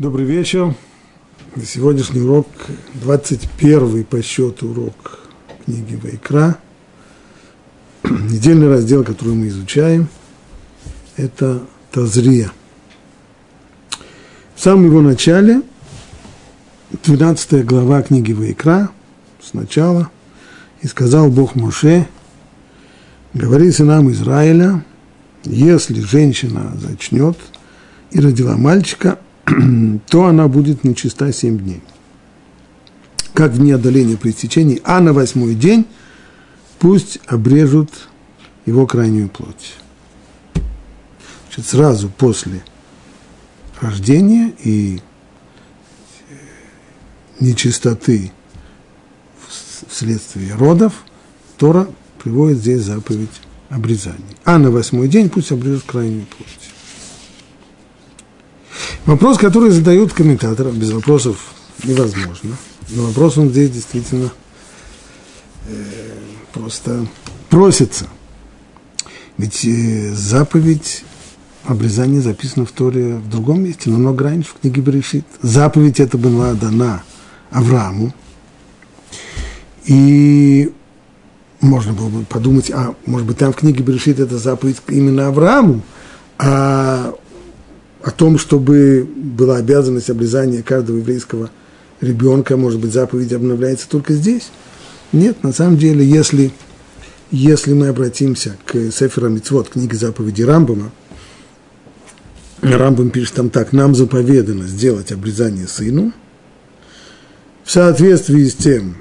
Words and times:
Добрый 0.00 0.24
вечер. 0.24 0.74
Сегодняшний 1.62 2.22
урок, 2.22 2.46
21 2.94 4.04
по 4.04 4.22
счету 4.22 4.70
урок 4.70 5.18
книги 5.66 5.94
Вайкра. 6.02 6.56
Недельный 8.04 8.68
раздел, 8.68 9.04
который 9.04 9.34
мы 9.34 9.48
изучаем, 9.48 10.08
это 11.18 11.62
Тазрия. 11.92 12.50
В 14.54 14.60
самом 14.62 14.86
его 14.86 15.02
начале, 15.02 15.60
12 17.04 17.66
глава 17.66 18.00
книги 18.00 18.32
Вайкра, 18.32 18.88
сначала, 19.42 20.10
и 20.80 20.86
сказал 20.86 21.28
Бог 21.28 21.56
Моше, 21.56 22.08
говори 23.34 23.70
сынам 23.70 24.10
Израиля, 24.12 24.82
если 25.44 26.00
женщина 26.00 26.74
зачнет 26.80 27.36
и 28.12 28.18
родила 28.18 28.56
мальчика, 28.56 29.18
то 30.08 30.26
она 30.26 30.48
будет 30.48 30.84
нечиста 30.84 31.32
семь 31.32 31.58
дней. 31.58 31.82
Как 33.34 33.52
в 33.52 33.58
дни 33.58 33.72
отдаления 33.72 34.16
при 34.16 34.30
истечении, 34.30 34.80
а 34.84 35.00
на 35.00 35.12
восьмой 35.12 35.54
день 35.54 35.86
пусть 36.78 37.18
обрежут 37.26 37.90
его 38.66 38.86
крайнюю 38.86 39.28
плоть. 39.28 39.74
Значит, 41.46 41.66
сразу 41.66 42.08
после 42.08 42.62
рождения 43.80 44.52
и 44.62 45.00
э, 46.28 46.34
нечистоты 47.40 48.32
вследствие 49.88 50.54
родов, 50.54 51.04
Тора 51.56 51.88
приводит 52.22 52.58
здесь 52.58 52.82
заповедь 52.82 53.40
обрезания. 53.68 54.36
А 54.44 54.58
на 54.58 54.70
восьмой 54.70 55.08
день 55.08 55.28
пусть 55.28 55.52
обрежут 55.52 55.84
крайнюю 55.84 56.26
плоть. 56.26 56.69
Вопрос, 59.06 59.38
который 59.38 59.70
задают 59.70 60.12
комментаторы, 60.12 60.70
без 60.70 60.90
вопросов 60.90 61.36
невозможно. 61.84 62.56
Но 62.90 63.04
вопрос 63.04 63.38
он 63.38 63.50
здесь 63.50 63.70
действительно 63.70 64.30
э, 65.66 65.74
просто 66.52 67.06
просится. 67.48 68.06
Ведь 69.38 69.64
э, 69.64 70.12
заповедь 70.12 71.04
обрезания 71.64 72.20
записана 72.20 72.66
в 72.66 72.72
Торе 72.72 73.16
в 73.16 73.28
другом 73.28 73.64
месте, 73.64 73.90
намного 73.90 74.24
раньше, 74.24 74.50
в 74.50 74.60
книге 74.60 74.80
Берешит. 74.80 75.24
Заповедь 75.42 76.00
эта 76.00 76.18
была 76.18 76.54
дана 76.54 77.02
Аврааму. 77.50 78.14
И 79.84 80.72
можно 81.60 81.92
было 81.92 82.08
бы 82.08 82.24
подумать, 82.24 82.70
а 82.70 82.94
может 83.06 83.26
быть 83.26 83.38
там 83.38 83.52
в 83.52 83.56
книге 83.56 83.82
Берешит 83.82 84.20
это 84.20 84.38
заповедь 84.38 84.76
именно 84.88 85.28
Аврааму, 85.28 85.82
а 86.38 87.14
о 88.02 88.10
том, 88.10 88.38
чтобы 88.38 89.06
была 89.14 89.56
обязанность 89.56 90.10
обрезания 90.10 90.62
каждого 90.62 90.98
еврейского 90.98 91.50
ребенка, 92.00 92.56
может 92.56 92.80
быть, 92.80 92.92
заповедь 92.92 93.32
обновляется 93.32 93.88
только 93.88 94.14
здесь. 94.14 94.50
Нет, 95.12 95.42
на 95.42 95.52
самом 95.52 95.76
деле, 95.76 96.04
если, 96.04 96.52
если 97.30 97.74
мы 97.74 97.88
обратимся 97.88 98.56
к 98.64 98.90
Сефера 98.90 99.28
Мицвод, 99.28 99.68
книге 99.68 99.96
заповеди 99.96 100.42
Рамбама, 100.42 100.92
Рамбам 102.62 103.10
пишет 103.10 103.34
там 103.34 103.50
так, 103.50 103.72
нам 103.72 103.94
заповедано 103.94 104.66
сделать 104.66 105.12
обрезание 105.12 105.66
сыну 105.66 106.12
в 107.64 107.70
соответствии 107.70 108.44
с 108.44 108.54
тем, 108.54 108.96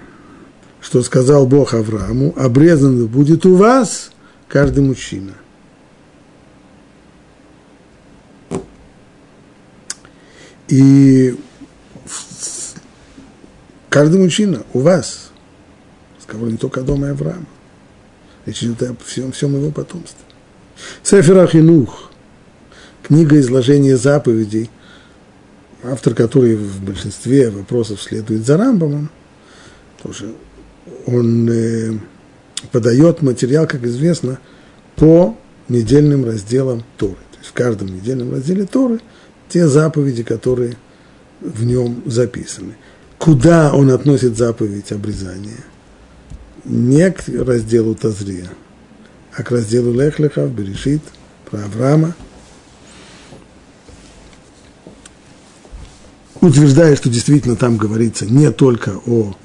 что 0.82 1.04
сказал 1.04 1.46
Бог 1.46 1.74
Аврааму, 1.74 2.34
обрезан 2.38 3.06
будет 3.08 3.46
у 3.46 3.56
вас 3.56 4.12
каждый 4.48 4.84
мужчина– 4.84 5.34
И 10.70 11.36
каждый 13.90 14.22
мужчина 14.22 14.64
у 14.74 14.80
вас, 14.80 15.32
сказал 16.22 16.46
не 16.46 16.58
только 16.58 16.82
о 16.82 16.84
доме 16.84 17.10
Авраама, 17.10 17.46
речь 18.46 18.64
идет 18.64 18.84
о 18.84 18.96
всем, 19.04 19.32
всем 19.32 19.56
его 19.56 19.72
потомстве. 19.72 20.24
Сефер 21.02 21.40
Ахинух, 21.40 22.12
книга 23.02 23.40
изложения 23.40 23.98
заповедей, 23.98 24.70
автор 25.84 26.14
которой 26.14 26.56
в 26.56 26.84
большинстве 26.84 27.50
вопросов 27.50 28.02
следует 28.02 28.46
за 28.46 28.58
Рамбамом, 28.58 29.10
тоже 30.04 30.36
он 31.08 31.50
э, 31.50 31.94
подает 32.72 33.24
материал, 33.24 33.66
как 33.66 33.84
известно, 33.86 34.40
по 34.96 35.36
недельным 35.68 36.26
разделам 36.26 36.84
Торы. 36.98 37.16
То 37.32 37.38
есть 37.40 37.50
в 37.50 37.54
каждом 37.54 37.88
недельном 37.88 38.32
разделе 38.32 38.66
Торы– 38.66 39.02
те 39.50 39.68
заповеди, 39.68 40.24
которые 40.24 40.78
в 41.42 41.66
нем 41.66 42.04
записаны. 42.06 42.76
Куда 43.18 43.74
он 43.74 43.90
относит 43.92 44.38
заповедь 44.38 44.92
обрезания? 44.92 45.66
Не 46.64 47.12
к 47.12 47.28
разделу 47.28 47.96
Тазрия, 47.96 48.50
а 49.36 49.44
к 49.44 49.52
разделу 49.52 49.92
Лехлеха, 49.94 50.48
Берешит, 50.48 51.02
про 51.50 51.64
Авраама. 51.64 52.16
Утверждая, 56.42 56.96
что 56.96 57.10
действительно 57.10 57.56
там 57.56 57.76
говорится 57.76 58.26
не 58.26 58.50
только 58.52 58.94
о 59.06 59.36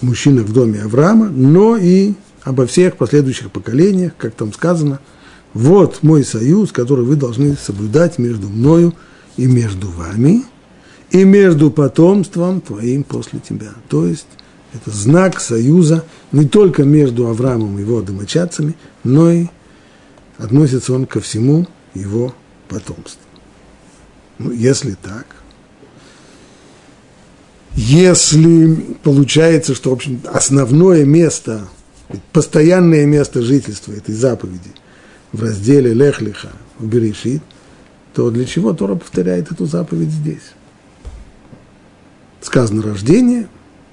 мужчинах 0.00 0.46
в 0.46 0.52
доме 0.52 0.82
Авраама, 0.82 1.28
но 1.28 1.76
и 1.76 2.14
обо 2.42 2.66
всех 2.66 2.96
последующих 2.96 3.52
поколениях, 3.52 4.12
как 4.16 4.34
там 4.34 4.52
сказано– 4.52 4.98
вот 5.54 6.02
мой 6.02 6.24
союз, 6.24 6.72
который 6.72 7.04
вы 7.04 7.16
должны 7.16 7.56
соблюдать 7.56 8.18
между 8.18 8.48
мною 8.48 8.94
и 9.36 9.46
между 9.46 9.88
вами, 9.88 10.44
и 11.10 11.24
между 11.24 11.70
потомством 11.70 12.60
твоим 12.60 13.04
после 13.04 13.38
тебя. 13.38 13.72
То 13.88 14.06
есть 14.06 14.26
это 14.72 14.90
знак 14.90 15.40
союза 15.40 16.04
не 16.32 16.46
только 16.46 16.84
между 16.84 17.28
Авраамом 17.28 17.78
и 17.78 17.82
его 17.82 18.00
домочадцами, 18.00 18.74
но 19.04 19.30
и 19.30 19.46
относится 20.38 20.94
он 20.94 21.06
ко 21.06 21.20
всему 21.20 21.66
его 21.94 22.34
потомству. 22.68 23.20
Ну, 24.38 24.50
если 24.50 24.94
так, 24.94 25.26
если 27.74 28.96
получается, 29.02 29.74
что, 29.74 29.90
в 29.90 29.94
общем, 29.94 30.20
основное 30.32 31.04
место, 31.04 31.68
постоянное 32.32 33.06
место 33.06 33.42
жительства 33.42 33.92
этой 33.92 34.14
заповеди 34.14 34.70
в 35.32 35.42
разделе 35.42 35.94
Лехлиха 35.94 36.50
в 36.78 36.86
Берешит, 36.86 37.42
то 38.14 38.30
для 38.30 38.44
чего 38.44 38.72
Тора 38.72 38.94
повторяет 38.94 39.50
эту 39.50 39.66
заповедь 39.66 40.10
здесь? 40.10 40.52
Сказано 42.40 42.82
рождение. 42.82 43.48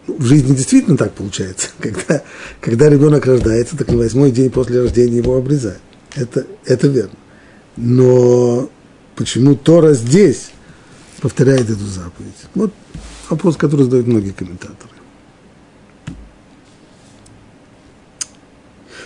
Ну, 0.08 0.18
в 0.18 0.26
жизни 0.26 0.56
действительно 0.56 0.98
так 0.98 1.14
получается. 1.14 1.70
Когда, 1.80 2.24
когда 2.60 2.90
ребенок 2.90 3.26
рождается, 3.26 3.78
так 3.78 3.90
на 3.90 3.98
восьмой 3.98 4.32
день 4.32 4.50
после 4.50 4.82
рождения 4.82 5.18
его 5.18 5.38
обрезают. 5.38 5.82
Это, 6.16 6.46
это 6.66 6.88
верно. 6.88 7.14
Но 7.78 8.70
почему 9.16 9.56
Тора 9.56 9.94
здесь 9.94 10.50
повторяет 11.22 11.70
эту 11.70 11.86
заповедь? 11.86 12.34
Вот 12.56 12.74
вопрос, 13.30 13.56
который 13.56 13.84
задают 13.84 14.08
многие 14.08 14.32
комментаторы. 14.32 14.90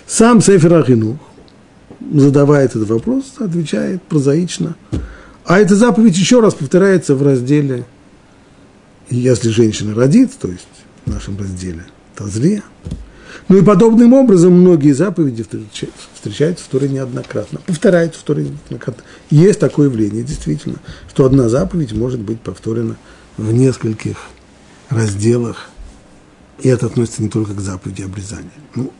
Сам 0.08 0.42
Сефер 0.42 0.74
Ахинух 0.76 1.18
задавая 2.12 2.66
этот 2.66 2.88
вопрос, 2.88 3.34
отвечает 3.40 4.02
прозаично. 4.04 4.76
А 5.46 5.60
эта 5.60 5.76
заповедь 5.76 6.18
еще 6.18 6.40
раз 6.40 6.54
повторяется 6.54 7.16
в 7.16 7.24
разделе 7.24 7.86
«Если 9.10 9.50
женщина 9.50 9.94
родит», 9.94 10.32
то 10.40 10.48
есть 10.48 10.68
в 11.06 11.12
нашем 11.12 11.38
разделе 11.38 11.86
«Тазрия». 12.16 12.64
Ну 13.50 13.58
и 13.58 13.64
подобным 13.64 14.14
образом 14.14 14.54
многие 14.54 14.94
заповеди 14.94 15.44
встречаются 16.14 16.64
в 16.64 16.68
Торе 16.68 16.88
неоднократно, 16.88 17.60
повторяются 17.66 18.20
в 18.22 18.24
Торе 18.24 18.44
неоднократно. 18.44 19.04
Есть 19.30 19.60
такое 19.60 19.90
явление, 19.90 20.24
действительно, 20.24 20.78
что 21.10 21.26
одна 21.26 21.50
заповедь 21.50 21.92
может 21.92 22.22
быть 22.22 22.40
повторена 22.40 22.96
в 23.36 23.52
нескольких 23.52 24.18
разделах, 24.90 25.70
и 26.62 26.70
это 26.70 26.86
относится 26.86 27.22
не 27.22 27.30
только 27.30 27.54
к 27.54 27.60
заповеди 27.60 28.04
обрезания. 28.04 28.52
Ну, 28.76 28.94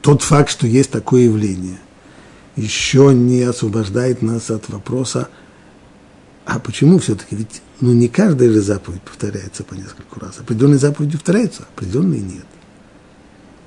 тот 0.00 0.22
факт, 0.22 0.50
что 0.50 0.66
есть 0.66 0.90
такое 0.90 1.22
явление– 1.22 1.78
еще 2.56 3.12
не 3.14 3.42
освобождает 3.42 4.22
нас 4.22 4.50
от 4.50 4.68
вопроса, 4.68 5.28
а 6.44 6.58
почему 6.58 6.98
все-таки? 6.98 7.36
Ведь 7.36 7.62
ну, 7.80 7.92
не 7.92 8.08
каждая 8.08 8.50
же 8.50 8.60
заповедь 8.60 9.02
повторяется 9.02 9.64
по 9.64 9.74
нескольку 9.74 10.20
раз. 10.20 10.38
Определенные 10.38 10.78
заповеди 10.78 11.12
повторяются, 11.12 11.62
определенные 11.74 12.20
нет. 12.20 12.46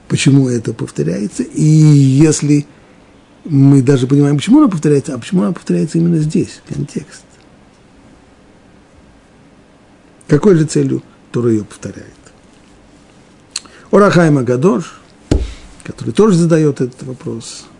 Почему 0.07 0.49
это 0.49 0.73
повторяется? 0.73 1.43
И 1.43 1.63
если 1.63 2.67
мы 3.43 3.81
даже 3.81 4.07
понимаем, 4.07 4.37
почему 4.37 4.59
она 4.59 4.67
повторяется, 4.67 5.15
а 5.15 5.17
почему 5.17 5.43
она 5.43 5.53
повторяется 5.53 5.97
именно 5.97 6.17
здесь, 6.17 6.61
контекст. 6.67 7.23
Какой 10.27 10.55
же 10.55 10.65
целью 10.65 11.01
Тора 11.31 11.51
ее 11.51 11.63
повторяет? 11.63 12.11
Орахайма 13.91 14.43
Гадош, 14.43 14.99
который 15.83 16.11
тоже 16.11 16.37
задает 16.37 16.81
этот 16.81 17.03
вопрос– 17.03 17.65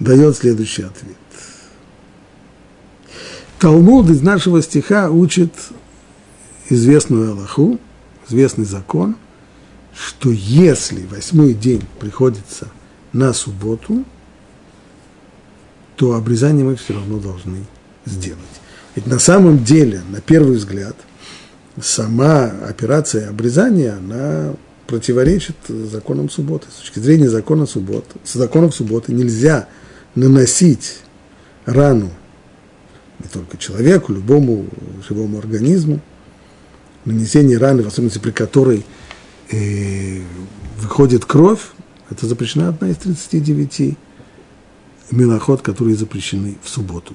дает 0.00 0.36
следующий 0.36 0.82
ответ. 0.82 1.16
Талмуд 3.58 4.10
из 4.10 4.20
нашего 4.20 4.60
стиха 4.62 5.10
учит 5.10 5.52
известную 6.68 7.32
Аллаху, 7.32 7.78
известный 8.28 8.64
закон, 8.64 9.16
что 9.94 10.30
если 10.30 11.06
восьмой 11.06 11.54
день 11.54 11.82
приходится 11.98 12.68
на 13.12 13.32
субботу, 13.32 14.04
то 15.96 16.14
обрезание 16.14 16.64
мы 16.64 16.76
все 16.76 16.92
равно 16.92 17.18
должны 17.18 17.64
сделать. 18.04 18.42
Ведь 18.94 19.06
на 19.06 19.18
самом 19.18 19.64
деле, 19.64 20.02
на 20.10 20.20
первый 20.20 20.56
взгляд, 20.56 20.96
сама 21.80 22.44
операция 22.44 23.30
обрезания, 23.30 23.96
она 23.96 24.54
противоречит 24.86 25.56
законам 25.68 26.28
субботы. 26.28 26.66
С 26.70 26.80
точки 26.80 26.98
зрения 26.98 27.30
закона 27.30 27.66
субботы, 27.66 28.18
законов 28.24 28.74
субботы 28.74 29.12
нельзя 29.12 29.68
наносить 30.16 30.98
рану 31.64 32.10
не 33.18 33.28
только 33.28 33.56
человеку, 33.56 34.12
любому 34.12 34.66
живому 35.08 35.38
организму, 35.38 36.00
нанесение 37.04 37.58
раны, 37.58 37.82
в 37.82 37.86
особенности 37.86 38.18
при 38.18 38.32
которой 38.32 38.84
э, 39.50 40.20
выходит 40.78 41.24
кровь, 41.24 41.60
это 42.10 42.26
запрещена 42.26 42.68
одна 42.68 42.88
из 42.88 42.96
39 42.96 43.96
милоход, 45.12 45.62
которые 45.62 45.96
запрещены 45.96 46.58
в 46.62 46.68
субботу. 46.68 47.14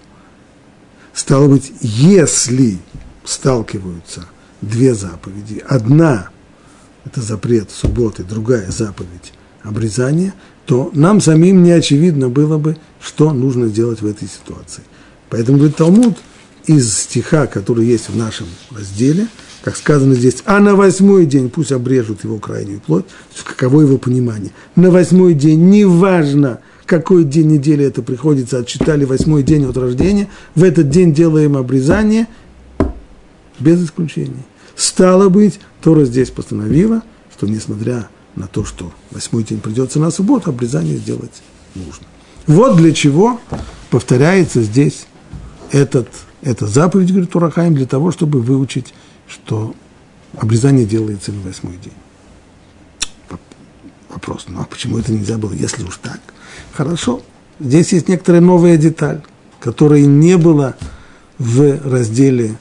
Стало 1.14 1.48
быть, 1.48 1.72
если 1.82 2.80
сталкиваются 3.24 4.26
две 4.62 4.94
заповеди, 4.96 5.64
одна– 5.68 6.30
это 7.06 7.22
запрет 7.22 7.70
субботы, 7.72 8.24
другая 8.24 8.70
заповедь– 8.72 9.34
обрезание, 9.64 10.34
то 10.72 10.90
нам 10.94 11.20
самим 11.20 11.64
не 11.64 11.72
очевидно 11.72 12.30
было 12.30 12.58
бы, 12.58 12.78
что 13.02 13.34
нужно 13.34 13.68
сделать 13.68 14.02
в 14.02 14.06
этой 14.06 14.30
ситуации. 14.30 14.84
Поэтому, 15.30 15.58
говорит 15.58 15.76
Талмуд, 15.76 16.18
из 16.66 16.98
стиха, 16.98 17.46
который 17.46 17.86
есть 17.86 18.08
в 18.08 18.16
нашем 18.16 18.48
разделе, 18.74 19.28
как 19.66 19.76
сказано 19.76 20.16
здесь, 20.16 20.38
а 20.46 20.62
на 20.62 20.76
восьмой 20.78 21.26
день 21.26 21.50
пусть 21.50 21.74
обрежут 21.74 22.24
его 22.24 22.38
крайнюю 22.38 22.80
плоть, 22.80 23.04
каково 23.44 23.82
его 23.82 23.98
понимание. 23.98 24.52
На 24.78 24.92
восьмой 24.92 25.34
день, 25.34 25.70
неважно, 25.70 26.62
какой 26.86 27.26
день 27.26 27.48
недели 27.48 27.84
это 27.84 28.02
приходится, 28.02 28.60
отчитали 28.60 29.04
восьмой 29.04 29.44
день 29.44 29.66
от 29.66 29.76
рождения, 29.76 30.30
в 30.56 30.64
этот 30.64 30.90
день 30.90 31.14
делаем 31.14 31.58
обрезание 31.58 32.30
без 33.60 33.84
исключений. 33.84 34.46
Стало 34.78 35.28
быть, 35.28 35.60
Тора 35.82 36.06
здесь 36.06 36.30
постановила, 36.30 37.04
что 37.36 37.46
несмотря 37.46 37.96
на 37.96 38.21
то, 38.52 38.66
что 38.66 38.92
восьмой 39.12 39.44
день 39.44 39.60
придется 39.60 40.00
на 40.00 40.12
субботу, 40.12 40.50
обрезание 40.50 40.98
сделать 40.98 41.42
нужно. 41.76 42.06
Вот 42.48 42.78
для 42.78 42.92
чего 42.94 43.40
повторяется 43.90 44.62
здесь 44.62 45.06
этот, 45.72 46.10
эта 46.42 46.68
заповедь, 46.68 47.12
говорит 47.12 47.32
Турахаим, 47.32 47.76
для 47.76 47.86
того, 47.86 48.12
чтобы 48.12 48.42
выучить, 48.42 48.94
что 49.28 49.76
обрезание 50.38 50.86
делается 50.86 51.32
на 51.32 51.42
восьмой 51.42 51.78
день. 51.78 51.94
Вопрос, 54.10 54.46
ну 54.48 54.60
а 54.62 54.66
почему 54.66 54.98
это 54.98 55.14
нельзя 55.14 55.38
было, 55.38 55.54
если 55.54 55.84
уж 55.84 55.98
так? 55.98 56.20
Хорошо, 56.74 57.22
здесь 57.60 57.94
есть 57.94 58.10
некоторая 58.10 58.42
новая 58.42 58.78
деталь, 58.78 59.22
которой 59.60 60.06
не 60.06 60.38
было 60.38 60.76
в 61.38 61.80
разделе 61.90 62.58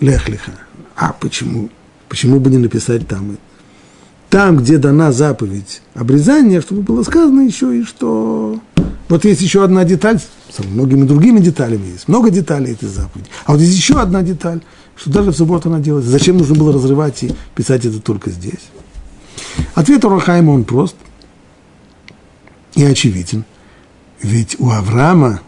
Лехлиха. 0.00 0.52
А 0.96 1.12
почему? 1.12 1.70
Почему 2.08 2.40
бы 2.40 2.50
не 2.50 2.58
написать 2.58 3.08
там? 3.08 3.38
Там, 4.30 4.58
где 4.58 4.78
дана 4.78 5.10
заповедь 5.10 5.82
обрезания, 5.94 6.60
чтобы 6.60 6.82
было 6.82 7.02
сказано 7.02 7.40
еще 7.40 7.76
и 7.76 7.82
что 7.82 8.60
вот 9.08 9.24
есть 9.24 9.42
еще 9.42 9.64
одна 9.64 9.84
деталь, 9.84 10.20
с 10.20 10.64
многими 10.64 11.04
другими 11.04 11.40
деталями 11.40 11.86
есть, 11.86 12.06
много 12.06 12.30
деталей 12.30 12.72
этой 12.72 12.88
заповеди. 12.88 13.28
А 13.44 13.52
вот 13.52 13.60
есть 13.60 13.76
еще 13.76 14.00
одна 14.00 14.22
деталь, 14.22 14.60
что 14.94 15.10
даже 15.10 15.32
в 15.32 15.36
субботу 15.36 15.68
она 15.68 15.80
делается. 15.80 16.10
Зачем 16.10 16.38
нужно 16.38 16.54
было 16.54 16.72
разрывать 16.72 17.24
и 17.24 17.32
писать 17.56 17.84
это 17.84 18.00
только 18.00 18.30
здесь? 18.30 18.70
Ответ 19.74 20.04
Урахайма, 20.04 20.52
он 20.52 20.62
прост 20.62 20.94
и 22.76 22.84
очевиден. 22.84 23.44
Ведь 24.22 24.54
у 24.60 24.70
Авраама 24.70 25.40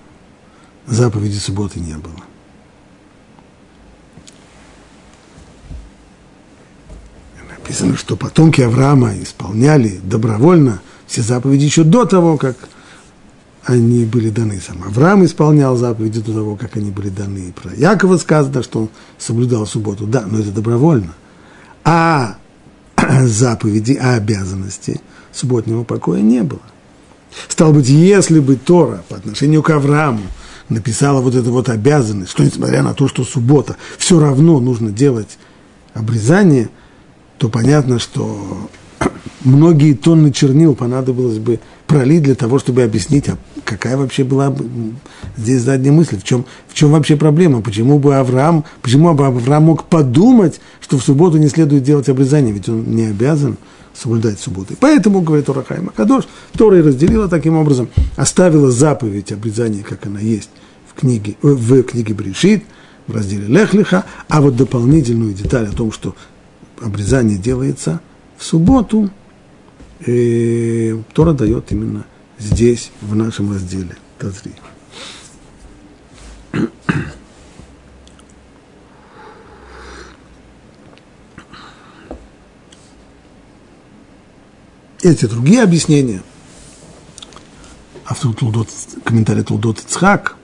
заповеди 0.88 1.38
субботы 1.38 1.78
не 1.78 1.94
было. 1.94 2.16
Написано, 7.62 7.96
что 7.96 8.16
потомки 8.16 8.60
Авраама 8.60 9.12
исполняли 9.22 10.00
добровольно 10.02 10.82
все 11.06 11.22
заповеди 11.22 11.64
еще 11.64 11.84
до 11.84 12.04
того, 12.04 12.36
как 12.36 12.56
они 13.64 14.04
были 14.04 14.30
даны. 14.30 14.60
Сам 14.60 14.82
Авраам 14.82 15.24
исполнял 15.24 15.76
заповеди 15.76 16.20
до 16.20 16.32
того, 16.32 16.56
как 16.56 16.76
они 16.76 16.90
были 16.90 17.08
даны. 17.08 17.38
И 17.48 17.52
про 17.52 17.72
Якова 17.72 18.16
сказано, 18.16 18.64
что 18.64 18.80
он 18.80 18.88
соблюдал 19.16 19.64
субботу. 19.66 20.06
Да, 20.06 20.24
но 20.26 20.40
это 20.40 20.50
добровольно. 20.50 21.14
А 21.84 22.36
заповеди, 23.22 23.96
а 24.00 24.14
обязанности 24.14 25.00
субботнего 25.32 25.84
покоя 25.84 26.20
не 26.20 26.42
было. 26.42 26.60
Стало 27.46 27.72
быть, 27.72 27.88
если 27.88 28.40
бы 28.40 28.56
Тора 28.56 29.04
по 29.08 29.16
отношению 29.16 29.62
к 29.62 29.70
Аврааму 29.70 30.22
написала 30.68 31.20
вот 31.20 31.36
эту 31.36 31.52
вот 31.52 31.68
обязанность, 31.68 32.32
что 32.32 32.42
несмотря 32.42 32.82
на 32.82 32.92
то, 32.92 33.06
что 33.06 33.24
суббота, 33.24 33.76
все 33.98 34.18
равно 34.18 34.58
нужно 34.58 34.90
делать 34.90 35.38
обрезание, 35.94 36.68
то 37.42 37.48
понятно, 37.48 37.98
что 37.98 38.70
многие 39.42 39.94
тонны 39.94 40.30
чернил 40.30 40.76
понадобилось 40.76 41.38
бы 41.38 41.58
пролить 41.88 42.22
для 42.22 42.36
того, 42.36 42.60
чтобы 42.60 42.84
объяснить, 42.84 43.28
а 43.28 43.36
какая 43.64 43.96
вообще 43.96 44.22
была 44.22 44.54
здесь 45.36 45.62
задняя 45.62 45.92
мысль, 45.92 46.20
в 46.20 46.22
чем, 46.22 46.44
в 46.68 46.74
чем 46.74 46.92
вообще 46.92 47.16
проблема, 47.16 47.60
почему 47.60 47.98
бы 47.98 48.14
Авраам, 48.14 48.64
почему 48.80 49.12
бы 49.12 49.26
Авраам 49.26 49.64
мог 49.64 49.86
подумать, 49.88 50.60
что 50.80 50.98
в 50.98 51.02
субботу 51.02 51.36
не 51.36 51.48
следует 51.48 51.82
делать 51.82 52.08
обрезание, 52.08 52.54
ведь 52.54 52.68
он 52.68 52.84
не 52.84 53.06
обязан 53.06 53.56
соблюдать 53.92 54.38
субботы. 54.38 54.76
Поэтому, 54.78 55.20
говорит 55.20 55.48
Урахайма 55.48 55.90
Кадош, 55.90 56.28
Тора 56.56 56.78
и 56.78 56.82
разделила 56.82 57.26
таким 57.28 57.56
образом, 57.56 57.88
оставила 58.14 58.70
заповедь 58.70 59.32
обрезания, 59.32 59.82
как 59.82 60.06
она 60.06 60.20
есть 60.20 60.50
в 60.86 61.00
книге, 61.00 61.34
в 61.42 61.82
книге 61.82 62.14
Брешит, 62.14 62.62
в 63.08 63.16
разделе 63.16 63.46
Лехлиха, 63.48 64.04
а 64.28 64.40
вот 64.40 64.54
дополнительную 64.54 65.34
деталь 65.34 65.66
о 65.66 65.72
том, 65.72 65.90
что 65.90 66.14
обрезание 66.82 67.38
делается 67.38 68.00
в 68.36 68.44
субботу– 68.44 69.10
и 70.06 71.00
Тора 71.12 71.32
дает 71.32 71.70
именно 71.70 72.04
здесь, 72.38 72.90
в 73.00 73.14
нашем 73.14 73.52
разделе. 73.52 73.96
Тазри. 74.18 74.52
Эти 85.02 85.26
другие 85.26 85.62
объяснения, 85.62 86.22
автор 88.06 88.32
Тулдот, 88.34 88.68
комментарий 89.04 89.42
Тулдот 89.42 89.80
Ицхак, 89.80 90.36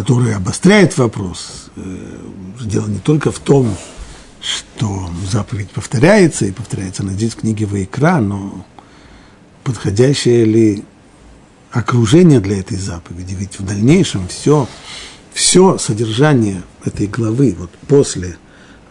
который 0.00 0.34
обостряет 0.34 0.96
вопрос, 0.96 1.70
э, 1.76 1.82
дело 2.62 2.86
не 2.86 3.00
только 3.00 3.30
в 3.30 3.38
том, 3.38 3.76
что 4.40 5.10
заповедь 5.30 5.70
повторяется, 5.72 6.46
и 6.46 6.52
повторяется 6.52 7.02
она 7.02 7.12
здесь 7.12 7.34
в 7.34 7.40
книге 7.40 7.66
Ваикра, 7.66 8.18
но 8.20 8.64
подходящее 9.62 10.46
ли 10.46 10.84
окружение 11.70 12.40
для 12.40 12.60
этой 12.60 12.78
заповеди? 12.78 13.34
Ведь 13.34 13.58
в 13.58 13.66
дальнейшем 13.66 14.26
все, 14.28 14.66
все 15.34 15.76
содержание 15.76 16.62
этой 16.82 17.06
главы, 17.06 17.54
вот 17.58 17.70
после 17.86 18.38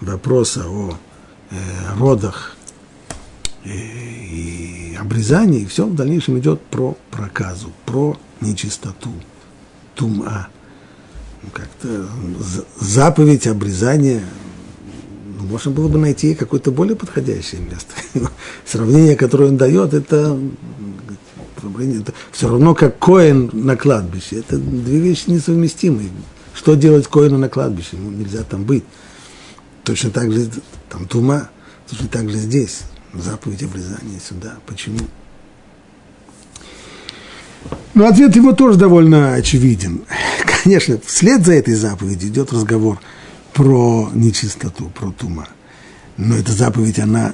вопроса 0.02 0.66
о 0.68 0.96
э, 1.50 1.56
родах 1.98 2.56
э, 3.66 3.72
и 3.72 4.96
обрезании, 5.00 5.66
все 5.66 5.88
в 5.88 5.96
дальнейшем 5.96 6.38
идет 6.38 6.62
про 6.62 6.96
проказу, 7.10 7.72
про 7.88 8.16
нечистоту, 8.42 9.12
тума 9.96 10.50
как-то 11.54 12.08
заповедь 12.80 13.48
обрезания, 13.48 14.24
ну, 15.38 15.46
можно 15.46 15.72
было 15.72 15.88
бы 15.88 15.98
найти 15.98 16.36
какое-то 16.36 16.72
более 16.72 16.96
подходящее 16.96 17.62
место. 17.62 17.94
Сравнение, 18.66 19.16
которое 19.16 19.46
он 19.46 19.58
дает, 19.58 19.94
это, 19.94 20.38
это 21.58 22.14
все 22.32 22.50
равно 22.50 22.76
как 22.76 23.00
коин 23.00 23.50
на 23.54 23.76
кладбище. 23.76 24.38
Это 24.38 24.58
две 24.58 25.00
вещи 25.00 25.26
несовместимые. 25.28 26.10
Что 26.54 26.76
делать 26.76 27.08
коину 27.08 27.38
на 27.38 27.50
кладбище? 27.50 27.98
Ему 27.98 28.12
нельзя 28.12 28.44
там 28.44 28.66
быть. 28.66 28.84
Точно 29.84 30.12
так 30.12 30.32
же 30.32 30.50
там 30.90 31.08
тума, 31.08 31.50
точно 31.90 32.08
так 32.10 32.30
же 32.30 32.38
здесь. 32.38 32.82
Заповедь 33.14 33.64
обрезания 33.64 34.20
сюда. 34.20 34.58
Почему? 34.68 35.00
Но 37.94 38.08
ответ 38.08 38.36
его 38.36 38.54
тоже 38.54 38.78
довольно 38.78 39.34
очевиден. 39.34 40.02
Конечно, 40.64 41.00
вслед 41.06 41.46
за 41.46 41.54
этой 41.54 41.74
заповедью 41.74 42.30
идет 42.30 42.54
разговор 42.54 43.00
про 43.54 44.10
нечистоту, 44.14 44.86
про 44.96 45.12
тума. 45.12 45.48
Но 46.18 46.36
эта 46.36 46.52
заповедь, 46.52 47.00
она, 47.00 47.34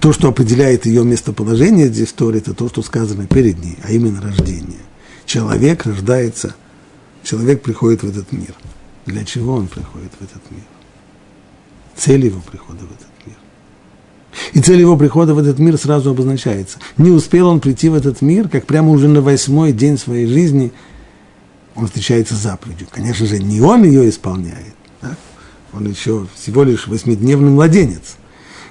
то, 0.00 0.12
что 0.12 0.28
определяет 0.28 0.86
ее 0.86 1.04
местоположение 1.04 1.88
здесь 1.88 2.08
в 2.08 2.12
Торе, 2.12 2.38
это 2.38 2.54
то, 2.54 2.68
что 2.68 2.82
сказано 2.82 3.26
перед 3.26 3.58
ней, 3.62 3.78
а 3.82 3.90
именно 3.90 4.20
рождение. 4.20 4.80
Человек 5.26 5.84
рождается, 5.84 6.54
человек 7.22 7.62
приходит 7.62 8.02
в 8.02 8.08
этот 8.08 8.32
мир. 8.32 8.54
Для 9.06 9.24
чего 9.24 9.54
он 9.54 9.66
приходит 9.66 10.12
в 10.18 10.24
этот 10.24 10.42
мир? 10.50 10.64
Цель 11.96 12.26
его 12.26 12.40
прихода 12.40 12.80
в 12.80 12.92
этот. 12.92 13.07
И 14.52 14.60
цель 14.60 14.80
его 14.80 14.96
прихода 14.96 15.34
в 15.34 15.38
этот 15.38 15.58
мир 15.58 15.76
сразу 15.78 16.10
обозначается. 16.10 16.78
Не 16.96 17.10
успел 17.10 17.48
он 17.48 17.60
прийти 17.60 17.88
в 17.88 17.94
этот 17.94 18.22
мир, 18.22 18.48
как 18.48 18.66
прямо 18.66 18.90
уже 18.90 19.08
на 19.08 19.20
восьмой 19.20 19.72
день 19.72 19.98
своей 19.98 20.26
жизни 20.26 20.72
он 21.74 21.86
встречается 21.86 22.34
с 22.34 22.38
заповедью. 22.38 22.88
Конечно 22.90 23.26
же, 23.26 23.38
не 23.38 23.60
он 23.60 23.84
ее 23.84 24.08
исполняет, 24.08 24.74
да? 25.00 25.16
он 25.72 25.88
еще 25.88 26.26
всего 26.34 26.64
лишь 26.64 26.88
восьмидневный 26.88 27.50
младенец. 27.50 28.16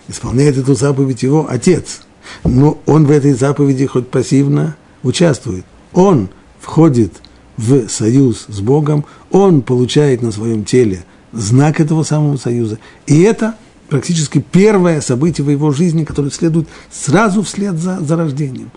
Исполняет 0.09 0.57
эту 0.57 0.73
заповедь 0.73 1.23
его 1.23 1.47
отец. 1.49 2.01
Но 2.43 2.79
он 2.85 3.05
в 3.05 3.11
этой 3.11 3.33
заповеди 3.33 3.85
хоть 3.85 4.09
пассивно 4.09 4.75
участвует. 5.03 5.65
Он 5.93 6.29
входит 6.59 7.13
в 7.55 7.87
союз 7.87 8.45
с 8.47 8.59
Богом, 8.59 9.05
он 9.31 9.61
получает 9.61 10.21
на 10.21 10.31
своем 10.31 10.63
теле 10.63 11.03
знак 11.31 11.79
этого 11.79 12.03
самого 12.03 12.37
союза. 12.37 12.77
И 13.05 13.21
это 13.21 13.55
практически 13.89 14.39
первое 14.39 15.01
событие 15.01 15.45
в 15.45 15.49
его 15.49 15.71
жизни, 15.71 16.03
которое 16.03 16.31
следует 16.31 16.67
сразу 16.91 17.41
вслед 17.43 17.77
за, 17.77 17.99
за 17.99 18.15
рождением. 18.15 18.71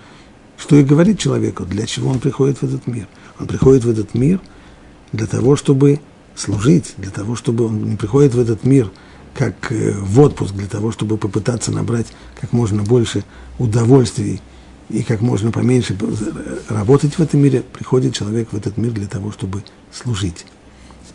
Что 0.57 0.76
и 0.76 0.85
говорит 0.85 1.19
человеку, 1.19 1.64
для 1.64 1.87
чего 1.87 2.11
он 2.11 2.21
приходит 2.21 2.59
в 2.59 2.64
этот 2.64 2.87
мир. 2.87 3.09
Он 3.38 3.47
приходит 3.47 3.85
в 3.85 3.90
этот 3.90 4.14
мир 4.14 4.40
для 5.12 5.26
того, 5.26 5.57
чтобы 5.57 6.00
служить, 6.37 6.95
для 6.97 7.11
того, 7.11 7.35
чтобы 7.35 7.67
он 7.67 7.90
не 7.90 7.97
приходит 7.97 8.35
в 8.35 8.38
этот 8.38 8.64
мир 8.64 8.90
как 9.35 9.73
э, 9.73 9.93
в 9.93 10.21
отпуск, 10.21 10.55
для 10.55 10.67
того, 10.67 10.93
чтобы 10.93 11.17
попытаться 11.17 11.71
набрать 11.71 12.07
как 12.40 12.52
можно 12.52 12.83
больше 12.83 13.25
удовольствий 13.59 14.40
и 14.88 15.02
как 15.02 15.21
можно 15.21 15.52
поменьше 15.52 15.97
работать 16.69 17.14
в 17.14 17.21
этом 17.21 17.40
мире, 17.40 17.62
приходит 17.62 18.14
человек 18.14 18.49
в 18.52 18.57
этот 18.57 18.76
мир 18.76 18.90
для 18.90 19.07
того, 19.07 19.31
чтобы 19.31 19.62
служить. 19.93 20.47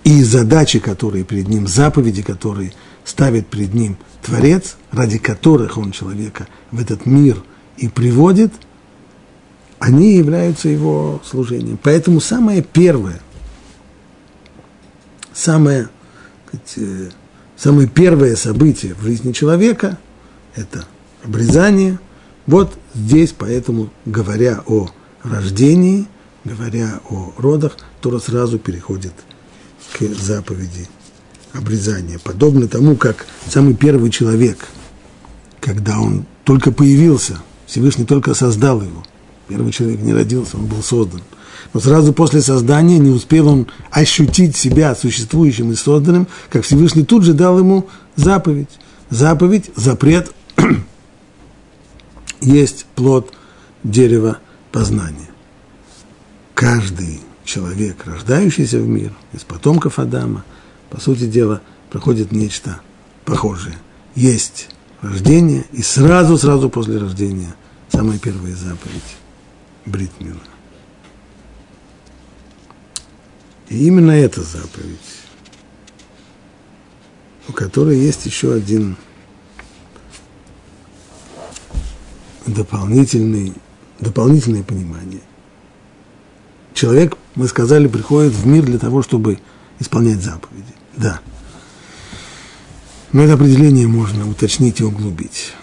И 0.06 0.24
задачи, 0.24 0.80
которые 0.80 1.24
перед 1.24 1.48
ним, 1.50 1.68
заповеди, 1.68 2.22
которые 2.22 2.72
ставит 3.06 3.48
перед 3.48 3.74
ним 3.74 3.98
Творец, 4.22 4.76
ради 4.92 5.20
которых 5.20 5.78
он 5.78 5.92
человека 5.92 6.48
в 6.72 6.82
этот 6.82 7.06
мир 7.06 7.42
и 7.78 7.88
приводит, 7.88 8.52
они 9.80 10.14
являются 10.14 10.68
его 10.68 11.22
служением. 11.24 11.78
Поэтому 11.82 12.20
самое 12.20 12.64
первое, 12.64 13.22
самое, 15.32 15.90
э, 16.76 17.10
самое 17.56 17.88
первое 17.88 18.36
событие 18.36 18.96
в 18.96 19.04
жизни 19.04 19.32
человека– 19.32 20.00
это 20.56 20.86
обрезание. 21.24 22.00
Вот 22.48 22.76
здесь, 22.96 23.34
поэтому, 23.38 23.92
говоря 24.06 24.64
о 24.66 24.90
рождении, 25.24 26.08
говоря 26.44 27.00
о 27.10 27.34
родах, 27.38 27.78
Тора 28.02 28.20
сразу 28.20 28.58
переходит 28.58 29.14
к 29.94 30.02
заповеди 30.02 30.88
обрезания. 31.58 32.20
Подобно 32.24 32.68
тому, 32.68 32.96
как 32.96 33.26
самый 33.48 33.74
первый 33.74 34.12
человек, 34.12 34.68
когда 35.60 36.00
он 36.00 36.26
только 36.44 36.72
появился, 36.72 37.40
Всевышний 37.66 38.06
только 38.06 38.34
создал 38.34 38.82
его– 38.82 39.04
Первый 39.48 39.72
человек 39.72 40.02
не 40.02 40.14
родился, 40.14 40.58
он 40.58 40.66
был 40.66 40.82
создан. 40.82 41.22
Но 41.74 41.80
сразу 41.80 42.14
после 42.14 42.42
создания 42.42 42.98
не 42.98 43.10
успел 43.10 43.48
он 43.48 43.68
ощутить 43.92 44.56
себя 44.56 44.96
существующим 44.96 45.72
и 45.72 45.76
созданным, 45.76 46.28
как 46.50 46.64
Всевышний 46.64 47.04
тут 47.04 47.24
же 47.24 47.34
дал 47.34 47.60
ему 47.60 47.88
заповедь. 48.16 48.70
Заповедь, 49.10 49.70
запрет 49.76 50.32
есть 52.42 52.86
плод 52.96 53.34
дерева 53.84 54.40
познания. 54.72 55.30
Каждый 56.56 57.22
человек, 57.44 57.98
рождающийся 58.06 58.80
в 58.80 58.88
мир, 58.88 59.12
из 59.34 59.42
потомков 59.42 60.00
Адама, 60.00 60.44
по 60.96 61.02
сути 61.02 61.26
дела, 61.26 61.62
проходит 61.90 62.32
нечто 62.32 62.80
похожее. 63.26 63.78
Есть 64.16 64.70
рождение, 65.02 65.66
и 65.74 65.82
сразу-сразу 65.82 66.70
после 66.70 67.00
рождения 67.00 67.54
самая 67.90 68.18
первая 68.18 68.56
заповедь 68.56 69.18
Бритмила. 69.86 70.40
И 73.68 73.88
именно 73.88 74.12
эта 74.12 74.42
заповедь, 74.42 75.00
у 77.50 77.52
которой 77.52 78.00
есть 78.00 78.26
еще 78.26 78.54
один 78.54 78.96
дополнительный, 82.46 83.52
дополнительное 84.00 84.64
понимание. 84.64 85.24
Человек, 86.74 87.18
мы 87.36 87.50
сказали, 87.50 87.90
приходит 87.90 88.32
в 88.32 88.48
мир 88.48 88.64
для 88.64 88.80
того, 88.80 89.02
чтобы 89.02 89.40
исполнять 89.80 90.22
заповеди. 90.22 90.75
Да. 90.98 91.20
Но 93.12 93.24
это 93.24 93.34
определение 93.34 93.88
можно 93.88 94.30
уточнить 94.30 94.80
и 94.82 94.84
углубить. 94.84 95.54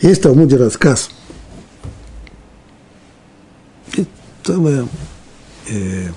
Есть 0.00 0.20
в 0.20 0.22
Талмуде 0.24 0.56
рассказ– 0.56 1.10
целая 4.42 4.88
э, 5.68 6.08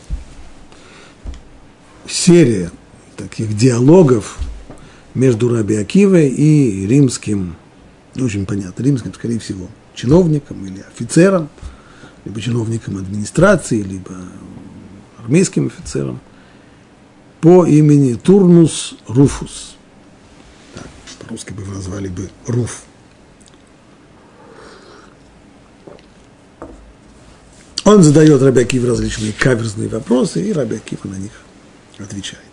серия 2.08 2.72
таких 3.16 3.56
диалогов 3.56 4.40
между 5.14 5.54
Раби 5.54 5.76
Акивой 5.76 6.30
и 6.30 6.88
римским, 6.88 7.56
ну, 8.16 8.26
очень 8.26 8.46
понятно, 8.46 8.82
римским, 8.82 9.14
скорее 9.14 9.40
всего, 9.40 9.68
чиновником 9.94 10.66
или 10.66 10.80
офицером, 10.80 11.50
либо 12.26 12.42
чиновником 12.42 12.98
администрации, 12.98 13.82
либо 13.82 14.12
армейским 15.24 15.68
офицером 15.68 16.20
по 17.44 17.66
имени 17.66 18.14
Турнус 18.14 18.96
Руфус. 19.06 19.76
Так, 20.74 20.88
по-русски 21.20 21.52
бы 21.52 21.66
назвали 21.66 22.08
бы 22.08 22.30
Руф. 22.48 22.84
Он 27.84 28.02
задает 28.02 28.42
Рабиакив 28.42 28.88
различные 28.88 29.34
каверзные 29.34 29.90
вопросы, 29.90 30.42
и 30.42 30.54
Рабиакив 30.54 31.04
на 31.04 31.16
них 31.16 31.34
отвечает. 32.00 32.46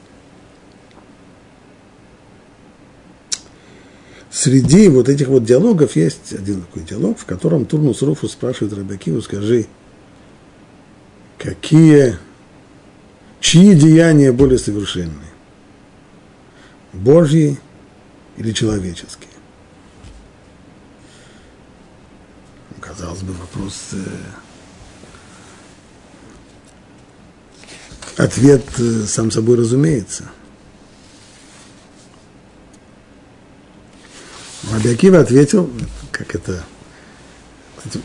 Среди 4.28 4.88
вот 4.88 5.08
этих 5.08 5.28
вот 5.28 5.44
диалогов 5.44 5.94
есть 5.94 6.32
один 6.32 6.62
такой 6.62 6.82
диалог, 6.82 7.16
в 7.16 7.26
котором 7.26 7.64
Турнус 7.64 8.02
Руфу 8.02 8.26
спрашивает 8.26 8.72
Рабиакиву, 8.72 9.22
скажи, 9.22 9.66
какие, 11.38 12.18
чьи 13.40 13.74
деяния 13.74 14.32
более 14.32 14.58
совершенные? 14.58 15.30
Божьи 16.92 17.58
или 18.36 18.52
человеческие? 18.52 19.30
Казалось 22.80 23.22
бы, 23.22 23.32
вопрос 23.32 23.90
э, 23.92 23.96
Ответ 28.20 28.64
э, 28.78 29.04
сам 29.06 29.30
собой 29.30 29.56
разумеется. 29.56 30.24
Рабиакива 34.70 35.20
ответил, 35.20 35.70
как 36.12 36.34
это... 36.34 36.62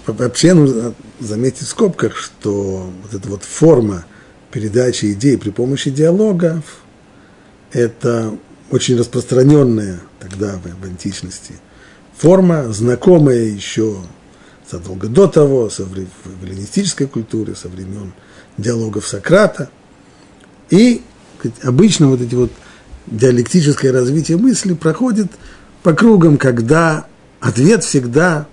Вообще 0.07 0.53
нужно 0.53 0.93
заметить 1.19 1.63
в 1.63 1.69
скобках, 1.69 2.15
что 2.15 2.93
вот 3.03 3.13
эта 3.13 3.27
вот 3.27 3.43
форма 3.43 4.05
передачи 4.55 5.11
идей 5.11 5.37
при 5.37 5.49
помощи 5.51 5.91
диалогов, 5.91 6.63
это 7.71 8.33
очень 8.71 8.97
распространенная 8.97 9.99
тогда 10.19 10.59
в, 10.81 10.85
античности 10.85 11.53
форма, 12.17 12.71
знакомая 12.71 13.43
еще 13.43 13.97
задолго 14.71 15.07
до 15.07 15.27
того, 15.27 15.69
со, 15.69 15.83
в 15.83 15.95
эллинистической 16.43 17.05
культуре, 17.05 17.53
со 17.55 17.67
времен 17.67 18.13
диалогов 18.57 19.07
Сократа– 19.07 19.69
и 20.69 21.01
обычно 21.63 22.07
вот 22.07 22.21
эти 22.21 22.35
вот 22.35 22.51
диалектическое 23.07 23.91
развитие 23.91 24.37
мысли 24.37 24.73
проходит 24.73 25.31
по 25.83 25.93
кругам, 25.93 26.37
когда 26.37 27.05
ответ 27.39 27.83
всегда, 27.83 28.47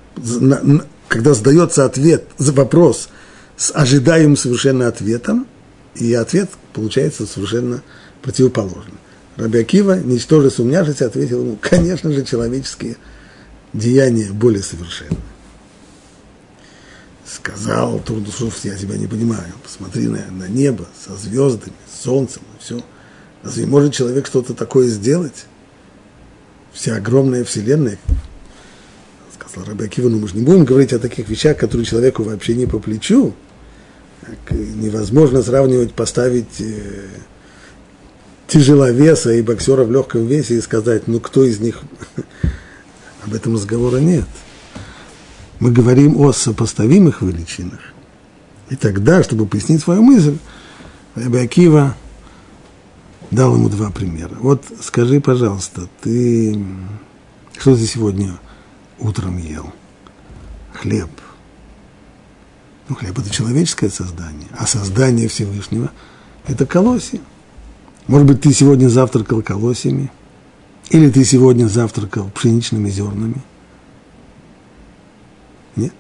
когда 1.09 1.35
задается 1.35 1.85
ответ, 1.85 2.25
за 2.37 2.53
вопрос 2.53 3.09
с 3.57 3.73
ожидаемым 3.75 4.37
совершенно 4.37 4.89
ответом, 4.89 5.47
и 5.95 6.13
ответ 6.15 6.51
получается 6.73 7.27
совершенно 7.27 7.83
противоположным. 8.23 8.99
Раби 9.37 9.59
Акива, 9.59 9.99
ничтоже 9.99 10.51
сумняшись, 10.51 11.03
ответил 11.03 11.41
ему, 11.41 11.59
конечно 11.61 12.13
же, 12.13 12.25
человеческие 12.25 12.97
деяния 13.73 14.31
более 14.31 14.63
совершенны. 14.63 15.17
Сказал 17.27 17.99
Турдушев, 18.01 18.65
я 18.65 18.77
тебя 18.77 18.97
не 18.97 19.07
понимаю, 19.07 19.53
посмотри 19.63 20.07
на, 20.09 20.25
на 20.31 20.49
небо 20.49 20.87
со 21.07 21.17
звездами, 21.17 21.73
солнцем, 22.03 22.43
и 22.59 22.63
все. 22.63 22.85
Разве 23.43 23.67
может 23.67 23.95
человек 23.95 24.27
что-то 24.27 24.55
такое 24.55 24.87
сделать? 24.89 25.47
вся 26.73 26.97
огромная 26.97 27.45
вселенная, 27.45 27.99
сказал 29.35 29.69
Раби 29.69 29.85
Акива, 29.85 30.09
ну 30.09 30.19
мы 30.19 30.29
же 30.29 30.37
не 30.37 30.43
будем 30.43 30.65
говорить 30.65 30.93
о 30.93 30.99
таких 30.99 31.29
вещах, 31.29 31.57
которые 31.57 31.87
человеку 31.87 32.23
вообще 32.23 32.55
не 32.55 32.67
по 32.67 32.79
плечу. 32.79 33.35
Невозможно 34.51 35.43
сравнивать, 35.43 35.95
поставить 35.95 36.61
э, 36.61 37.09
тяжеловеса 38.47 39.33
и 39.33 39.43
боксера 39.43 39.85
в 39.85 39.91
легком 39.91 40.27
весе 40.27 40.57
и 40.57 40.61
сказать, 40.61 41.09
ну 41.09 41.21
кто 41.21 41.45
из 41.45 41.61
них, 41.61 41.81
об 43.25 43.35
этом 43.35 43.55
разговора 43.55 43.99
нет. 43.99 44.27
Мы 45.61 45.71
говорим 45.71 46.21
о 46.21 46.33
сопоставимых 46.33 47.23
величинах. 47.23 47.81
И 48.69 48.77
тогда, 48.77 49.23
чтобы 49.23 49.47
пояснить 49.47 49.83
свою 49.83 50.03
мысль, 50.03 50.39
Раби 51.15 51.39
Акива 51.39 51.95
дал 53.31 53.55
ему 53.55 53.69
два 53.69 53.91
примера. 53.91 54.35
Вот 54.41 54.65
скажи, 54.83 55.21
пожалуйста, 55.21 55.89
ты 56.01 56.59
что 57.59 57.77
ты 57.77 57.87
сегодня 57.87 58.39
утром 58.99 59.39
ел? 59.39 59.73
Хлеб. 60.75 61.11
Ну, 62.93 62.97
хлеб– 62.97 63.19
это 63.21 63.31
человеческое 63.31 63.89
создание, 63.89 64.49
а 64.51 64.67
создание 64.67 65.27
Всевышнего– 65.27 65.91
это 66.47 66.67
колосья. 66.67 67.23
Может 68.07 68.27
быть, 68.27 68.43
ты 68.43 68.53
сегодня 68.53 68.89
завтракал 68.89 69.41
колосьями, 69.41 70.13
или 70.91 71.09
ты 71.09 71.25
сегодня 71.25 71.69
завтракал 71.69 72.29
пшеничными 72.29 72.91
зернами. 72.91 73.43
Нет? 75.75 75.95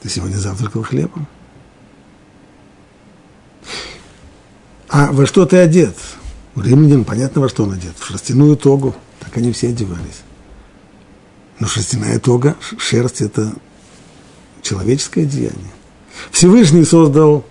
Ты 0.00 0.08
сегодня 0.08 0.36
завтракал 0.36 0.84
хлебом. 0.84 1.26
А 4.90 5.10
во 5.10 5.26
что 5.26 5.44
ты 5.44 5.56
одет? 5.56 5.96
У 6.54 6.60
римлян 6.60 7.04
понятно, 7.04 7.40
во 7.40 7.48
что 7.48 7.64
он 7.64 7.72
одет. 7.72 7.98
В 7.98 8.06
шерстяную 8.06 8.56
тогу. 8.56 8.94
Так 9.18 9.36
они 9.38 9.50
все 9.50 9.70
одевались. 9.70 10.22
Но 11.58 11.66
шерстяная 11.66 12.20
тога, 12.20 12.54
шерсть– 12.78 13.20
это 13.20 13.52
человеческое 14.64 15.26
деяние. 15.26 15.72
Всевышний 16.32 16.84
создал 16.84 17.44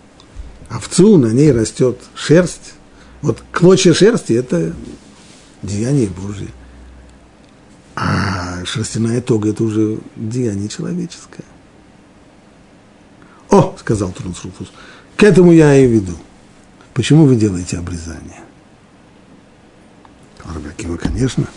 овцу, 0.70 1.18
на 1.18 1.28
ней 1.28 1.52
растет 1.52 2.00
шерсть. 2.16 2.74
Вот 3.22 3.42
клочья 3.52 3.94
шерсти– 3.94 4.34
это 4.34 4.74
деяние 5.62 6.08
Божье. 6.10 6.50
А 7.96 8.66
шерстяная 8.66 9.22
тога– 9.22 9.50
это 9.52 9.64
уже 9.64 10.00
деяние 10.16 10.68
человеческое. 10.68 11.46
О, 13.50 13.76
сказал 13.80 14.12
Трунс 14.12 14.44
Руфус, 14.44 14.74
к 15.16 15.24
этому 15.24 15.52
я 15.52 15.76
и 15.78 15.86
веду. 15.86 16.18
Почему 16.94 17.26
вы 17.26 17.36
делаете 17.36 17.78
обрезание? 17.78 18.42
Рабакива, 20.44 20.98
конечно. 20.98 21.48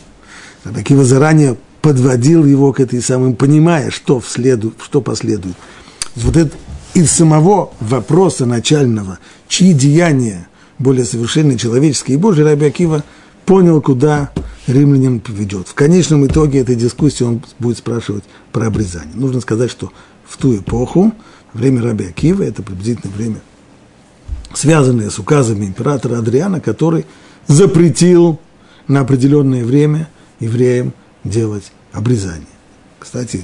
Рабакива 0.64 1.04
заранее 1.04 1.56
подводил 1.86 2.44
его 2.44 2.72
к 2.72 2.80
этой 2.80 3.00
самой, 3.00 3.32
понимая, 3.32 3.92
что, 3.92 4.18
вследу, 4.18 4.72
что 4.82 5.00
последует. 5.00 5.54
Вот 6.16 6.36
это 6.36 6.50
из 6.94 7.12
самого 7.12 7.70
вопроса 7.78 8.44
начального, 8.44 9.20
чьи 9.46 9.72
деяния 9.72 10.48
более 10.80 11.04
совершенные, 11.04 11.56
человеческие 11.56 12.16
и 12.16 12.20
Божьи, 12.20 12.42
Раби 12.42 12.66
Акива 12.66 13.04
понял, 13.44 13.80
куда 13.80 14.32
римлянин 14.66 15.20
поведет. 15.20 15.68
В 15.68 15.74
конечном 15.74 16.26
итоге 16.26 16.58
этой 16.58 16.74
дискуссии 16.74 17.22
он 17.22 17.40
будет 17.60 17.78
спрашивать 17.78 18.24
про 18.50 18.66
обрезание. 18.66 19.14
Нужно 19.14 19.40
сказать, 19.40 19.70
что 19.70 19.92
в 20.26 20.38
ту 20.38 20.56
эпоху, 20.56 21.12
время 21.52 21.84
Раби 21.84 22.06
Акива, 22.06 22.42
это 22.42 22.64
приблизительно 22.64 23.12
время, 23.12 23.40
связанное 24.54 25.08
с 25.08 25.20
указами 25.20 25.66
императора 25.66 26.18
Адриана, 26.18 26.58
который 26.58 27.06
запретил 27.46 28.40
на 28.88 29.02
определенное 29.02 29.64
время 29.64 30.08
евреям 30.40 30.92
делать 31.22 31.70
обрезание. 31.96 32.46
Кстати, 32.98 33.42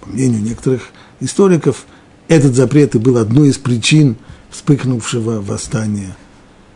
по 0.00 0.08
мнению 0.08 0.42
некоторых 0.42 0.88
историков, 1.20 1.86
этот 2.28 2.54
запрет 2.54 2.94
и 2.94 2.98
был 2.98 3.16
одной 3.16 3.48
из 3.48 3.58
причин 3.58 4.16
вспыхнувшего 4.50 5.40
восстания 5.40 6.16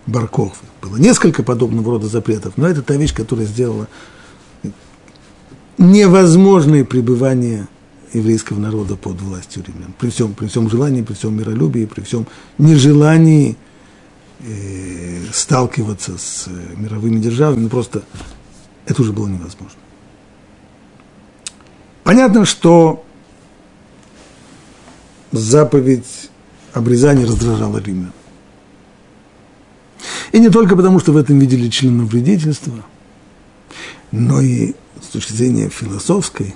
Барков. 0.07 0.61
Было 0.81 0.97
несколько 0.97 1.43
подобного 1.43 1.93
рода 1.93 2.07
запретов, 2.07 2.55
но 2.57 2.69
это 2.69 2.83
та 2.83 2.95
вещь, 2.95 3.15
которая 3.15 3.47
сделала 3.47 3.89
невозможное 5.79 6.85
пребывание 6.85 7.67
еврейского 8.13 8.59
народа 8.59 8.97
под 8.97 9.21
властью 9.21 9.65
римлян. 9.67 9.95
При 9.99 10.11
всем, 10.11 10.35
при 10.35 10.47
всем 10.47 10.69
желании, 10.71 11.03
при 11.03 11.15
всем 11.15 11.37
миролюбии, 11.37 11.87
при 11.87 12.03
всем 12.03 12.27
нежелании 12.59 13.57
э, 14.41 15.23
сталкиваться 15.33 16.19
с 16.19 16.47
э, 16.49 16.77
мировыми 16.77 17.19
державами, 17.19 17.63
ну 17.63 17.69
просто 17.69 18.03
это 18.87 19.03
уже 19.03 19.13
было 19.13 19.29
невозможно. 19.29 19.79
Понятно, 22.05 22.45
что 22.45 23.05
заповедь 25.33 26.31
обрезания 26.73 27.27
раздражала 27.27 27.79
римлян. 27.79 28.13
И 30.33 30.39
не 30.39 30.49
только 30.49 30.77
потому, 30.77 31.01
что 31.01 31.13
в 31.13 31.17
этом 31.17 31.39
видели 31.39 31.69
членовредительство, 31.69 32.85
но 34.13 34.41
и 34.41 34.75
с 35.01 35.07
точки 35.09 35.33
зрения 35.33 35.69
философской. 35.69 36.55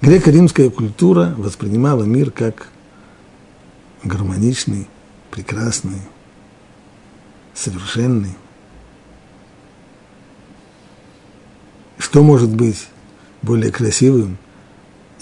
Греко-римская 0.00 0.70
культура 0.70 1.34
воспринимала 1.36 2.04
мир 2.04 2.30
как 2.30 2.68
гармоничный, 4.02 4.88
прекрасный, 5.30 6.02
совершенный. 7.54 8.34
Что 11.98 12.22
может 12.22 12.50
быть 12.50 12.88
более 13.46 13.72
красивым 13.72 14.36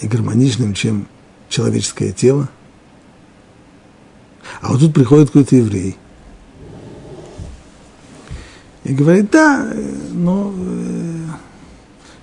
и 0.01 0.07
гармоничным, 0.07 0.73
чем 0.73 1.07
человеческое 1.47 2.11
тело. 2.11 2.49
А 4.61 4.71
вот 4.71 4.79
тут 4.79 4.93
приходит 4.93 5.27
какой-то 5.27 5.55
еврей 5.55 5.97
и 8.83 8.93
говорит, 8.93 9.31
да, 9.31 9.71
но 10.11 10.53
э, 10.55 11.27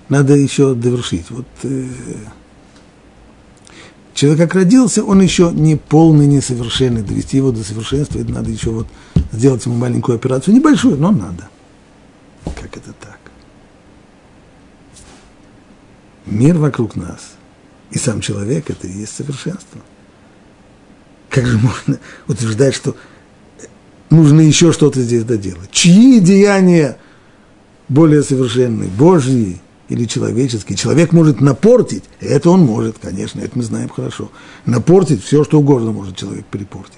надо 0.09 0.33
еще 0.33 0.73
довершить. 0.73 1.29
Вот 1.29 1.45
э, 1.63 1.87
человек 4.13 4.39
как 4.39 4.55
родился, 4.55 5.03
он 5.03 5.21
еще 5.21 5.51
не 5.53 5.75
полный, 5.75 6.25
несовершенный. 6.25 7.01
Довести 7.01 7.37
его 7.37 7.51
до 7.51 7.63
совершенства, 7.63 8.19
это 8.19 8.31
надо 8.31 8.49
еще 8.49 8.69
вот 8.69 8.87
сделать 9.31 9.65
ему 9.65 9.75
маленькую 9.75 10.15
операцию, 10.15 10.55
небольшую, 10.55 10.97
но 10.97 11.11
надо. 11.11 11.49
Как 12.45 12.77
это 12.77 12.93
так? 12.93 13.19
Мир 16.25 16.57
вокруг 16.57 16.95
нас– 16.95 17.33
и 17.93 17.99
сам 17.99 18.21
человек– 18.21 18.65
это 18.69 18.87
и 18.87 18.91
есть 18.91 19.15
совершенство. 19.15 19.79
Как 21.29 21.45
же 21.45 21.59
можно 21.59 21.99
утверждать, 22.27 22.73
что 22.73 22.95
нужно 24.09 24.41
еще 24.41 24.73
что-то 24.73 24.99
здесь 25.01 25.23
доделать? 25.23 25.69
Чьи 25.71 26.19
деяния 26.19 26.97
более 27.89 28.23
совершенные, 28.23 28.89
Божьи 28.89 29.61
или 29.89 30.05
человеческие? 30.05 30.75
Человек 30.75 31.11
может 31.11 31.39
напортить, 31.39 32.03
это 32.19 32.49
он 32.49 32.61
может, 32.61 32.97
конечно, 32.99 33.41
это 33.41 33.55
мы 33.55 33.63
знаем 33.63 33.89
хорошо. 33.89 34.31
Напортить 34.65 35.23
все, 35.23 35.43
что 35.43 35.59
угодно 35.59 35.91
может 35.91 36.15
человек 36.15 36.45
перепортить. 36.47 36.97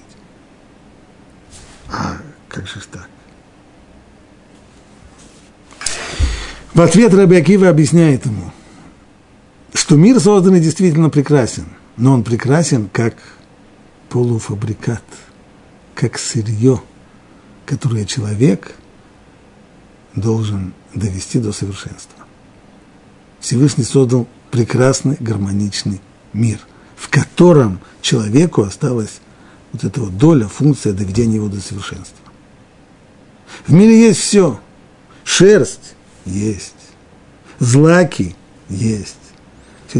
А 1.90 2.16
как 2.48 2.66
же 2.66 2.80
так? 2.90 3.08
В 6.72 6.80
ответ 6.80 7.12
Раби 7.12 7.36
Акива 7.36 7.68
объясняет 7.68 8.24
ему– 8.24 8.50
что 9.86 9.94
мир 9.94 10.18
созданный 10.18 10.58
действительно 10.58 11.10
прекрасен, 11.10 11.66
но 11.96 12.12
он 12.12 12.24
прекрасен 12.24 12.88
как 12.92 13.14
полуфабрикат, 14.08 15.04
как 15.94 16.18
сырье, 16.18 16.82
которое 17.64 18.04
человек 18.04 18.74
должен 20.16 20.74
довести 20.92 21.38
до 21.38 21.52
совершенства. 21.52 22.24
Всевышний 23.38 23.84
создал 23.84 24.26
прекрасный, 24.50 25.18
гармоничный 25.20 26.00
мир, 26.32 26.58
в 26.96 27.08
котором 27.08 27.78
человеку 28.02 28.62
осталась 28.62 29.20
вот 29.72 29.84
эта 29.84 30.00
вот 30.00 30.18
доля, 30.18 30.48
функция 30.48 30.94
доведения 30.94 31.36
его 31.36 31.46
до 31.46 31.60
совершенства. 31.60 32.26
В 33.68 33.72
мире 33.72 34.08
есть 34.08 34.18
все. 34.18 34.58
Шерсть 35.22 35.94
есть. 36.24 36.74
Злаки 37.60 38.34
есть. 38.68 39.25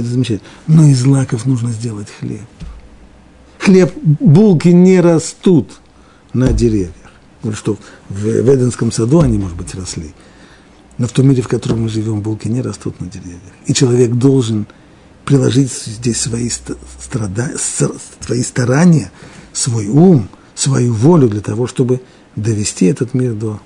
Это 0.01 0.09
замечательно. 0.09 0.49
Но 0.67 0.85
из 0.85 1.01
злаков 1.01 1.47
нужно 1.47 1.71
сделать 1.71 2.09
хлеб. 2.21 2.43
Хлеб, 3.59 3.93
булки 3.97 4.69
не 4.69 5.01
растут 5.01 5.71
на 6.33 6.53
деревьях. 6.53 6.93
Вот 7.43 7.57
что 7.57 7.79
в 8.09 8.27
Эденском 8.27 8.93
саду 8.93 9.21
они, 9.21 9.39
может 9.39 9.57
быть, 9.57 9.75
росли. 9.75 10.15
Но 10.99 11.07
в 11.07 11.13
том 11.13 11.29
мире, 11.29 11.43
в 11.43 11.49
котором 11.49 11.83
мы 11.83 11.89
живем, 11.89 12.21
булки 12.21 12.49
не 12.49 12.63
растут 12.63 13.01
на 13.01 13.07
деревьях. 13.07 13.41
И 13.67 13.75
человек 13.75 14.13
должен 14.13 14.67
приложить 15.25 15.73
здесь 15.73 16.21
свои, 16.21 16.49
страда... 16.49 17.53
свои 17.59 18.43
старания, 18.43 19.11
свой 19.53 19.89
ум, 19.89 20.29
свою 20.55 20.95
волю 20.95 21.29
для 21.29 21.41
того, 21.41 21.67
чтобы 21.67 22.01
довести 22.37 22.87
этот 22.87 23.15
мир 23.15 23.35
до 23.35 23.61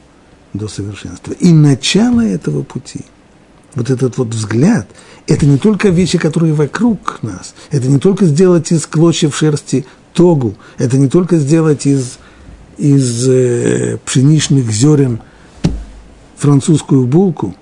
до 0.52 0.68
совершенства. 0.68 1.32
И 1.32 1.52
начало 1.52 2.20
этого 2.20 2.62
пути, 2.62 3.04
вот 3.74 3.90
этот 3.90 4.18
вот 4.18 4.28
взгляд, 4.28 4.88
это 5.26 5.46
не 5.46 5.58
только 5.58 5.88
вещи, 5.88 6.18
которые 6.18 6.54
вокруг 6.54 7.22
нас, 7.22 7.54
это 7.70 7.88
не 7.88 7.98
только 7.98 8.26
сделать 8.26 8.72
из 8.72 8.86
клочьев 8.86 9.36
шерсти 9.36 9.86
тогу, 10.12 10.54
это 10.78 10.98
не 10.98 11.08
только 11.08 11.38
сделать 11.38 11.86
из, 11.86 12.18
из 12.78 13.28
э, 13.28 13.98
пшеничных 14.04 14.70
зерен 14.70 15.20
французскую 16.36 17.06
булку. 17.06 17.54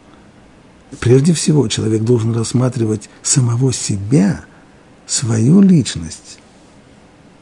Прежде 1.00 1.34
всего, 1.34 1.68
человек 1.68 2.02
должен 2.02 2.34
рассматривать 2.34 3.10
самого 3.22 3.72
себя, 3.72 4.44
свою 5.06 5.60
личность, 5.60 6.38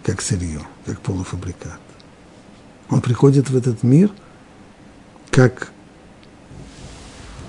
как 0.03 0.21
сырье, 0.21 0.61
как 0.85 1.01
полуфабрикат. 1.01 1.81
Он 2.89 3.01
приходит 3.01 3.51
в 3.51 3.57
этот 3.57 3.83
мир 3.83 4.11
как 5.31 5.71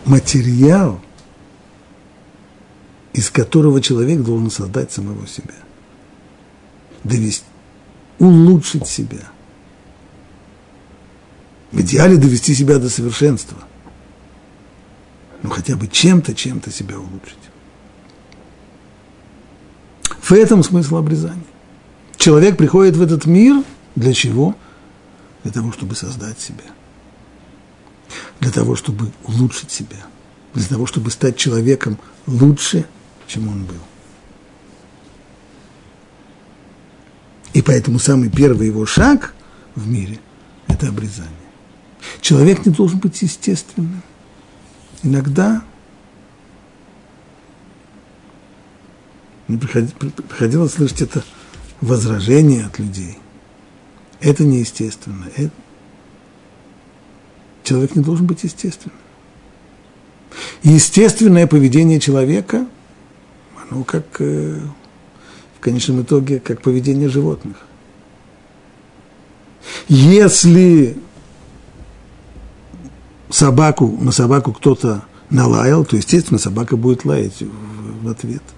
материал, 0.05 0.99
из 3.17 3.31
которого 3.31 3.81
человек 3.81 4.21
должен 4.21 4.51
создать 4.51 4.91
самого 4.91 5.25
себя, 5.25 5.55
довести, 7.03 7.43
улучшить 8.19 8.85
себя. 8.85 9.31
В 11.71 11.81
идеале 11.81 12.17
довести 12.17 12.53
себя 12.53 12.77
до 12.77 12.91
совершенства. 12.91 13.57
Ну, 15.41 15.49
хотя 15.49 15.75
бы 15.75 15.87
чем-то, 15.87 16.35
чем-то 16.35 16.71
себя 16.71 16.99
улучшить. 16.99 17.39
В 20.21 20.31
этом 20.31 20.61
смысл 20.61 20.97
обрезания. 20.97 21.41
Человек 22.17 22.55
приходит 22.55 22.97
в 22.97 23.01
этот 23.01 23.25
мир 23.25 23.63
для 23.95 24.13
чего? 24.13 24.55
Для 25.41 25.51
того, 25.51 25.71
чтобы 25.71 25.95
создать 25.95 26.39
себя. 26.39 26.65
Для 28.41 28.51
того, 28.51 28.75
чтобы 28.75 29.11
улучшить 29.23 29.71
себя. 29.71 30.05
Для 30.53 30.67
того, 30.67 30.85
чтобы 30.85 31.09
стать 31.09 31.35
человеком 31.35 31.97
лучше, 32.27 32.85
чем 33.27 33.47
он 33.49 33.65
был. 33.65 33.79
И 37.53 37.61
поэтому 37.61 37.99
самый 37.99 38.29
первый 38.29 38.67
его 38.67 38.85
шаг 38.85 39.33
в 39.75 39.87
мире– 39.87 40.19
это 40.67 40.87
обрезание. 40.89 41.33
Человек 42.21 42.65
не 42.65 42.71
должен 42.71 42.99
быть 42.99 43.21
естественным. 43.21 44.01
Иногда 45.03 45.63
мне 49.47 49.57
приходилось 49.57 50.73
слышать 50.73 51.01
это 51.01 51.23
возражение 51.81 52.65
от 52.65 52.79
людей. 52.79 53.17
Это 54.19 54.43
неестественно. 54.43 55.27
Это... 55.35 55.51
Человек 57.63 57.95
не 57.95 58.03
должен 58.03 58.25
быть 58.25 58.43
естественным. 58.43 58.97
Естественное 60.63 61.47
поведение 61.47 61.99
человека, 61.99 62.67
оно 63.69 63.83
как, 63.83 64.05
э, 64.19 64.59
в 65.57 65.59
конечном 65.59 66.01
итоге, 66.01 66.39
как 66.39 66.61
поведение 66.61 67.09
животных. 67.09 67.57
Если 69.87 70.97
собаку, 73.29 73.97
на 73.99 74.11
собаку 74.11 74.53
кто-то 74.53 75.03
налаял, 75.29 75.83
то, 75.85 75.97
естественно, 75.97 76.39
собака 76.39 76.77
будет 76.77 77.05
лаять 77.05 77.41
в, 77.41 78.05
в 78.05 78.07
ответ– 78.09 78.43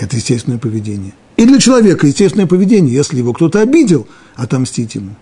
это 0.00 0.16
естественное 0.16 0.58
поведение. 0.58 1.12
И 1.36 1.44
для 1.44 1.58
человека 1.58 2.06
естественное 2.06 2.46
поведение, 2.46 2.94
если 2.94 3.18
его 3.18 3.32
кто-то 3.32 3.60
обидел, 3.60 4.08
отомстить 4.34 4.94
ему. 4.94 5.14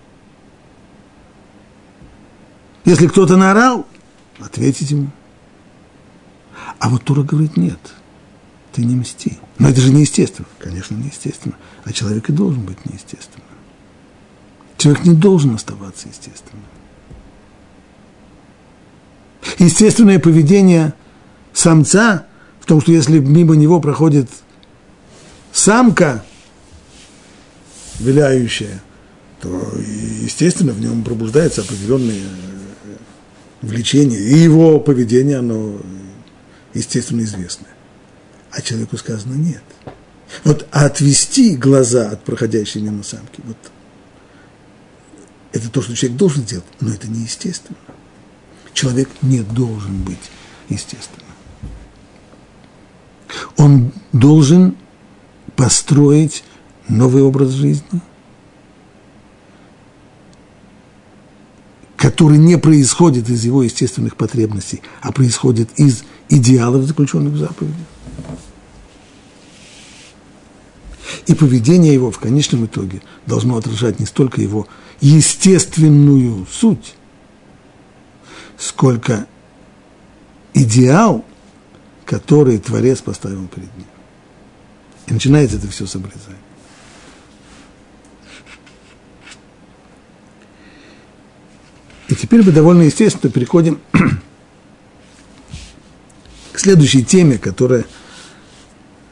Если 2.85 3.09
кто-то 3.09 3.37
наорал, 3.37 3.87
ответить 4.39 4.91
ему. 4.93 5.11
А 6.79 6.89
вот 6.89 7.05
Тура 7.05 7.23
говорит, 7.23 7.57
нет, 7.57 7.79
ты 8.73 8.85
не 8.85 8.95
мсти. 8.95 9.39
Но 9.59 9.69
это 9.69 9.81
же 9.81 9.93
неестественно. 9.93 10.49
Конечно, 10.59 10.95
неестественно. 10.95 11.57
А 11.85 11.93
человек 11.93 12.29
и 12.29 12.33
должен 12.33 12.63
быть 12.63 12.85
неестественным. 12.85 13.47
Человек 14.77 15.05
не 15.05 15.15
должен 15.15 15.55
оставаться 15.55 16.09
естественным. 16.09 16.65
Естественное 19.59 20.21
поведение 20.21 20.95
самца 21.53 22.27
в 22.61 22.67
том, 22.67 22.81
что 22.81 22.93
если 22.93 23.19
мимо 23.19 23.57
него 23.57 23.81
проходит 23.81 24.29
самка 25.53 26.25
виляющая, 27.99 28.81
то, 29.41 29.49
естественно, 30.23 30.73
в 30.73 30.81
нем 30.81 31.03
пробуждается 31.03 31.63
определенное 31.63 32.15
э, 32.15 32.97
влечение, 33.63 34.21
и 34.21 34.37
его 34.37 34.81
поведение, 34.81 35.39
оно, 35.39 35.79
естественно, 36.79 37.23
известное. 37.23 37.71
А 38.51 38.63
человеку 38.63 38.97
сказано 38.97 39.35
нет. 39.35 39.63
Вот 40.45 40.67
отвести 40.71 41.57
глаза 41.57 42.11
от 42.11 42.25
проходящей 42.25 42.81
мимо 42.81 43.03
самки, 43.03 43.41
вот 43.45 43.57
это 45.53 45.71
то, 45.71 45.83
что 45.83 45.95
человек 45.95 46.19
должен 46.19 46.43
сделать, 46.43 46.67
но 46.81 46.93
это 46.93 47.09
неестественно. 47.09 47.79
Человек 48.75 49.09
не 49.23 49.41
должен 49.41 50.03
быть 50.03 50.31
естественным. 50.69 51.27
Он 53.57 53.93
должен 54.13 54.77
построить 55.57 56.45
новый 56.89 57.23
образ 57.23 57.51
жизни, 57.51 58.01
который 61.97 62.39
не 62.39 62.57
происходит 62.57 63.29
из 63.29 63.45
его 63.45 63.63
естественных 63.63 64.17
потребностей, 64.17 64.83
а 65.01 65.11
происходит 65.11 65.71
из 65.77 66.05
идеалов, 66.29 66.85
заключенных 66.85 67.35
в 67.35 67.39
заповеди. 67.39 67.75
И 71.27 71.35
поведение 71.35 71.93
его 71.93 72.11
в 72.11 72.19
конечном 72.19 72.67
итоге 72.67 73.03
должно 73.27 73.57
отражать 73.57 74.01
не 74.01 74.07
столько 74.07 74.41
его 74.41 74.67
естественную 75.01 76.47
суть, 76.51 76.95
сколько 78.57 79.27
идеал, 80.55 81.25
который 82.05 82.59
Творец 82.59 83.01
поставил 83.01 83.47
перед 83.49 83.75
ним. 83.77 83.87
И 85.07 85.13
начинается 85.13 85.57
это 85.57 85.69
все 85.69 85.87
с 85.87 85.95
обрезания. 85.95 86.37
И 92.09 92.15
теперь 92.15 92.43
мы 92.43 92.53
довольно 92.53 92.83
естественно 92.83 93.31
переходим 93.31 93.79
следующей 96.61 97.05
теме, 97.05 97.39
которая 97.39 97.85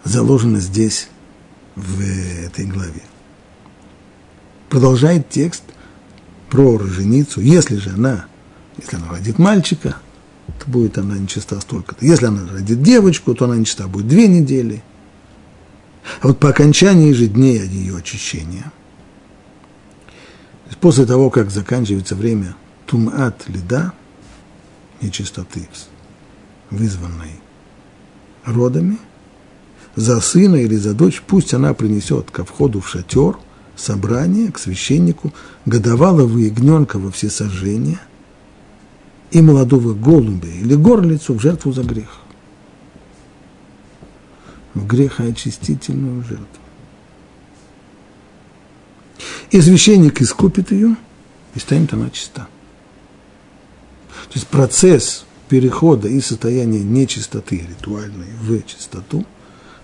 заложена 0.05 0.61
здесь, 0.61 1.09
в 1.75 2.01
этой 2.47 2.65
главе. 2.65 3.03
Продолжает 4.71 5.29
текст 5.29 5.63
про 6.49 6.79
роженицу. 6.79 7.43
Если 7.43 7.77
же 7.77 7.91
она, 7.91 8.27
если 8.79 8.97
она 8.97 9.11
родит 9.11 9.39
мальчика, 9.39 9.97
то 10.47 10.71
будет 10.71 10.97
она 10.97 11.19
нечиста 11.19 11.61
столько-то. 11.61 12.05
Если 12.05 12.25
она 12.25 12.49
родит 12.51 12.83
девочку, 12.83 13.35
то 13.35 13.45
она 13.45 13.57
нечиста 13.57 13.89
будет 13.89 14.09
две 14.09 14.27
недели– 14.27 14.83
а 16.21 16.29
вот 16.29 16.39
по 16.39 16.51
окончании 16.51 17.13
же 17.13 17.27
дней 17.27 17.59
ее 17.59 17.97
очищения, 17.97 18.73
после 20.81 21.05
того, 21.05 21.31
как 21.31 21.51
заканчивается 21.51 22.15
время 22.15 22.57
тумат 22.87 23.45
лида, 23.49 23.93
нечистоты, 25.01 25.69
вызванной 26.71 27.41
родами, 28.45 28.99
за 29.95 30.21
сына 30.21 30.57
или 30.57 30.77
за 30.77 30.95
дочь 30.95 31.23
пусть 31.27 31.55
она 31.55 31.75
принесет 31.75 32.31
ко 32.31 32.45
входу 32.45 32.81
в 32.81 32.89
шатер 32.89 33.39
собрание 33.77 34.53
к 34.53 34.59
священнику 34.59 35.33
годовалого 35.65 36.39
ягненка 36.39 36.99
во 36.99 37.11
всесожжение 37.11 38.01
и 39.31 39.41
молодого 39.41 39.95
голубя 39.95 40.49
или 40.49 40.75
горлицу 40.75 41.35
в 41.35 41.41
жертву 41.41 41.73
за 41.73 41.83
грех 41.83 42.21
в 44.77 44.87
грехоочистительную 44.87 46.23
жертву. 46.23 46.47
И 49.51 49.61
священник 49.61 50.21
искупит 50.21 50.71
ее, 50.71 50.97
и 51.55 51.59
станет 51.59 51.95
она 51.95 52.11
чиста. 52.11 52.47
То 54.29 54.35
есть 54.35 54.47
процесс 54.49 55.25
перехода 55.49 56.09
из 56.09 56.27
состояния 56.27 56.83
нечистоты 56.83 57.67
ритуальной 57.69 58.29
в 58.41 58.63
чистоту 58.63 59.25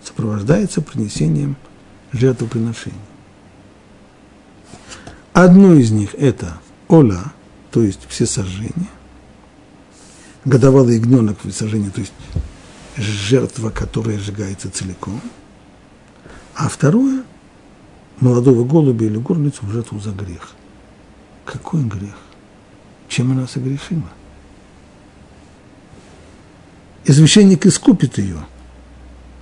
сопровождается 0.03 0.81
принесением 0.81 1.57
жертвоприношений. 2.13 2.99
Одно 5.33 5.75
из 5.75 5.91
них– 5.91 6.15
это 6.19 6.59
ола, 6.89 7.33
то 7.71 7.83
есть 7.83 8.01
все 8.09 8.27
сожжения. 8.27 8.91
Годовалый 10.45 10.97
ягненок 10.97 11.45
в 11.45 11.53
сожжении, 11.53 11.91
то 11.91 12.01
есть 12.01 12.13
жертва, 12.97 13.71
которая 13.71 14.19
сжигается 14.19 14.71
целиком, 14.71 15.21
а 16.55 16.69
второе– 16.69 17.23
молодого 18.21 18.65
голубя 18.65 19.07
или 19.07 19.17
горлицу 19.17 19.65
в 19.65 19.71
жертву 19.71 20.01
за 20.01 20.11
грех. 20.11 20.51
Какой 21.45 21.83
грех? 21.83 22.15
чем 23.13 23.31
она 23.31 23.47
согрешила. 23.47 24.11
И 27.05 27.13
священник 27.13 27.67
искупит 27.67 28.19
ее. 28.19 28.47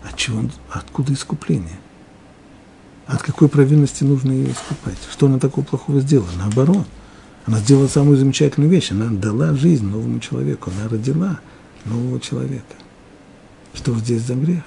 От 0.02 0.16
чего, 0.16 0.42
откуда 0.70 1.12
искупление? 1.12 1.78
От 3.06 3.22
какой 3.22 3.48
провинности 3.48 4.04
нужно 4.04 4.32
ее 4.32 4.52
искупать? 4.52 4.96
Что 5.10 5.26
она 5.26 5.38
такого 5.38 5.64
плохого 5.64 6.00
сделала? 6.00 6.30
Наоборот. 6.38 6.86
Она 7.46 7.58
сделала 7.58 7.88
самую 7.88 8.16
замечательную 8.16 8.70
вещь. 8.70 8.92
Она 8.92 9.06
дала 9.10 9.54
жизнь 9.54 9.84
новому 9.84 10.20
человеку. 10.20 10.70
Она 10.70 10.88
родила 10.88 11.40
нового 11.84 12.20
человека. 12.20 12.76
Что 13.74 13.94
здесь 13.96 14.22
за 14.22 14.34
грех? 14.34 14.62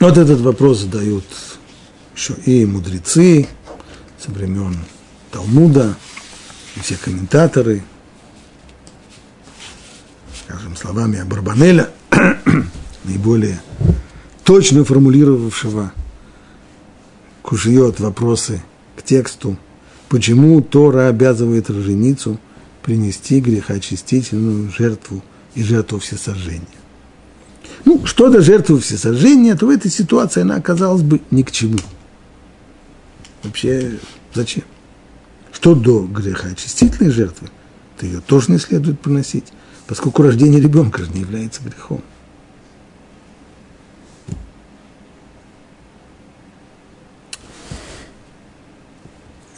Вот 0.00 0.18
этот 0.18 0.40
вопрос 0.40 0.80
задают 0.80 1.24
еще 2.16 2.34
и 2.44 2.66
мудрецы 2.66 3.46
со 4.22 4.30
времен 4.30 4.76
Талмуда, 5.32 5.96
и 6.76 6.80
все 6.80 6.96
комментаторы, 6.96 7.82
скажем, 10.44 10.76
словами 10.76 11.18
Абарбанеля, 11.18 11.90
наиболее 13.04 13.60
точно 14.44 14.84
формулировавшего 14.84 15.92
кушьет 17.42 17.98
вопросы 17.98 18.62
к 18.96 19.02
тексту, 19.02 19.56
почему 20.08 20.60
Тора 20.60 21.08
обязывает 21.08 21.68
роженицу 21.68 22.38
принести 22.82 23.40
грехоочистительную 23.40 24.70
жертву 24.70 25.22
и 25.54 25.62
жертву 25.62 25.98
всесожжения. 25.98 26.66
Ну, 27.84 28.06
что 28.06 28.28
до 28.28 28.40
жертвы 28.40 28.78
всесожжения, 28.78 29.56
то 29.56 29.66
в 29.66 29.70
этой 29.70 29.90
ситуации 29.90 30.42
она 30.42 30.56
оказалась 30.56 31.02
бы 31.02 31.20
ни 31.30 31.42
к 31.42 31.50
чему. 31.50 31.78
Вообще, 33.42 33.98
зачем? 34.32 34.64
Что 35.52 35.74
до 35.74 36.02
греха 36.02 36.48
очистительной 36.48 37.10
жертвы, 37.10 37.48
то 37.98 38.06
ее 38.06 38.20
тоже 38.20 38.50
не 38.52 38.58
следует 38.58 39.00
приносить, 39.00 39.52
поскольку 39.86 40.22
рождение 40.22 40.60
ребенка 40.60 41.02
же 41.04 41.10
не 41.10 41.20
является 41.20 41.62
грехом. 41.62 42.02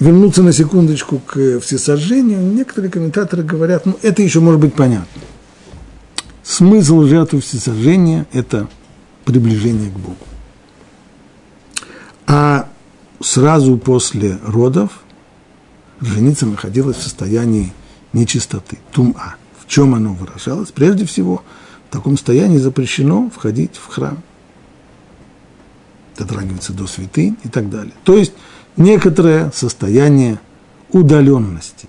Вернуться 0.01 0.43
на 0.43 0.53
секундочку 0.53 1.19
к 1.19 1.61
всесожжению, 1.61 2.41
некоторые 2.41 2.91
комментаторы 2.91 3.43
говорят, 3.43 3.87
ну, 3.87 3.97
это 4.03 4.21
еще 4.21 4.41
может 4.41 4.61
быть 4.61 4.75
понятно. 4.75 5.23
Смысл 6.43 7.05
жертвы 7.05 7.41
всесожжения– 7.41 8.27
это 8.33 8.69
приближение 9.25 9.91
к 9.91 9.95
Богу. 9.95 10.17
А 12.27 12.69
сразу 13.25 13.79
после 13.79 14.39
родов 14.45 14.91
женица 16.01 16.45
находилась 16.45 16.99
в 16.99 17.03
состоянии 17.03 17.73
нечистоты, 18.13 18.79
тума. 18.93 19.37
В 19.59 19.67
чем 19.67 19.95
оно 19.95 20.13
выражалось? 20.13 20.71
Прежде 20.73 21.07
всего, 21.07 21.43
в 21.89 21.93
таком 21.93 22.17
состоянии 22.19 22.59
запрещено 22.59 23.31
входить 23.35 23.77
в 23.77 23.87
храм. 23.87 24.23
Дотрагиваться 26.19 26.75
до 26.75 26.87
святынь 26.87 27.39
и 27.43 27.49
так 27.49 27.71
далее. 27.71 27.95
То 28.05 28.17
есть 28.19 28.35
некоторое 28.77 29.51
состояние 29.53 30.39
удаленности. 30.91 31.89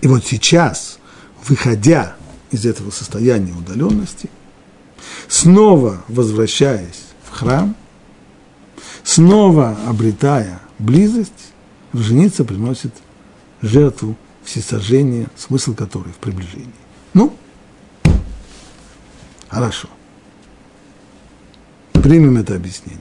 И 0.00 0.08
вот 0.08 0.26
сейчас, 0.26 0.98
выходя 1.46 2.16
из 2.50 2.66
этого 2.66 2.90
состояния 2.90 3.52
удаленности, 3.52 4.28
снова 5.28 6.02
возвращаясь 6.08 7.04
в 7.22 7.30
храм, 7.30 7.76
снова 9.06 9.76
обретая 9.86 10.60
близость, 10.78 11.52
женица 11.94 12.44
приносит 12.44 12.92
жертву 13.62 14.16
всесожжения, 14.44 15.28
смысл 15.36 15.74
которой 15.74 16.12
в 16.12 16.16
приближении. 16.16 16.68
Ну, 17.14 17.34
хорошо. 19.48 19.88
Примем 21.92 22.36
это 22.36 22.54
объяснение. 22.54 23.00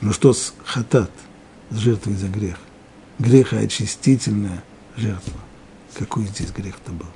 Но 0.00 0.12
что 0.12 0.32
с 0.32 0.54
хатат, 0.64 1.10
с 1.70 1.76
жертвой 1.76 2.14
за 2.14 2.28
грех? 2.28 2.58
Грехоочистительная 3.18 4.62
жертва. 4.96 5.40
Какой 5.94 6.26
здесь 6.26 6.52
грех-то 6.52 6.92
был? 6.92 7.06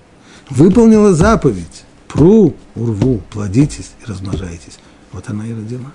выполнила 0.50 1.14
заповедь. 1.14 1.84
Пру, 2.08 2.54
урву, 2.74 3.22
плодитесь 3.30 3.92
и 4.02 4.10
размножайтесь. 4.10 4.78
Вот 5.12 5.28
она 5.30 5.46
и 5.46 5.52
родила. 5.52 5.92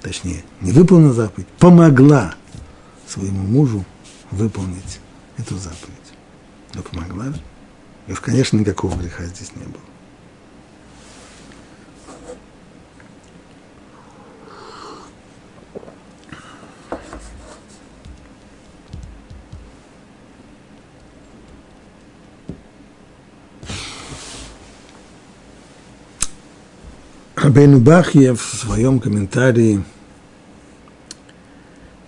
Точнее, 0.00 0.44
не 0.60 0.72
выполнила 0.72 1.12
заповедь, 1.12 1.48
помогла 1.58 2.34
своему 3.06 3.42
мужу 3.42 3.84
выполнить 4.30 5.00
эту 5.38 5.56
заповедь. 5.56 5.92
Но 6.74 6.82
помогла 6.82 7.26
же. 7.26 7.40
И 8.06 8.12
уж, 8.12 8.20
конечно, 8.20 8.56
никакого 8.56 8.96
греха 8.96 9.24
здесь 9.26 9.52
не 9.54 9.64
было. 9.64 9.82
Рабейну 27.42 27.80
Бахья 27.80 28.34
в 28.34 28.40
своем 28.40 29.00
комментарии 29.00 29.82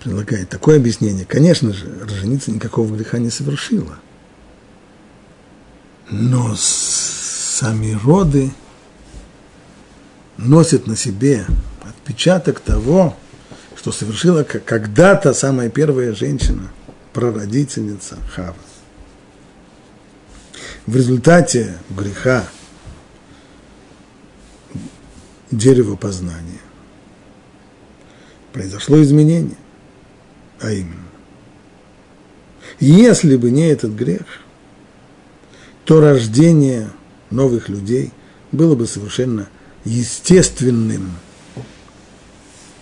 предлагает 0.01 0.49
такое 0.49 0.77
объяснение. 0.77 1.25
Конечно 1.25 1.73
же, 1.73 1.87
роженица 2.03 2.53
никакого 2.53 2.95
греха 2.95 3.19
не 3.19 3.31
совершила. 3.31 3.99
Но 6.09 6.55
сами 6.57 7.99
роды 8.05 8.53
носят 10.37 10.87
на 10.87 10.97
себе 10.97 11.45
отпечаток 11.83 12.61
того, 12.61 13.17
что 13.75 13.91
совершила 13.91 14.45
когда-то 14.45 15.35
самая 15.35 15.69
первая 15.69 16.15
женщина, 16.15 16.71
прародительница 17.13 18.19
Хава. 18.37 18.55
В 20.87 20.95
результате 20.95 21.77
греха 21.91 22.45
дерево 25.57 25.97
познания. 25.97 26.61
Произошло 28.53 29.03
изменение, 29.03 29.57
а 30.61 30.73
именно, 30.73 31.05
если 32.79 33.37
бы 33.37 33.51
не 33.51 33.69
этот 33.69 33.93
грех, 33.93 34.25
то 35.85 36.01
рождение 36.01 36.91
новых 37.31 37.69
людей 37.69 38.13
было 38.53 38.75
бы 38.75 38.87
совершенно 38.87 39.49
естественным 39.85 41.13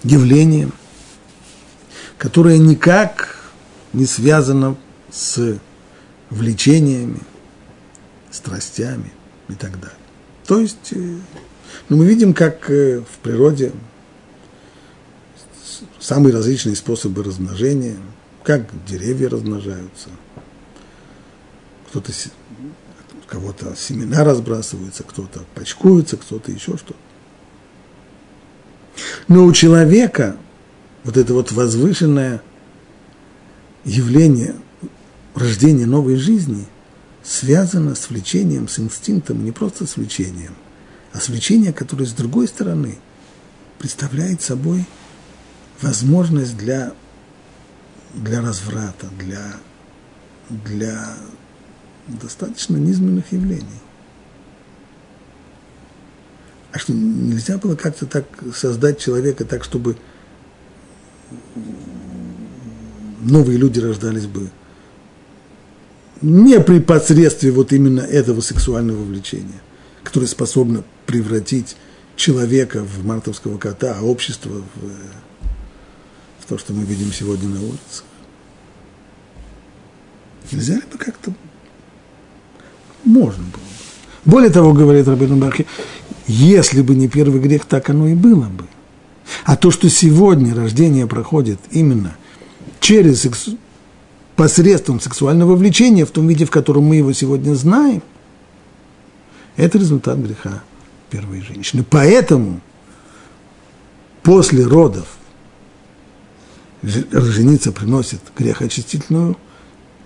явлением, 0.05 0.73
которое 2.19 2.59
никак 2.59 3.51
не 3.93 4.07
связано 4.07 4.77
с 5.11 5.59
влечениями, 6.31 7.21
страстями 8.31 9.13
и 9.49 9.55
так 9.55 9.73
далее. 9.81 9.97
То 10.47 10.61
есть 10.61 10.93
э, 10.93 11.19
но 11.89 11.97
мы 11.97 12.07
видим, 12.07 12.35
как 12.35 12.71
э, 12.71 13.01
в 13.01 13.19
природе 13.19 13.73
самые 15.99 16.35
различные 16.35 16.77
способы 16.77 17.23
размножения, 17.23 17.97
как 18.43 18.67
деревья 18.87 19.29
размножаются, 19.29 20.09
кто-то 21.89 22.13
кого-то 23.27 23.75
семена 23.77 24.25
разбрасываются, 24.25 25.05
кто-то 25.05 25.45
почкуется, 25.55 26.19
кто-то 26.19 26.53
еще 26.53 26.77
что-то. 26.77 26.97
Но 29.29 29.47
у 29.47 29.53
человека 29.53 30.37
вот 31.05 31.17
это 31.17 31.33
вот 31.33 31.51
возвышенное 31.53 32.43
явление 33.85 34.55
рождения 35.35 35.87
новой 35.87 36.17
жизни 36.17 36.67
связано 37.23 37.95
с 37.95 38.11
влечением, 38.11 38.69
с 38.69 38.79
инстинктом, 38.79 39.45
не 39.45 39.53
просто 39.53 39.87
с 39.87 39.97
влечением, 39.97 40.55
а 41.13 41.21
свлечение, 41.21 41.73
которое 41.73 42.07
с 42.07 42.13
другой 42.13 42.49
стороны 42.49 42.99
представляет 43.79 44.43
собой 44.43 44.85
возможность 45.81 46.57
для, 46.57 46.93
для 48.15 48.41
разврата, 48.41 49.09
для, 49.19 49.57
для 50.49 51.17
достаточно 52.09 52.77
низменных 52.77 53.33
явлений. 53.33 53.67
А 56.73 56.79
что, 56.79 56.95
нельзя 56.95 57.59
было 57.59 57.77
как-то 57.77 58.07
так 58.07 58.25
создать 58.55 58.99
человека 58.99 59.45
так, 59.45 59.63
чтобы 59.65 59.97
новые 63.21 63.59
люди 63.59 63.79
рождались 63.79 64.27
бы 64.27 64.51
не 66.23 66.61
при 66.61 66.81
посредстве 66.81 67.51
вот 67.51 67.73
именно 67.73 68.01
этого 68.01 68.41
сексуального 68.41 69.03
влечения, 69.03 69.61
которое 70.13 70.27
способно 70.27 70.85
превратить 71.07 71.75
человека 72.17 72.85
в 72.85 73.03
мартовского 73.03 73.57
кота, 73.57 73.97
а 73.99 74.03
общество 74.03 74.51
в, 74.51 76.43
в 76.45 76.47
то, 76.47 76.59
что 76.59 76.75
мы 76.75 76.85
видим 76.85 77.11
сегодня 77.15 77.49
на 77.49 77.63
улицах. 77.63 78.05
Нельзя 80.51 80.75
ли 80.75 80.83
бы 80.83 80.99
как-то... 80.99 81.33
Можно 83.05 83.43
было 83.45 83.53
бы. 83.53 84.31
Более 84.31 84.51
того, 84.51 84.75
говорит 84.75 85.09
Рабин 85.09 85.41
Бархи, 85.41 85.67
если 86.27 86.83
бы 86.83 86.95
не 86.95 87.09
первый 87.09 87.41
грех, 87.41 87.65
так 87.65 87.89
оно 87.89 88.07
и 88.07 88.15
было 88.15 88.45
бы. 88.45 88.67
А 89.45 89.57
то, 89.57 89.71
что 89.71 89.89
сегодня 89.89 90.55
рождение 90.55 91.07
проходит 91.07 91.59
именно 91.71 92.19
через 92.81 93.27
посредством 94.37 95.01
сексуального 95.01 95.57
влечения, 95.57 96.05
в 96.05 96.11
том 96.11 96.29
виде, 96.29 96.45
в 96.45 96.51
котором 96.51 96.85
мы 96.85 96.97
его 96.97 97.15
сегодня 97.15 97.55
знаем, 97.55 98.03
это 99.57 99.79
результат 99.79 100.19
греха 100.19 100.63
первой 101.11 101.43
женщины. 101.43 101.85
Поэтому 101.89 102.61
после 104.23 104.65
родов 104.65 105.07
жениться 106.83 107.73
приносит 107.73 108.21
грехоочистительную 108.37 109.37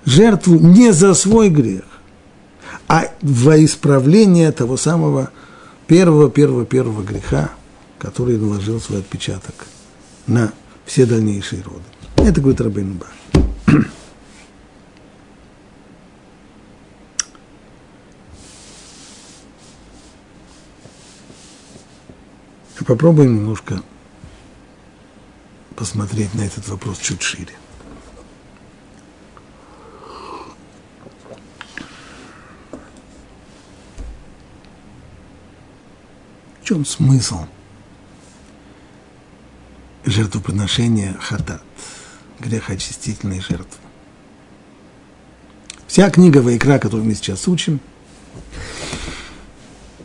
жертву 0.05 0.57
не 0.57 0.93
за 0.93 1.15
свой 1.15 1.49
грех, 1.49 1.85
а 2.89 3.11
во 3.23 3.65
исправление 3.65 4.53
того 4.53 4.77
самого 4.77 5.31
первого, 5.87 6.31
первого, 6.31 6.65
первого 6.65 7.03
греха, 7.03 7.51
который 7.99 8.37
наложил 8.37 8.81
свой 8.81 9.01
отпечаток 9.01 9.67
на 10.27 10.53
все 10.85 11.07
дальнейшие 11.07 11.63
роды. 11.63 11.85
Это 12.17 12.41
говорит 12.41 12.61
Рабейн 12.61 12.99
Бар. 12.99 13.87
Попробуем 22.87 23.35
немножко 23.35 23.83
посмотреть 25.75 26.33
на 26.35 26.43
этот 26.43 26.69
вопрос 26.69 26.99
чуть 26.99 27.21
шире. 27.21 27.53
В 36.61 36.65
чем 36.65 36.85
смысл 36.85 37.47
жертвоприношения 40.05 41.17
хатат, 41.19 41.63
грехоочистительной 42.39 43.41
жертвы? 43.41 43.67
Вся 45.89 46.09
книга 46.11 46.39
Вайкра, 46.39 46.79
которую 46.79 47.05
мы 47.05 47.15
сейчас 47.15 47.49
учим, 47.49 47.81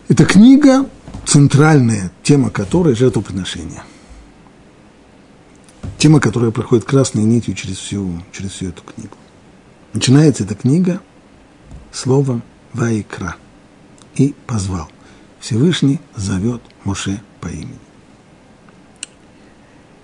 это 0.07 0.25
книга, 0.25 0.89
центральная 1.31 2.11
тема 2.23 2.49
которой– 2.49 2.93
жертвоприношение. 2.97 3.83
Тема, 5.97 6.19
которая 6.19 6.51
проходит 6.51 6.83
красной 6.83 7.23
нитью 7.23 7.53
через 7.53 7.77
всю, 7.77 8.21
через 8.33 8.51
всю 8.51 8.67
эту 8.67 8.83
книгу. 8.83 9.15
Начинается 9.93 10.43
эта 10.43 10.55
книга 10.55 10.99
словом 11.93 12.43
«Вайкра» 12.73 13.37
и 14.15 14.35
«позвал». 14.45 14.89
Всевышний 15.39 16.01
зовет 16.17 16.61
Моше 16.83 17.21
по 17.39 17.47
имени. 17.47 17.79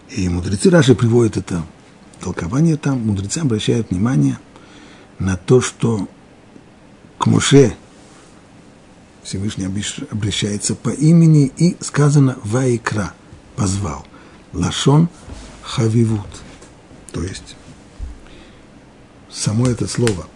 И 0.09 0.29
мудрецы 0.29 0.69
Раши 0.69 0.95
приводят 0.95 1.35
это 1.35 1.61
толкование 2.21 2.77
там, 2.77 3.05
мудрецы 3.05 3.39
обращают 3.39 3.89
внимание 3.89 4.39
на 5.19 5.35
то, 5.35 5.59
что 5.59 6.07
к 7.17 7.25
Моше 7.25 7.75
Всевышний 9.27 9.65
обращается 10.09 10.73
по 10.73 10.87
имени 10.87 11.51
и 11.57 11.75
сказано 11.81 12.39
«Ваикра»– 12.45 13.13
позвал. 13.57 14.07
Лашон 14.53 15.09
хавивут. 15.61 16.29
То 17.11 17.21
есть 17.21 17.57
само 19.29 19.67
это 19.67 19.85
слово 19.89 20.27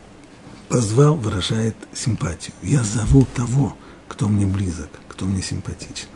«позвал» 0.68 1.16
выражает 1.16 1.78
симпатию. 1.94 2.54
Я 2.62 2.84
зову 2.84 3.26
того, 3.34 3.78
кто 4.10 4.28
мне 4.28 4.46
близок, 4.46 4.90
кто 5.08 5.26
мне 5.26 5.42
симпатичен. 5.42 6.10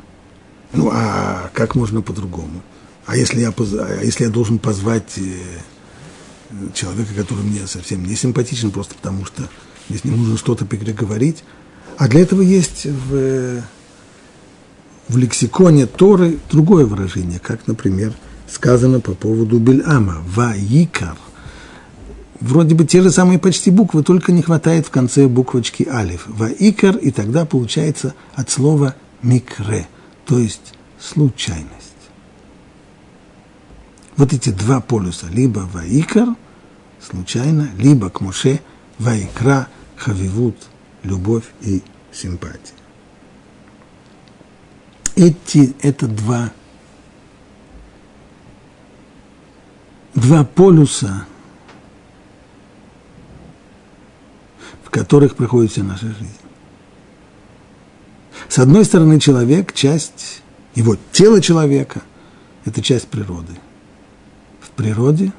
Ну, 0.73 0.89
а 0.91 1.49
как 1.53 1.75
можно 1.75 2.01
по-другому? 2.01 2.61
А 3.05 3.15
если 3.15 3.39
я, 3.39 3.53
а 3.57 4.03
если 4.03 4.25
я 4.25 4.29
должен 4.29 4.59
позвать 4.59 5.17
э, 5.17 6.71
человека, 6.73 7.13
который 7.15 7.45
мне 7.45 7.67
совсем 7.67 8.03
не 8.03 8.17
симпатичен, 8.17 8.71
просто 8.71 8.95
потому 8.95 9.23
что 9.23 9.47
мне 9.87 9.97
с 9.97 10.03
ним 10.03 10.17
нужно 10.17 10.37
что-то 10.37 10.65
переговорить, 10.65 11.45
а 11.97 12.07
для 12.07 12.21
этого 12.21 12.41
есть 12.41 12.85
в, 12.85 13.61
в 15.07 15.17
лексиконе 15.17 15.85
Торы 15.85 16.39
другое 16.49 16.85
выражение, 16.85 17.39
как, 17.39 17.67
например, 17.67 18.13
сказано 18.47 18.99
по 18.99 19.13
поводу 19.13 19.59
Бельама, 19.59 20.17
«Ваикар», 20.27 21.17
вроде 22.39 22.75
бы 22.75 22.85
те 22.85 23.01
же 23.01 23.11
самые 23.11 23.39
почти 23.39 23.71
буквы, 23.71 24.03
только 24.03 24.31
не 24.31 24.41
хватает 24.41 24.85
в 24.87 24.91
конце 24.91 25.27
буквочки 25.27 25.87
алиф. 25.89 26.25
Ваикар, 26.27 26.97
и 26.97 27.11
тогда 27.11 27.45
получается 27.45 28.13
от 28.33 28.49
слова 28.49 28.95
микре, 29.21 29.87
то 30.25 30.37
есть 30.37 30.73
случайность. 30.99 31.71
Вот 34.17 34.31
эти 34.31 34.49
два 34.49 34.79
полюса, 34.79 35.27
либо 35.29 35.59
ваикар, 35.73 36.29
случайно, 37.01 37.69
либо 37.77 38.09
к 38.09 38.21
Моше, 38.21 38.61
ваикра, 38.97 39.67
хавивут, 39.97 40.55
любовь 41.05 41.45
и 41.61 41.81
симпатия. 42.11 42.73
Эти, 45.15 45.73
это 45.81 46.07
два, 46.07 46.51
два 50.13 50.43
полюса– 50.43 51.25
которых 54.95 55.35
приходит 55.35 55.73
вся 55.73 55.83
наша 55.83 56.05
жизнь. 56.05 56.39
С 58.47 58.59
одной 58.59 58.85
стороны, 58.85 59.19
человек– 59.19 59.73
часть, 59.75 60.41
его 60.73 60.95
тело 61.11 61.41
человека– 61.41 62.01
это 62.65 62.81
часть 62.81 63.09
природы. 63.09 63.51
В 64.61 64.69
природе, 64.69 65.33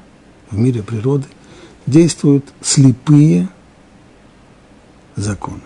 в 0.51 0.59
мире 0.59 0.83
природы 0.83 1.25
действуют 1.87 2.45
слепые 2.61 3.49
законы. 5.17 5.61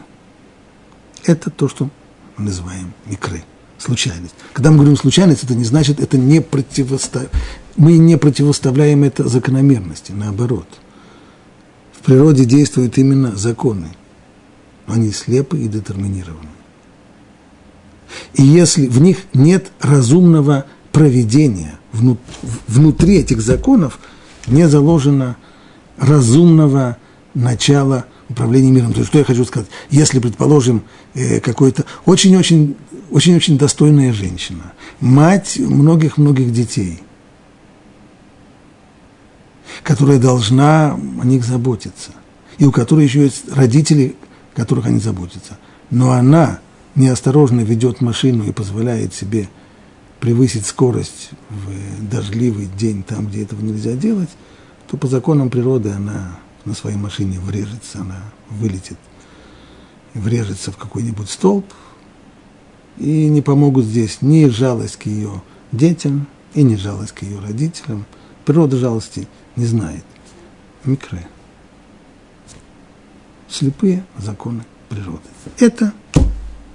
Это 1.24 1.52
то, 1.52 1.70
что 1.70 1.90
мы 2.38 2.46
называем 2.46 2.94
микры, 3.06 3.44
случайность. 3.78 4.34
Когда 4.54 4.72
мы 4.72 4.78
говорим 4.78 4.98
случайность, 4.98 5.44
это 5.44 5.54
не 5.54 5.66
значит, 5.66 6.00
это 6.00 6.18
не 6.18 6.42
противостав... 6.42 7.28
мы 7.76 8.00
не 8.00 8.18
противоставляем 8.18 9.04
это 9.04 9.28
закономерности, 9.28 10.12
наоборот– 10.12 10.68
в 12.02 12.04
природе 12.04 12.46
действуют 12.46 12.98
именно 12.98 13.36
законы. 13.36 13.90
Они 14.88 15.12
слепы 15.12 15.60
и 15.60 15.68
детерминированы. 15.68 16.50
И 18.34 18.42
если 18.42 18.88
в 18.88 19.00
них 19.00 19.20
нет 19.36 19.72
разумного 19.80 20.66
проведения, 20.92 21.78
внутри 22.68 23.18
этих 23.18 23.40
законов 23.40 24.00
не 24.48 24.68
заложено 24.68 25.38
разумного 25.98 26.98
начала 27.36 28.08
управления 28.32 28.72
миром. 28.72 28.94
То 28.94 29.00
есть, 29.00 29.10
что 29.10 29.20
я 29.20 29.24
хочу 29.24 29.46
сказать? 29.46 29.70
Если, 29.90 30.20
предположим, 30.20 30.84
э, 31.14 31.40
какой-то 31.40 31.86
очень-очень 32.06 32.76
очень-очень 33.12 33.58
достойная 33.58 34.14
женщина, 34.14 34.74
мать 35.02 35.58
многих-многих 35.60 36.54
детей– 36.54 37.02
которая 39.84 40.20
должна 40.20 40.94
о 40.94 41.26
них 41.26 41.44
заботиться, 41.44 42.12
и 42.58 42.66
у 42.66 42.72
которой 42.72 43.06
еще 43.06 43.24
есть 43.24 43.52
родители, 43.52 44.16
которых 44.54 44.86
они 44.86 45.00
заботятся. 45.00 45.58
Но 45.90 46.12
она 46.12 46.60
неосторожно 46.96 47.62
ведет 47.62 48.02
машину 48.02 48.44
и 48.46 48.52
позволяет 48.52 49.14
себе 49.14 49.50
превысить 50.20 50.66
скорость 50.66 51.32
в 51.50 52.10
дождливый 52.10 52.68
день 52.78 53.04
там, 53.04 53.28
где 53.28 53.44
этого 53.44 53.62
нельзя 53.62 53.94
делать, 53.94 54.30
то 54.90 54.98
по 54.98 55.08
законам 55.08 55.50
природы 55.50 55.90
она 55.90 56.38
на 56.66 56.74
своей 56.74 56.98
машине 56.98 57.40
врежется, 57.40 58.02
она 58.02 58.22
вылетит, 58.50 58.98
врежется 60.14 60.72
в 60.72 60.78
какой-нибудь 60.78 61.30
столб, 61.30 61.66
и 62.98 63.28
не 63.28 63.42
помогут 63.42 63.86
здесь 63.86 64.22
ни 64.22 64.46
жалость 64.48 64.98
к 64.98 65.06
ее 65.06 65.42
детям, 65.72 66.28
и 66.54 66.64
ни 66.64 66.76
жалость 66.76 67.14
к 67.14 67.24
ее 67.24 67.40
родителям. 67.40 68.06
Природа 68.46 68.78
жалости– 68.78 69.28
не 69.56 69.66
знает. 69.66 70.04
Микре. 70.84 71.28
Слепые 73.50 74.04
законы 74.18 74.64
природы. 74.90 75.28
Это 75.60 75.94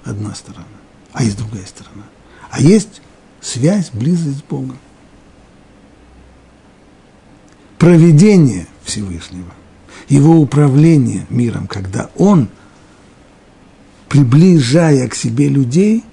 одна 0.03 0.33
сторона. 0.35 0.65
А 1.13 1.23
есть 1.23 1.37
другая 1.37 1.65
сторона. 1.65 2.03
А 2.51 2.61
есть 2.61 3.01
связь, 3.41 3.89
близость 3.91 4.39
с 4.39 4.43
Богом. 4.43 4.77
Проведение 7.77 8.67
Всевышнего, 8.83 9.51
его 10.07 10.37
управление 10.37 11.25
миром, 11.29 11.67
когда 11.67 12.09
он, 12.15 12.49
приближая 14.09 15.07
к 15.07 15.15
себе 15.15 15.49
людей, 15.49 16.03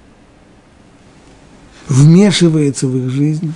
вмешивается 1.87 2.87
в 2.87 2.97
их 2.97 3.09
жизнь, 3.09 3.53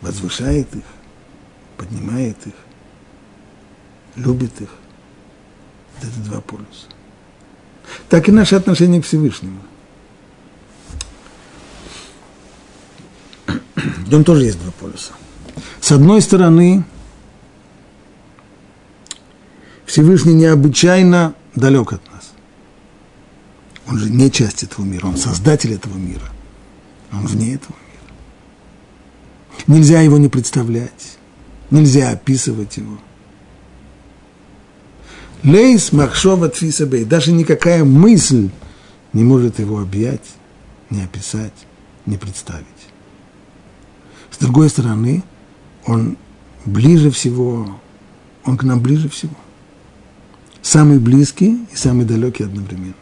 возвышает 0.00 0.74
их, 0.74 0.84
поднимает 1.76 2.36
их, 2.46 2.54
любит 4.16 4.60
их. 4.60 4.70
Это 6.00 6.20
два 6.20 6.40
полюса. 6.40 6.86
Так 8.08 8.28
и 8.28 8.32
наше 8.32 8.54
отношение 8.54 9.02
к 9.02 9.04
Всевышнему. 9.04 9.60
В 13.74 14.10
нем 14.10 14.24
тоже 14.24 14.44
есть 14.44 14.62
два 14.62 14.72
полюса. 14.72 15.12
С 15.80 15.92
одной 15.92 16.20
стороны, 16.20 16.84
Всевышний 19.86 20.34
необычайно 20.34 21.34
далек 21.54 21.92
от 21.92 22.06
нас. 22.12 22.32
Он 23.88 23.98
же 23.98 24.10
не 24.10 24.30
часть 24.30 24.62
этого 24.62 24.84
мира, 24.84 25.06
он 25.06 25.16
создатель 25.16 25.72
этого 25.72 25.96
мира. 25.96 26.28
Он 27.12 27.26
вне 27.26 27.54
этого 27.54 27.74
мира. 27.74 27.88
Нельзя 29.66 30.00
его 30.02 30.18
не 30.18 30.28
представлять, 30.28 31.16
нельзя 31.70 32.10
описывать 32.10 32.76
его. 32.76 32.98
Лейс 35.42 35.92
махшова 35.92 36.48
тфисабей. 36.48 37.04
Даже 37.04 37.32
никакая 37.32 37.84
мысль 37.84 38.50
не 39.12 39.24
может 39.24 39.58
его 39.58 39.80
объять, 39.80 40.34
не 40.90 41.02
описать, 41.02 41.54
не 42.06 42.16
представить. 42.16 42.66
С 44.30 44.38
другой 44.38 44.68
стороны, 44.68 45.22
он 45.88 46.16
ближе 46.64 47.10
всего, 47.10 47.80
он 48.44 48.56
к 48.56 48.62
нам 48.62 48.80
ближе 48.80 49.08
всего 49.08 49.34
самый 50.68 50.98
близкий 50.98 51.66
и 51.72 51.76
самый 51.76 52.04
далекий 52.04 52.44
одновременно. 52.44 52.94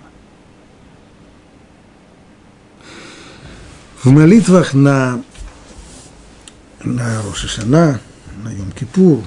В 4.03 4.11
молитвах 4.11 4.73
на, 4.73 5.21
на 6.85 7.23
Рошишана, 7.23 8.01
на 8.45 8.49
Йом-Кипур, 8.51 9.21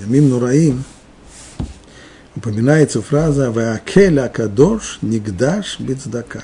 Ямим 0.00 0.30
Нураим, 0.30 0.82
упоминается 2.34 3.02
фраза 3.02 3.52
«Ваакеля 3.52 4.28
кадош 4.28 4.98
нигдаш 5.00 5.78
бецдака». 5.78 6.42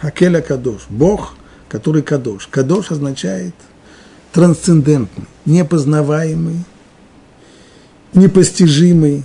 Акеля 0.00 0.40
кадош– 0.40 0.82
Бог, 0.88 1.36
который 1.72 2.02
кадош. 2.02 2.48
Кадош 2.48 2.90
означает 2.90 3.54
трансцендентный, 4.30 5.24
непознаваемый, 5.46 6.64
непостижимый, 8.12 9.24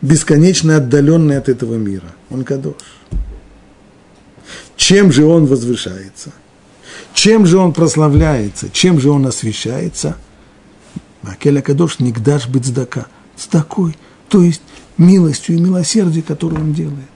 бесконечно 0.00 0.76
отдаленный 0.76 1.36
от 1.36 1.48
этого 1.48 1.74
мира. 1.74 2.14
Он 2.30 2.44
Кадош. 2.44 2.76
Чем 4.76 5.10
же 5.10 5.24
он 5.24 5.46
возвышается? 5.46 6.30
Чем 7.12 7.46
же 7.46 7.58
он 7.58 7.72
прославляется? 7.72 8.70
Чем 8.70 9.00
же 9.00 9.10
он 9.10 9.26
освещается? 9.26 10.16
Акеля 11.24 11.62
Кадош 11.62 11.98
Нигдаш 11.98 12.46
Бицдака. 12.46 13.08
С 13.34 13.48
такой, 13.48 13.98
то 14.28 14.40
есть 14.40 14.62
милостью 14.98 15.56
и 15.56 15.60
милосердием, 15.60 16.22
которую 16.22 16.62
он 16.62 16.74
делает. 16.74 17.10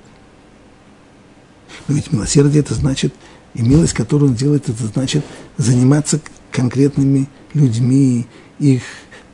Но 1.86 1.94
ведь 1.94 2.10
милосердие 2.10 2.62
это 2.62 2.74
значит, 2.74 3.14
и 3.54 3.62
милость, 3.62 3.94
которую 3.94 4.30
он 4.30 4.36
делает, 4.36 4.68
это 4.68 4.86
значит 4.86 5.24
заниматься 5.56 6.20
конкретными 6.52 7.28
людьми, 7.54 8.26
их 8.58 8.82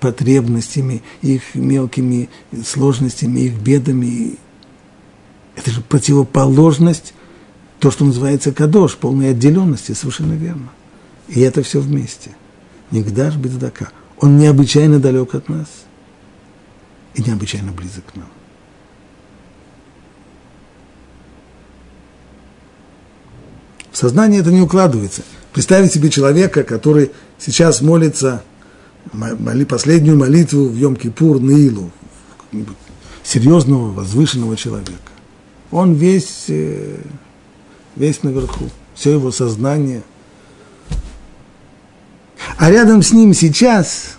потребностями, 0.01 1.03
их 1.23 1.55
мелкими 1.55 2.29
сложностями, 2.65 3.41
их 3.41 3.55
бедами. 3.55 4.37
Это 5.55 5.71
же 5.71 5.81
противоположность, 5.81 7.15
то, 7.79 7.91
что 7.91 8.05
называется 8.05 8.53
кадош, 8.53 8.97
полной 8.97 9.31
отделенности, 9.31 9.93
совершенно 9.93 10.33
верно. 10.33 10.71
И 11.29 11.41
это 11.41 11.63
все 11.63 11.81
вместе. 11.81 12.31
Нигдаш 12.91 13.37
бездака. 13.37 13.91
Он 14.19 14.39
необычайно 14.39 14.99
далек 14.99 15.35
от 15.35 15.49
нас 15.49 15.67
и 17.15 17.23
необычайно 17.23 17.73
близок 17.73 18.05
к 18.13 18.17
нам. 18.17 18.29
В 23.97 23.99
сознание 23.99 24.43
это 24.43 24.53
не 24.53 24.61
укладывается. 24.61 25.23
Представить 25.55 25.91
себе 25.91 26.11
человека, 26.11 26.65
который 26.65 27.13
сейчас 27.39 27.81
молится– 27.81 28.43
моли 29.15 29.65
последнюю 29.65 30.19
молитву 30.19 30.67
в 30.67 30.77
Йом-Кипур 30.77 31.41
Наилу, 31.41 31.91
серьезного, 33.25 33.93
возвышенного 33.93 34.55
человека. 34.55 34.93
Он 35.71 35.95
весь, 35.95 36.45
э, 36.49 36.99
весь 37.97 38.23
наверху, 38.23 38.67
все 38.95 39.13
его 39.13 39.31
сознание. 39.31 40.03
А 42.59 42.71
рядом 42.71 43.01
с 43.01 43.13
ним 43.13 43.33
сейчас 43.33 44.19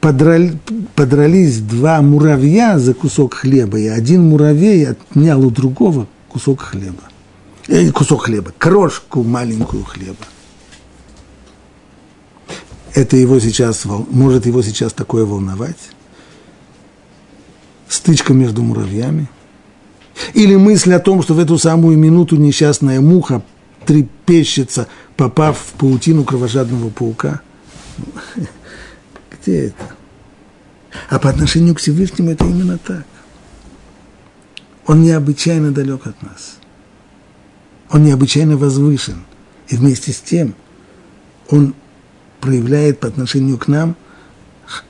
подрали, 0.00 0.56
подрались 0.94 1.58
два 1.58 2.00
муравья 2.00 2.78
за 2.78 2.94
кусок 2.94 3.34
хлеба, 3.34 3.76
и 3.76 3.88
один 3.88 4.22
муравей 4.28 4.86
отнял 4.86 5.44
у 5.44 5.50
другого 5.50 6.06
кусок 6.28 6.60
хлеба. 6.60 7.02
Э, 7.68 7.90
кусок 7.90 8.24
хлеба, 8.24 8.52
крошку 8.58 9.22
маленькую 9.22 9.84
хлеба 9.84 10.24
это 12.94 13.16
его 13.16 13.40
сейчас, 13.40 13.84
может 13.84 14.46
его 14.46 14.62
сейчас 14.62 14.92
такое 14.92 15.24
волновать? 15.24 15.90
Стычка 17.88 18.32
между 18.32 18.62
муравьями? 18.62 19.28
Или 20.32 20.54
мысль 20.54 20.94
о 20.94 21.00
том, 21.00 21.22
что 21.22 21.34
в 21.34 21.40
эту 21.40 21.58
самую 21.58 21.98
минуту 21.98 22.36
несчастная 22.36 23.00
муха 23.00 23.42
трепещется, 23.84 24.86
попав 25.16 25.58
в 25.58 25.72
паутину 25.72 26.24
кровожадного 26.24 26.88
паука? 26.90 27.40
Где 29.32 29.66
это? 29.66 29.94
А 31.10 31.18
по 31.18 31.28
отношению 31.28 31.74
к 31.74 31.80
Всевышнему 31.80 32.30
это 32.30 32.44
именно 32.44 32.78
так. 32.78 33.04
Он 34.86 35.02
необычайно 35.02 35.72
далек 35.72 36.06
от 36.06 36.22
нас. 36.22 36.58
Он 37.90 38.04
необычайно 38.04 38.56
возвышен. 38.56 39.24
И 39.68 39.76
вместе 39.76 40.12
с 40.12 40.20
тем 40.20 40.54
он 41.48 41.74
проявляет 42.40 43.00
по 43.00 43.08
отношению 43.08 43.58
к 43.58 43.68
нам, 43.68 43.96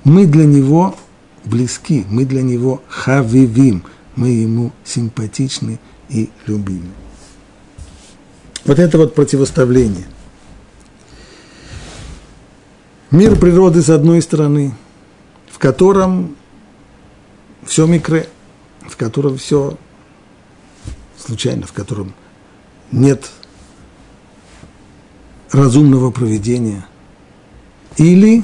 мы 0.03 0.27
для 0.27 0.45
него 0.45 0.97
близки, 1.45 2.05
мы 2.09 2.25
для 2.25 2.43
него 2.43 2.83
хавивим, 2.89 3.85
мы 4.17 4.29
ему 4.29 4.73
симпатичны 4.85 5.79
и 6.09 6.31
любимы. 6.47 6.91
Вот 8.65 8.79
это 8.79 8.99
вот 8.99 9.15
противоставление. 9.15 10.07
Мир 13.11 13.39
природы 13.39 13.83
с 13.83 13.91
одной 13.91 14.23
стороны, 14.23 14.75
в 15.49 15.59
котором 15.59 16.37
все 17.65 17.87
микре, 17.87 18.29
в 18.89 18.97
котором 18.97 19.39
все 19.39 19.77
случайно, 21.17 21.67
в 21.67 21.73
котором 21.73 22.15
нет 22.95 23.31
разумного 25.51 26.11
проведения– 26.11 26.87
или 27.97 28.43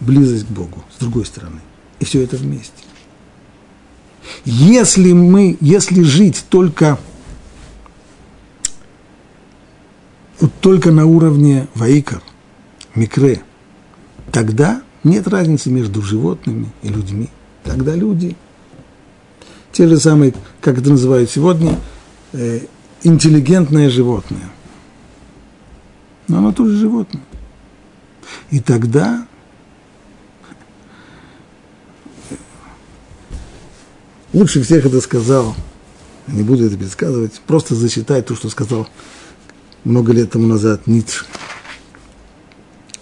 близость 0.00 0.46
к 0.46 0.50
Богу, 0.50 0.84
с 0.96 1.00
другой 1.00 1.24
стороны. 1.24 1.60
И 2.00 2.04
все 2.04 2.22
это 2.22 2.36
вместе. 2.36 2.72
Если 4.44 5.12
мы, 5.12 5.56
если 5.60 6.02
жить 6.02 6.44
только, 6.48 6.98
вот 10.40 10.52
только 10.60 10.90
на 10.90 11.06
уровне 11.06 11.68
ваикар, 11.74 12.22
микре, 12.94 13.42
тогда 14.32 14.82
нет 15.02 15.28
разницы 15.28 15.70
между 15.70 16.02
животными 16.02 16.72
и 16.82 16.88
людьми. 16.88 17.28
Тогда 17.62 17.94
люди, 17.94 18.36
те 19.72 19.88
же 19.88 19.98
самые, 19.98 20.34
как 20.60 20.78
это 20.78 20.90
называют 20.90 21.30
сегодня, 21.30 21.78
э, 22.32 22.60
интеллигентное 23.04 23.90
животное. 23.90 24.50
Но 26.26 26.38
оно 26.38 26.52
тоже 26.52 26.76
животное. 26.76 27.22
И 28.50 28.58
тогда 28.58 29.26
лучше 34.32 34.62
всех 34.62 34.86
это 34.86 35.00
сказал, 35.00 35.54
не 36.26 36.42
буду 36.42 36.66
это 36.66 36.76
пересказывать, 36.76 37.40
просто 37.46 37.74
зачитать 37.74 38.26
то, 38.26 38.34
что 38.34 38.48
сказал 38.48 38.88
много 39.84 40.12
лет 40.12 40.32
тому 40.32 40.46
назад 40.46 40.86
Ницше. 40.86 41.26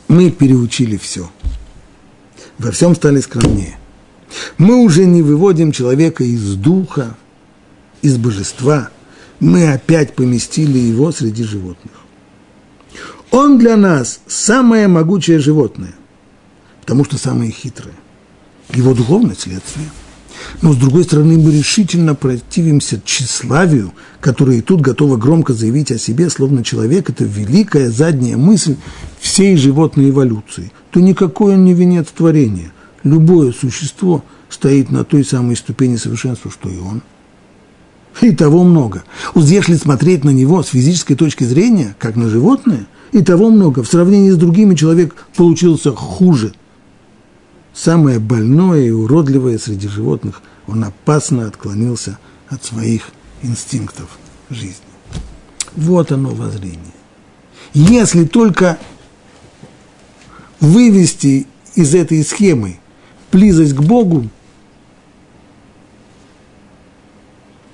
Мы 0.09 0.31
переучили 0.31 0.97
все. 0.97 1.31
Во 2.59 2.71
всем 2.71 2.95
стали 2.95 3.21
скромнее. 3.21 3.79
Мы 4.59 4.77
уже 4.77 5.07
не 5.07 5.23
выводим 5.23 5.73
человека 5.73 6.25
из 6.25 6.55
духа, 6.55 7.17
из 8.03 8.19
божества. 8.19 8.91
Мы 9.43 9.73
опять 9.73 10.15
поместили 10.15 10.79
его 10.79 11.11
среди 11.11 11.43
животных. 11.43 11.93
Он 13.33 13.59
для 13.59 13.77
нас 13.77 14.21
самое 14.29 14.87
могучее 14.87 15.41
животное, 15.41 15.95
потому 16.81 17.05
что 17.05 17.19
самое 17.19 17.51
хитрое. 17.51 17.97
Его 18.73 18.95
духовное 18.95 19.35
следствие. 19.35 19.91
Но, 20.61 20.73
с 20.73 20.77
другой 20.77 21.03
стороны, 21.03 21.39
мы 21.39 21.51
решительно 21.51 22.15
противимся 22.15 23.03
тщеславию, 23.05 23.93
которое 24.21 24.59
и 24.59 24.61
тут 24.61 24.81
готово 24.81 25.17
громко 25.17 25.55
заявить 25.55 25.91
о 25.91 25.99
себе, 25.99 26.31
словно 26.31 26.63
человек– 26.63 27.11
это 27.11 27.25
великая 27.25 27.91
задняя 27.91 28.37
мысль 28.37 28.77
всей 29.19 29.57
животной 29.57 30.11
эволюции. 30.11 30.71
То 30.93 31.01
никакой 31.01 31.55
он 31.55 31.65
не 31.65 31.75
венец 31.75 32.07
творения. 32.17 32.73
Любое 33.03 33.51
существо 33.51 34.25
стоит 34.49 34.93
на 34.93 35.03
той 35.03 35.25
самой 35.25 35.57
ступени 35.57 35.97
совершенства, 35.97 36.49
что 36.49 36.69
и 36.69 36.79
он. 36.79 37.03
И 38.21 38.33
того 38.33 38.63
много. 38.63 39.05
Вот 39.35 39.47
если 39.47 39.75
смотреть 39.75 40.25
на 40.25 40.31
него 40.31 40.63
с 40.63 40.69
физической 40.69 41.15
точки 41.15 41.45
зрения, 41.45 41.97
как 41.99 42.17
на 42.17 42.29
животное, 42.29 42.87
и 43.13 43.23
того 43.23 43.51
много. 43.51 43.83
В 43.83 43.89
сравнении 43.89 44.31
с 44.31 44.37
другими 44.37 44.75
человек 44.75 45.15
получился 45.37 45.93
хуже– 45.93 46.55
самое 47.75 48.19
больное 48.19 48.83
и 48.83 48.91
уродливое 48.91 49.59
среди 49.59 49.89
животных, 49.89 50.43
он 50.67 50.85
опасно 50.85 51.47
отклонился 51.47 52.19
от 52.49 52.65
своих 52.65 53.09
инстинктов 53.43 54.19
жизни. 54.51 54.77
Вот 55.75 56.13
оно 56.13 56.31
воззрение. 56.31 56.79
Если 57.75 58.25
только 58.25 58.79
вывести 60.61 61.47
из 61.75 61.95
этой 61.95 62.23
схемы 62.23 62.79
близость 63.31 63.75
к 63.75 63.81
Богу, 63.81 64.29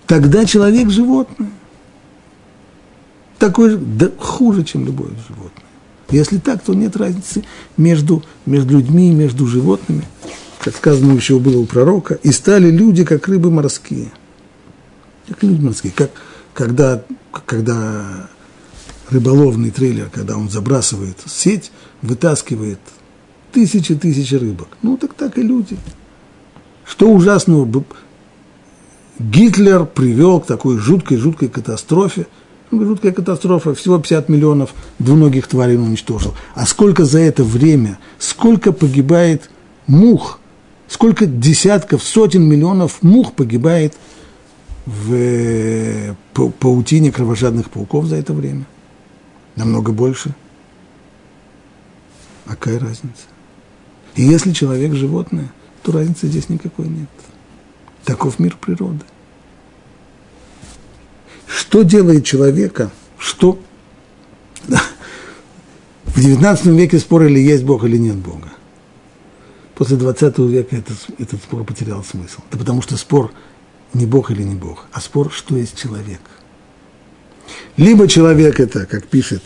тогда 0.09 0.45
человек 0.45 0.91
животное. 0.91 1.51
Такой 3.39 3.77
да, 3.77 4.11
хуже, 4.19 4.65
чем 4.65 4.85
любое 4.85 5.11
животное. 5.29 5.65
Если 6.11 6.39
так, 6.39 6.63
то 6.63 6.75
нет 6.75 6.97
разницы 6.97 7.45
между, 7.77 8.25
между 8.47 8.79
людьми 8.79 9.11
и 9.11 9.15
между 9.15 9.47
животными. 9.47 10.05
Как 10.59 10.75
сказано 10.75 11.13
еще 11.13 11.39
было 11.39 11.59
у 11.59 11.67
пророка, 11.67 12.15
и 12.15 12.33
стали 12.33 12.71
люди, 12.71 13.05
как 13.05 13.29
рыбы 13.29 13.51
морские. 13.51 14.11
Как 15.29 15.43
люди 15.43 15.63
морские. 15.63 15.93
Как, 15.95 16.11
когда, 16.53 17.05
когда 17.47 18.29
рыболовный 19.11 19.71
трейлер, 19.71 20.11
когда 20.13 20.37
он 20.37 20.49
забрасывает 20.49 21.19
сеть, 21.27 21.71
вытаскивает 22.03 22.81
тысячи-тысячи 23.53 24.35
рыбок. 24.35 24.69
Ну, 24.83 24.97
так 24.97 25.15
так 25.15 25.39
и 25.39 25.43
люди. 25.43 25.77
Что 26.85 27.11
ужасного 27.11 27.67
Гитлер 29.19 29.85
привел 29.85 30.41
к 30.41 30.47
такой 30.47 30.79
жуткой-жуткой 30.79 31.49
катастрофе– 31.49 32.27
жуткая 32.71 33.13
катастрофа, 33.13 33.75
всего 33.75 33.99
50 33.99 34.29
миллионов 34.29 34.75
двуногих 34.99 35.47
тварей 35.47 35.77
уничтожил. 35.77 36.35
А 36.55 36.67
сколько 36.67 37.05
за 37.05 37.21
это 37.21 37.45
время, 37.45 37.99
сколько 38.19 38.73
погибает 38.73 39.51
мух, 39.87 40.41
сколько 40.87 41.27
десятков, 41.27 42.03
сотен 42.03 42.45
миллионов 42.45 43.03
мух 43.03 43.33
погибает 43.35 43.95
в 44.87 45.13
э, 45.13 46.15
паутине 46.33 47.13
кровожадных 47.13 47.71
пауков 47.71 48.07
за 48.07 48.17
это 48.17 48.33
время? 48.33 48.65
Намного 49.57 49.93
больше. 49.93 50.35
А 52.47 52.51
какая 52.51 52.79
разница? 52.79 53.27
И 54.15 54.23
если 54.23 54.53
человек 54.53 54.95
животное, 54.95 55.53
то 55.83 55.93
разницы 55.93 56.27
здесь 56.27 56.49
никакой 56.49 56.89
нет. 56.89 57.09
Таков 58.09 58.39
мир 58.39 58.57
природы. 58.59 59.05
Что 61.47 61.83
делает 61.83 62.25
человека, 62.25 62.91
что 63.19 63.61
в 66.07 66.17
XIX 66.17 66.75
веке 66.75 67.01
спорили, 67.01 67.39
есть 67.39 67.65
Бог 67.65 67.85
или 67.85 67.99
нет 67.99 68.17
Бога. 68.17 68.49
После 69.75 69.99
20 69.99 70.39
века 70.39 70.77
этот, 70.77 70.97
этот 71.19 71.43
спор 71.43 71.65
потерял 71.65 72.03
смысл. 72.03 72.41
Да 72.51 72.57
потому 72.57 72.81
что 72.81 72.97
спор 72.97 73.31
не 73.93 74.07
Бог 74.07 74.31
или 74.31 74.43
не 74.43 74.55
Бог, 74.55 74.87
а 74.91 75.03
спор, 75.03 75.31
что 75.31 75.59
есть 75.59 75.77
человек. 75.77 76.23
Либо 77.77 78.09
человек 78.09 78.59
это, 78.59 78.87
как 78.87 79.07
пишет 79.07 79.43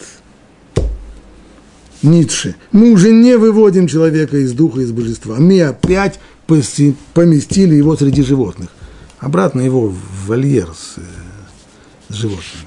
Ницше, 2.02 2.54
мы 2.70 2.92
уже 2.92 3.10
не 3.10 3.36
выводим 3.36 3.88
человека 3.88 4.36
из 4.36 4.52
духа, 4.52 4.82
из 4.82 4.92
божества, 4.92 5.34
мы 5.40 5.60
опять 5.62 6.20
поместили 7.14 7.74
его 7.74 7.96
среди 7.96 8.22
животных. 8.22 8.68
Обратно 9.18 9.60
его 9.60 9.88
в 9.88 10.26
вольер 10.26 10.68
с 10.74 10.98
с 12.12 12.16
животными. 12.16 12.66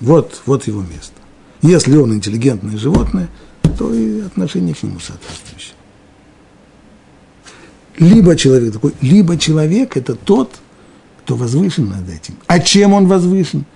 Вот, 0.00 0.42
вот 0.46 0.66
его 0.66 0.82
место. 0.82 1.14
Если 1.62 1.96
он 1.96 2.14
интеллигентное 2.14 2.76
животное, 2.76 3.28
то 3.78 3.92
и 3.94 4.20
отношение 4.20 4.74
к 4.74 4.82
нему 4.82 4.98
соответствующее. 4.98 5.74
Либо 7.98 8.34
человек 8.34 8.72
такой, 8.72 8.94
либо 9.00 9.36
человек– 9.36 9.96
это 9.96 10.14
тот, 10.14 10.56
кто 11.22 11.36
возвышен 11.36 11.88
над 11.88 12.08
этим. 12.08 12.36
А 12.46 12.58
чем 12.58 12.94
он 12.94 13.06
возвышен? 13.06 13.66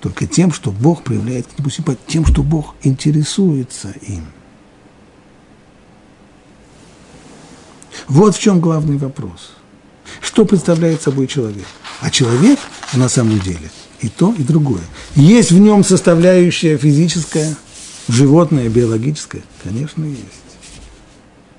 Только 0.00 0.26
тем, 0.26 0.52
что 0.52 0.70
Бог 0.70 1.02
проявляет 1.02 1.46
к 1.46 1.58
нему 1.58 1.70
симпатию, 1.70 2.04
тем, 2.06 2.24
что 2.24 2.42
Бог 2.42 2.74
интересуется 2.82 3.92
им. 4.02 4.24
Вот 8.06 8.36
в 8.36 8.40
чем 8.40 8.60
главный 8.60 8.96
вопрос. 8.96 9.52
Что 10.20 10.44
представляет 10.44 11.02
собой 11.02 11.26
человек? 11.26 11.66
А 12.00 12.10
человек 12.10 12.58
на 12.94 13.08
самом 13.08 13.40
деле 13.40 13.70
и 14.00 14.08
то, 14.08 14.34
и 14.36 14.42
другое. 14.42 14.82
Есть 15.16 15.50
в 15.50 15.58
нем 15.58 15.84
составляющая 15.84 16.78
физическая, 16.78 17.56
животное, 18.08 18.68
биологическое? 18.68 19.42
Конечно, 19.62 20.04
есть. 20.04 20.22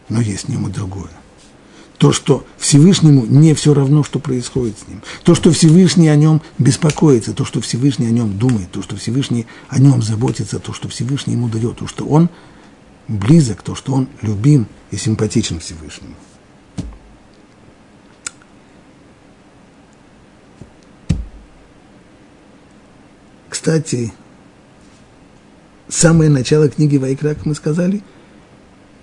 Но 0.07 0.21
есть 0.21 0.45
в 0.45 0.49
нем 0.49 0.67
и 0.67 0.71
другое. 0.71 1.11
То, 1.97 2.13
что 2.13 2.45
Всевышнему 2.57 3.25
не 3.25 3.53
все 3.53 3.73
равно, 3.73 4.03
что 4.05 4.19
происходит 4.19 4.77
с 4.79 4.87
ним. 4.87 5.01
То, 5.23 5.35
что 5.35 5.51
Всевышний 5.51 6.07
о 6.07 6.15
нем 6.15 6.41
беспокоится, 6.57 7.33
то, 7.33 7.43
что 7.43 7.59
Всевышний 7.59 8.07
о 8.07 8.11
нем 8.11 8.37
думает, 8.37 8.71
то, 8.71 8.81
что 8.81 8.95
Всевышний 8.95 9.47
о 9.67 9.79
нем 9.79 10.01
заботится, 10.01 10.59
то, 10.59 10.71
что 10.71 10.87
Всевышний 10.87 11.33
ему 11.33 11.49
дает, 11.49 11.77
то, 11.77 11.87
что 11.87 12.05
он 12.05 12.29
близок, 13.09 13.61
то, 13.63 13.75
что 13.75 13.93
он 13.93 14.07
любим 14.21 14.67
и 14.91 14.97
симпатичен 14.97 15.59
Всевышнему. 15.59 16.15
Кстати, 23.59 24.13
самое 25.89 26.29
начало 26.29 26.69
книги 26.69 26.95
Вайкра, 26.95 27.33
как 27.35 27.45
мы 27.45 27.55
сказали, 27.55 28.01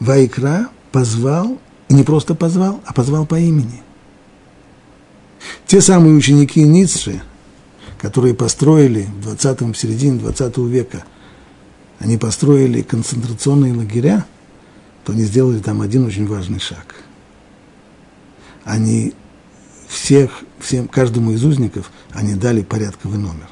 Вайкра 0.01 0.71
позвал, 0.93 1.61
не 1.91 2.05
просто 2.05 2.35
позвал, 2.35 2.81
а 2.87 2.95
позвал 2.95 3.27
по 3.27 3.39
имени. 3.39 3.83
Те 5.67 5.83
самые 5.83 6.15
ученики 6.15 6.63
Ницше, 6.63 7.21
которые 8.01 8.33
построили 8.33 9.03
в 9.03 9.25
20 9.25 9.61
в 9.61 9.75
середине 9.75 10.19
20 10.21 10.57
века, 10.57 11.05
они 11.99 12.17
построили 12.17 12.81
концентрационные 12.81 13.75
лагеря, 13.75 14.25
то 15.05 15.13
они 15.13 15.25
сделали 15.25 15.59
там 15.59 15.83
один 15.83 16.07
очень 16.07 16.27
важный 16.27 16.61
шаг. 16.61 16.95
Они 18.65 19.13
всех, 19.87 20.31
всем, 20.61 20.89
каждому 20.89 21.33
из 21.33 21.45
узников, 21.45 21.91
они 22.15 22.37
дали 22.37 22.63
порядковый 22.63 23.19
номер 23.19 23.51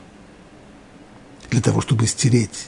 для 1.54 1.62
того, 1.62 1.80
чтобы 1.80 2.06
стереть 2.06 2.66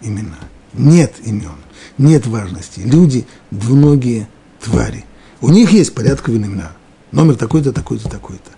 имена. 0.00 0.38
Нет 0.72 1.14
имен, 1.24 1.58
нет 1.98 2.26
важности. 2.28 2.78
Люди– 2.80 3.26
двуногие 3.50 4.28
твари. 4.60 5.04
У 5.40 5.50
них 5.50 5.72
есть 5.72 5.94
порядковые 5.94 6.40
имена. 6.40 6.72
Номер 7.10 7.34
такой-то, 7.34 7.72
такой-то, 7.72 8.08
такой-то. 8.08 8.50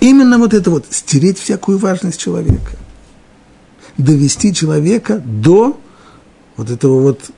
Именно 0.00 0.38
вот 0.38 0.52
это 0.52 0.70
вот, 0.70 0.84
стереть 0.90 1.38
всякую 1.38 1.78
важность 1.78 2.20
человека. 2.20 2.76
Довести 3.96 4.52
человека 4.52 5.22
до 5.24 5.80
вот 6.56 6.68
этого 6.68 7.00
вот 7.00 7.30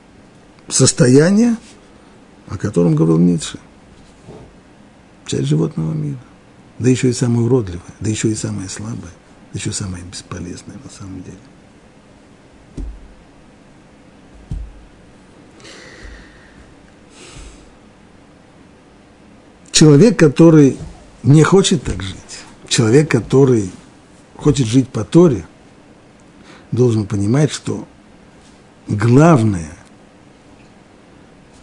состояния, 0.68 1.57
о 2.49 2.59
котором 2.59 2.97
говорил 2.97 3.18
Ницше. 3.18 3.61
Часть 5.26 5.47
животного 5.47 5.93
мира. 5.93 6.18
Да 6.80 6.91
еще 6.91 7.11
и 7.11 7.12
самое 7.12 7.47
уродливое, 7.47 7.95
да 8.01 8.11
еще 8.11 8.28
и 8.28 8.34
самое 8.34 8.68
слабое, 8.68 9.12
да 9.53 9.59
еще 9.59 9.72
самое 9.72 10.03
бесполезное 10.03 10.76
на 10.82 10.91
самом 10.91 11.22
деле. 11.22 11.39
Человек, 19.76 20.18
который 20.18 20.78
не 21.22 21.42
хочет 21.42 21.82
так 21.82 22.02
жить, 22.02 22.16
человек, 22.66 23.10
который 23.10 23.70
хочет 24.34 24.66
жить 24.66 24.88
по 24.88 25.04
Торе, 25.04 25.46
должен 26.72 27.04
понимать, 27.04 27.52
что 27.52 27.86
главное, 28.88 29.76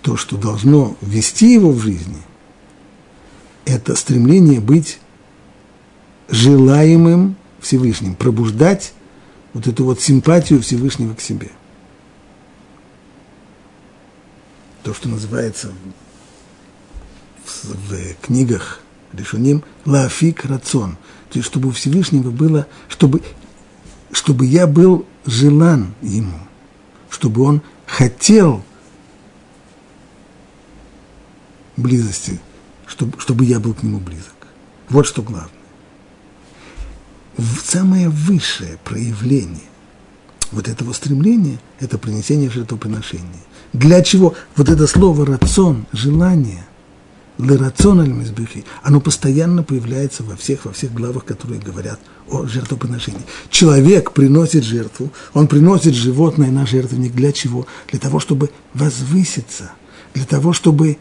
то, 0.03 0.15
что 0.15 0.37
должно 0.37 0.95
вести 1.01 1.53
его 1.53 1.71
в 1.71 1.79
жизни, 1.79 2.21
это 3.65 3.95
стремление 3.95 4.59
быть 4.59 4.99
желаемым 6.29 7.35
Всевышним, 7.61 8.13
пробуждать 8.13 8.93
вот 9.53 9.65
эту 9.65 9.85
вот 9.85 10.01
симпатию 10.01 10.61
Всевышнего 10.61 11.15
к 11.15 11.19
себе. 11.19 11.49
То, 14.83 14.93
что 14.93 15.09
называется 15.09 15.73
в 17.45 18.15
книгах 18.21 18.79
решением 19.13 19.63
лафик 19.85 20.45
рацион. 20.45 20.97
То 21.29 21.39
есть, 21.39 21.47
чтобы 21.47 21.69
у 21.69 21.71
Всевышнего 21.71 22.31
было, 22.31 22.67
чтобы, 22.87 23.21
чтобы 24.11 24.45
я 24.45 24.67
был 24.67 25.05
желан 25.25 25.93
ему, 26.01 26.39
чтобы 27.09 27.43
он 27.43 27.61
хотел 27.85 28.63
близости, 31.77 32.39
чтобы, 32.85 33.19
чтобы 33.19 33.45
я 33.45 33.59
был 33.59 33.73
к 33.73 33.83
нему 33.83 33.99
близок. 33.99 34.33
Вот 34.89 35.07
что 35.07 35.21
главное. 35.21 35.49
Самое 37.63 38.09
высшее 38.09 38.77
проявление 38.83 39.61
вот 40.51 40.67
этого 40.67 40.93
стремления– 40.93 41.57
это 41.79 41.97
принесение 41.97 42.49
жертвоприношения. 42.49 43.41
Для 43.73 44.03
чего? 44.03 44.35
Вот 44.55 44.69
это 44.69 44.85
слово 44.85 45.25
«рацион», 45.25 45.87
«желание», 45.91 46.63
«лерацион 46.63 46.63
аль 46.63 46.72
оно 48.83 49.01
постоянно 49.01 49.63
появляется 49.63 50.23
во 50.23 50.35
всех, 50.35 50.65
во 50.65 50.71
всех 50.71 50.93
главах, 50.93 51.25
которые 51.25 51.59
говорят 51.59 51.99
о 52.29 52.45
жертвоприношении. 52.45 53.21
Человек 53.49 54.11
приносит 54.11 54.63
жертву, 54.63 55.11
он 55.33 55.47
приносит 55.47 55.95
животное 55.95 56.51
на 56.51 56.65
жертвенник. 56.65 57.13
Для 57.13 57.31
чего? 57.31 57.65
Для 57.89 57.99
того, 57.99 58.19
чтобы 58.19 58.51
возвыситься, 58.73 59.71
для 60.13 60.25
того, 60.25 60.53
чтобы 60.53 60.97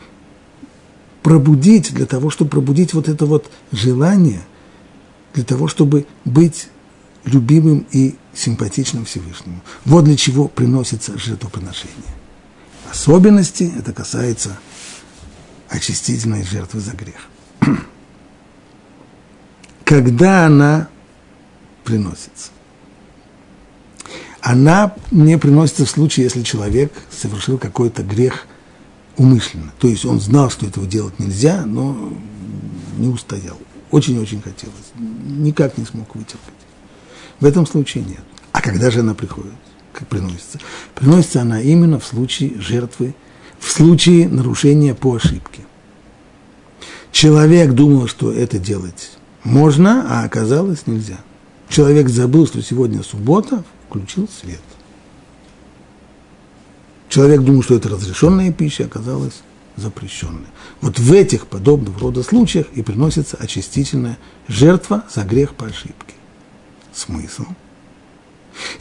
пробудить, 1.23 1.95
для 1.95 2.07
того, 2.07 2.31
чтобы 2.31 2.51
пробудить 2.51 2.95
вот 2.95 3.09
это 3.09 3.27
вот 3.27 3.51
желание, 3.71 4.43
для 5.35 5.45
того, 5.45 5.69
чтобы 5.69 6.07
быть 6.25 6.69
любимым 7.25 7.87
и 7.93 8.17
симпатичным 8.35 9.05
Всевышнему. 9.05 9.61
Вот 9.85 10.05
для 10.05 10.17
чего 10.17 10.49
приносится 10.49 11.17
жертвоприношение. 11.19 12.15
Особенности 12.91 13.73
это 13.79 13.93
касается 13.93 14.59
очистительной 15.73 16.45
жертвы 16.45 16.81
за 16.81 16.93
грех. 16.93 17.29
Когда 19.85 20.47
она 20.47 20.89
приносится? 21.85 22.51
Она 24.41 24.95
не 25.11 25.39
приносится 25.39 25.87
в 25.87 25.91
случае, 25.91 26.25
если 26.25 26.43
человек 26.43 26.93
совершил 27.11 27.59
какой-то 27.59 28.03
грех 28.03 28.47
умышленно. 29.17 29.73
То 29.79 29.89
есть 29.89 30.05
он 30.05 30.21
знал, 30.21 30.51
что 30.51 30.67
этого 30.67 30.87
делать 30.87 31.19
нельзя, 31.19 31.65
но 31.65 32.13
не 32.99 33.09
устоял. 33.09 33.57
Очень-очень 33.91 34.43
хотелось. 34.43 34.93
Никак 34.97 35.79
не 35.79 35.85
смог 35.85 36.15
вытерпеть. 36.15 36.55
В 37.41 37.45
этом 37.45 37.67
случае 37.67 38.05
нет. 38.05 38.23
А 38.53 38.61
когда 38.61 38.91
же 38.91 39.01
она 39.01 39.15
приходит? 39.15 39.53
Как 39.93 40.09
приносится? 40.09 40.59
Приносится 40.95 41.43
она 41.43 41.61
именно 41.61 42.01
в 42.01 42.05
случае 42.05 42.61
жертвы, 42.61 43.15
в 43.63 43.71
случае 43.71 44.29
нарушения 44.29 44.95
по 44.95 45.15
ошибке. 45.15 45.63
Человек 47.13 47.73
думал, 47.73 48.09
что 48.09 48.33
это 48.33 48.59
делать 48.59 49.13
можно, 49.45 50.05
а 50.09 50.25
оказалось 50.25 50.87
нельзя. 50.87 51.19
Человек 51.69 52.09
забыл, 52.09 52.47
что 52.47 52.61
сегодня 52.61 53.03
суббота, 53.03 53.63
включил 53.89 54.29
свет. 54.29 54.61
Человек 57.09 57.43
думал, 57.43 57.63
что 57.63 57.77
это 57.77 57.89
разрешенная 57.89 58.53
пища, 58.53 58.85
оказалось 58.85 59.43
запрещенная. 59.77 60.51
Вот 60.81 60.99
в 60.99 61.13
этих 61.13 61.47
подобных 61.47 61.99
рода 61.99 62.23
случаях 62.23 62.67
и 62.75 62.83
приносится 62.83 63.37
очистительная 63.37 64.19
жертва 64.49 65.05
за 65.15 65.23
грех 65.23 65.55
по 65.55 65.67
ошибке. 65.67 66.15
Смысл? 66.93 67.45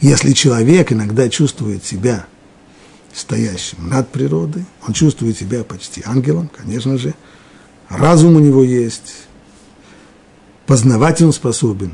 Если 0.00 0.32
человек 0.32 0.92
иногда 0.92 1.28
чувствует 1.28 1.84
себя 1.84 2.26
стоящим 3.14 3.88
над 3.88 4.08
природой, 4.08 4.64
он 4.86 4.94
чувствует 4.94 5.38
себя 5.38 5.64
почти 5.64 6.02
ангелом, 6.04 6.50
конечно 6.54 6.98
же, 6.98 7.14
разум 7.88 8.36
у 8.36 8.40
него 8.40 8.62
есть, 8.62 9.14
познавать 10.66 11.20
он 11.22 11.32
способен, 11.32 11.92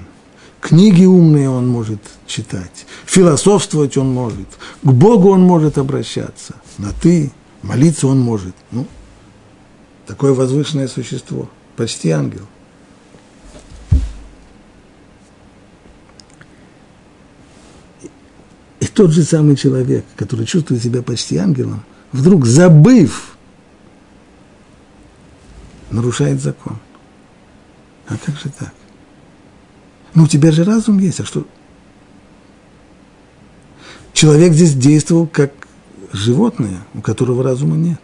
книги 0.61 1.05
умные 1.05 1.51
он 1.51 1.69
может 1.69 2.01
читать, 2.27 2.87
философствовать 3.07 3.97
он 3.97 4.13
может, 4.13 4.49
к 4.83 4.91
Богу 4.91 5.31
он 5.31 5.43
может 5.43 5.79
обращаться, 5.79 6.55
на 6.79 6.93
«ты», 6.93 7.33
молиться 7.63 8.07
он 8.07 8.21
может. 8.21 8.55
Ну, 8.71 8.87
такое 10.07 10.33
возвышенное 10.33 10.89
существо, 10.89 11.49
почти 11.77 12.11
ангел. 12.11 12.47
Тот 18.99 19.13
же 19.13 19.23
самый 19.23 19.55
человек, 19.55 20.05
который 20.17 20.45
чувствует 20.45 20.83
себя 20.83 21.03
почти 21.03 21.37
ангелом, 21.37 21.85
вдруг 22.11 22.47
забыв, 22.47 23.37
нарушает 25.93 26.43
закон. 26.43 26.81
А 28.09 28.17
как 28.17 28.35
же 28.35 28.49
так? 28.59 28.75
Ну, 30.15 30.25
у 30.25 30.27
тебя 30.27 30.51
же 30.51 30.65
разум 30.65 30.99
есть, 30.99 31.21
а 31.21 31.25
что? 31.25 31.47
Человек 34.15 34.53
здесь 34.53 34.75
действовал 34.75 35.29
как 35.29 35.53
животное, 36.13 36.85
у 36.93 37.01
которого 37.01 37.45
разума 37.45 37.77
нет. 37.77 38.01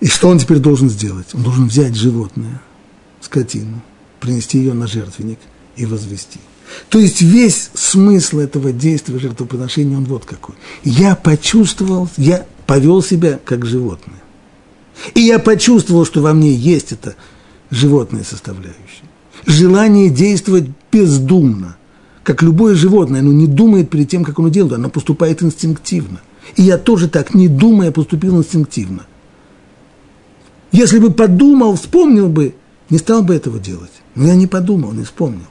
И 0.00 0.06
что 0.06 0.28
он 0.28 0.38
теперь 0.38 0.58
должен 0.58 0.88
сделать? 0.88 1.34
Он 1.34 1.42
должен 1.42 1.68
взять 1.68 1.94
животное, 1.94 2.62
скотину, 3.20 3.82
принести 4.20 4.56
ее 4.56 4.72
на 4.72 4.86
жертвенник 4.86 5.38
и 5.76 5.84
возвести. 5.84 6.40
То 6.88 6.98
есть 6.98 7.22
весь 7.22 7.70
смысл 7.74 8.38
этого 8.38 8.72
действия 8.72 9.18
жертвоприношения, 9.18 9.96
он 9.96 10.04
вот 10.04 10.24
какой. 10.24 10.54
Я 10.84 11.14
почувствовал, 11.16 12.08
я 12.16 12.46
повел 12.66 13.02
себя 13.02 13.38
как 13.44 13.64
животное. 13.66 14.22
И 15.14 15.20
я 15.20 15.38
почувствовал, 15.38 16.04
что 16.04 16.20
во 16.20 16.34
мне 16.34 16.52
есть 16.52 16.92
эта 16.92 17.14
животная 17.70 18.24
составляющая. 18.24 18.76
Желание 19.46 20.10
действовать 20.10 20.66
бездумно, 20.90 21.76
как 22.22 22.42
любое 22.42 22.74
животное, 22.74 23.20
оно 23.20 23.32
не 23.32 23.46
думает 23.46 23.90
перед 23.90 24.08
тем, 24.08 24.24
как 24.24 24.38
оно 24.38 24.48
делает, 24.48 24.74
оно 24.74 24.90
поступает 24.90 25.42
инстинктивно. 25.42 26.20
И 26.56 26.62
я 26.62 26.78
тоже 26.78 27.08
так, 27.08 27.34
не 27.34 27.48
думая, 27.48 27.92
поступил 27.92 28.36
инстинктивно. 28.38 29.06
Если 30.72 30.98
бы 30.98 31.10
подумал, 31.10 31.76
вспомнил 31.76 32.28
бы, 32.28 32.54
не 32.90 32.98
стал 32.98 33.22
бы 33.22 33.34
этого 33.34 33.58
делать. 33.58 33.92
Но 34.14 34.26
я 34.26 34.34
не 34.34 34.46
подумал, 34.46 34.92
не 34.92 35.04
вспомнил. 35.04 35.46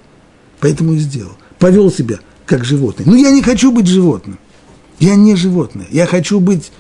Поэтому 0.60 0.94
и 0.94 0.98
сделал. 0.98 1.34
Повел 1.60 1.92
себя 1.92 2.20
как 2.46 2.64
животное. 2.64 3.06
Но 3.06 3.16
я 3.16 3.32
не 3.32 3.42
хочу 3.42 3.72
быть 3.72 3.88
животным. 3.88 4.40
Я 5.00 5.16
не 5.16 5.36
животное. 5.36 5.88
Я 5.92 6.06
хочу 6.06 6.40
быть 6.40 6.72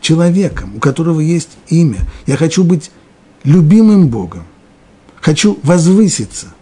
человеком, 0.00 0.76
у 0.76 0.80
которого 0.80 1.20
есть 1.20 1.50
имя. 1.68 2.00
Я 2.26 2.36
хочу 2.36 2.62
быть 2.62 2.90
любимым 3.42 4.08
Богом. 4.08 4.44
Хочу 5.20 5.58
возвыситься. 5.62 6.54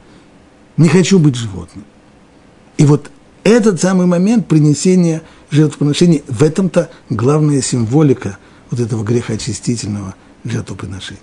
Не 0.76 0.88
хочу 0.88 1.18
быть 1.18 1.34
животным. 1.34 1.84
И 2.78 2.84
вот 2.84 3.10
этот 3.44 3.80
самый 3.80 4.06
момент 4.06 4.46
принесения 4.46 5.22
жертвоприношения, 5.50 6.22
в 6.28 6.42
этом-то 6.42 6.90
главная 7.10 7.60
символика 7.60 8.38
вот 8.70 8.80
этого 8.80 9.04
грехоочистительного 9.04 10.14
жертвоприношения. 10.44 11.20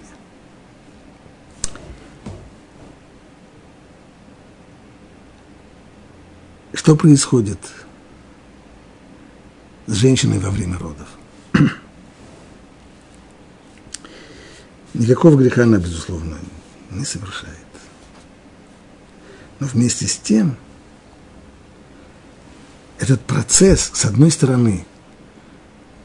Что 6.79 6.95
происходит 6.95 7.59
с 9.85 9.95
женщиной 9.95 10.39
во 10.39 10.49
время 10.49 10.77
родов? 10.77 11.09
Никакого 14.93 15.35
греха 15.35 15.63
она, 15.63 15.77
безусловно, 15.77 16.37
не 16.89 17.03
совершает. 17.03 17.57
Но 19.59 19.67
вместе 19.67 20.07
с 20.07 20.15
тем, 20.15 20.55
этот 22.97 23.19
процесс, 23.25 23.91
с 23.93 24.05
одной 24.05 24.31
стороны, 24.31 24.85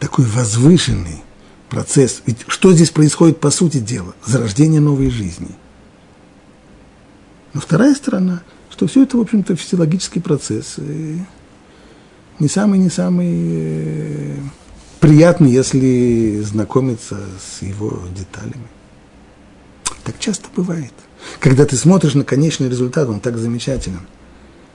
такой 0.01 0.25
возвышенный 0.25 1.23
процесс. 1.69 2.21
Ведь 2.27 2.39
что 2.49 2.73
здесь 2.73 2.91
происходит 2.91 3.39
по 3.39 3.53
сути 3.53 3.79
дела? 3.79 4.13
Зарождение 4.27 4.81
новой 4.81 5.11
жизни. 5.11 5.55
Но 7.53 7.61
вторая 7.61 7.95
сторона– 7.95 8.43
что 8.75 8.89
все 8.89 9.05
это, 9.05 9.17
в 9.17 9.21
общем-то, 9.21 9.55
физиологический 9.55 10.21
процесс. 10.21 10.81
И 10.81 11.19
не 12.41 12.49
самый, 12.49 12.81
не 12.81 12.91
самый 12.91 13.31
э, 13.31 14.37
приятный, 14.99 15.53
если 15.53 16.41
знакомиться 16.41 17.21
с 17.39 17.63
его 17.63 18.01
деталями. 18.17 18.67
Так 20.03 20.19
часто 20.19 20.49
бывает. 20.57 20.93
Когда 21.39 21.65
ты 21.65 21.77
смотришь 21.77 22.15
на 22.15 22.25
конечный 22.25 22.69
результат, 22.69 23.09
он 23.09 23.21
так 23.21 23.39
замечателен. 23.39 24.01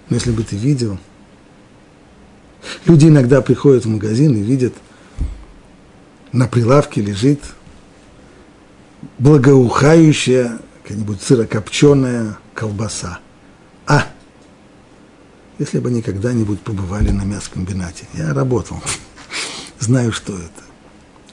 Но 0.08 0.16
если 0.16 0.32
бы 0.32 0.44
ты 0.44 0.56
видел, 0.56 0.98
люди 2.86 3.08
иногда 3.08 3.42
приходят 3.42 3.84
в 3.84 3.90
магазин 3.90 4.34
и 4.38 4.42
видят, 4.42 4.74
на 6.32 6.48
прилавке 6.48 7.02
лежит 7.02 7.42
благоухающая 9.18 10.60
какая-нибудь 10.84 11.22
сырокопченая 11.22 12.38
колбаса– 12.54 13.20
а, 13.90 14.08
если 15.58 15.80
бы 15.80 15.90
они 15.90 16.02
когда-нибудь 16.04 16.62
побывали 16.62 17.10
на 17.10 17.24
мясокомбинате, 17.24 18.06
я 18.14 18.34
работал, 18.34 18.82
знаю, 19.80 20.14
что 20.14 20.34
это. 20.34 20.64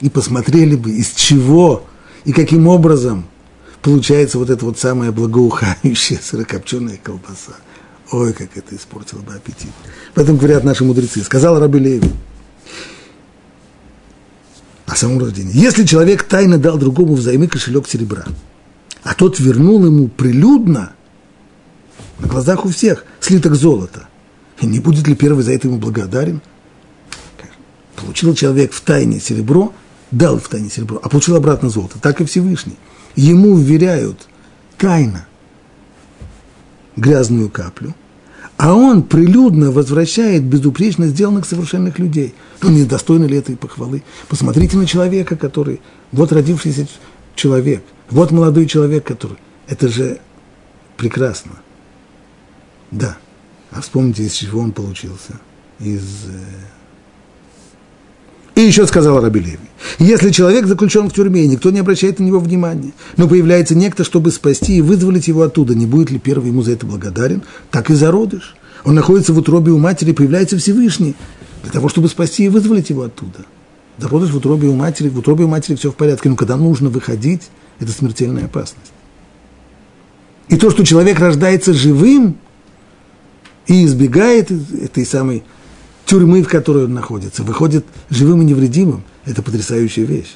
И 0.01 0.09
посмотрели 0.09 0.75
бы, 0.75 0.91
из 0.91 1.11
чего, 1.11 1.85
И 2.25 2.33
каким 2.33 2.67
образом 2.67 3.25
получается 3.81 4.37
вот 4.37 4.49
эта 4.49 4.65
вот 4.65 4.77
самая 4.77 5.11
благоухающая 5.11 6.19
сырокопченая 6.21 6.99
колбаса. 7.01 7.53
Ой, 8.11 8.33
как 8.33 8.57
это 8.57 8.75
испортило 8.75 9.19
бы 9.19 9.33
аппетит. 9.33 9.71
Поэтому 10.13 10.37
говорят 10.37 10.63
наши 10.63 10.83
мудрецы. 10.83 11.23
Сказал 11.23 11.59
Раби 11.59 11.79
Леви 11.79 12.11
о 14.85 14.95
самом 14.95 15.19
рождении. 15.19 15.53
Если 15.53 15.85
человек 15.85 16.23
тайно 16.23 16.57
дал 16.57 16.77
другому 16.77 17.15
взаймы 17.15 17.47
кошелек 17.47 17.87
серебра, 17.87 18.25
а 19.03 19.13
тот 19.13 19.39
вернул 19.39 19.85
ему 19.85 20.07
прилюдно, 20.07 20.93
на 22.19 22.27
глазах 22.27 22.65
у 22.65 22.69
всех, 22.69 23.05
слиток 23.19 23.55
золота, 23.55 24.07
не 24.61 24.79
будет 24.79 25.07
ли 25.07 25.15
первый 25.15 25.43
за 25.43 25.53
это 25.53 25.67
ему 25.67 25.77
благодарен? 25.77 26.41
Получил 27.95 28.33
человек 28.35 28.73
в 28.73 28.81
тайне 28.81 29.19
серебро, 29.19 29.73
дал 30.11 30.39
в 30.39 30.47
тайне 30.47 30.69
серебро, 30.69 30.99
а 31.03 31.09
получил 31.09 31.35
обратно 31.35 31.69
золото. 31.69 31.99
Так 31.99 32.21
и 32.21 32.25
Всевышний. 32.25 32.77
Ему 33.15 33.57
вверяют 33.57 34.27
тайно 34.77 35.27
грязную 36.95 37.49
каплю, 37.49 37.95
а 38.57 38.73
он 38.73 39.03
прилюдно 39.03 39.71
возвращает 39.71 40.43
безупречно 40.43 41.07
сделанных 41.07 41.45
совершенных 41.45 41.99
людей. 41.99 42.33
Ну, 42.61 42.69
не 42.69 42.85
достойно 42.85 43.25
ли 43.25 43.37
этой 43.37 43.55
похвалы? 43.55 44.03
Посмотрите 44.27 44.77
на 44.77 44.85
человека, 44.85 45.35
который, 45.35 45.81
вот 46.11 46.31
родившийся 46.31 46.87
человек, 47.35 47.83
вот 48.09 48.31
молодой 48.31 48.65
человек, 48.65 49.05
который, 49.05 49.37
это 49.67 49.87
же 49.89 50.19
прекрасно. 50.97 51.51
Да. 52.91 53.17
А 53.71 53.81
вспомните, 53.81 54.23
из 54.23 54.33
чего 54.33 54.61
он 54.61 54.71
получился. 54.71 55.39
Из 55.79 56.25
э, 56.27 56.67
и 58.57 58.61
еще 58.61 58.87
сказал 58.87 59.21
Раби 59.21 59.39
Леви, 59.39 59.59
если 59.99 60.31
человек 60.31 60.65
заключен 60.65 61.11
в 61.11 61.13
тюрьме, 61.13 61.43
и 61.43 61.47
никто 61.47 61.69
не 61.69 61.77
обращает 61.77 62.17
на 62.17 62.23
него 62.23 62.39
внимания, 62.39 62.91
но 63.15 63.27
появляется 63.27 63.75
некто, 63.75 64.03
чтобы 64.03 64.31
спасти 64.31 64.77
и 64.77 64.81
вызволить 64.81 65.27
его 65.27 65.43
оттуда, 65.43 65.75
не 65.75 65.85
будет 65.85 66.09
ли 66.09 66.17
первый 66.17 66.47
ему 66.47 66.63
за 66.63 66.71
это 66.71 66.87
благодарен? 66.87 67.43
Так 67.69 67.91
и 67.91 67.93
зародыш. 67.93 68.55
Он 68.83 68.95
находится 68.95 69.31
в 69.31 69.37
утробе 69.37 69.71
у 69.71 69.77
матери, 69.77 70.11
появляется 70.11 70.57
Всевышний, 70.57 71.13
для 71.61 71.71
того, 71.71 71.87
чтобы 71.87 72.07
спасти 72.07 72.45
и 72.45 72.49
вызволить 72.49 72.89
его 72.89 73.03
оттуда. 73.03 73.45
Зародыш 73.99 74.31
в 74.31 74.37
утробе 74.37 74.67
у 74.69 74.73
матери, 74.73 75.09
в 75.09 75.19
утробе 75.19 75.43
у 75.43 75.47
матери 75.47 75.75
все 75.75 75.91
в 75.91 75.95
порядке, 75.95 76.27
но 76.27 76.35
когда 76.35 76.55
нужно 76.55 76.89
выходить, 76.89 77.49
это 77.79 77.91
смертельная 77.91 78.45
опасность. 78.45 78.91
И 80.49 80.57
то, 80.57 80.71
что 80.71 80.83
человек 80.83 81.19
рождается 81.19 81.73
живым 81.73 82.37
и 83.67 83.85
избегает 83.85 84.51
этой 84.51 85.05
самой 85.05 85.43
тюрьмы, 86.05 86.41
в 86.41 86.47
которой 86.47 86.85
он 86.85 86.93
находится, 86.93 87.43
выходит 87.43 87.85
живым 88.09 88.41
и 88.41 88.45
невредимым. 88.45 89.03
Это 89.25 89.41
потрясающая 89.41 90.05
вещь. 90.05 90.35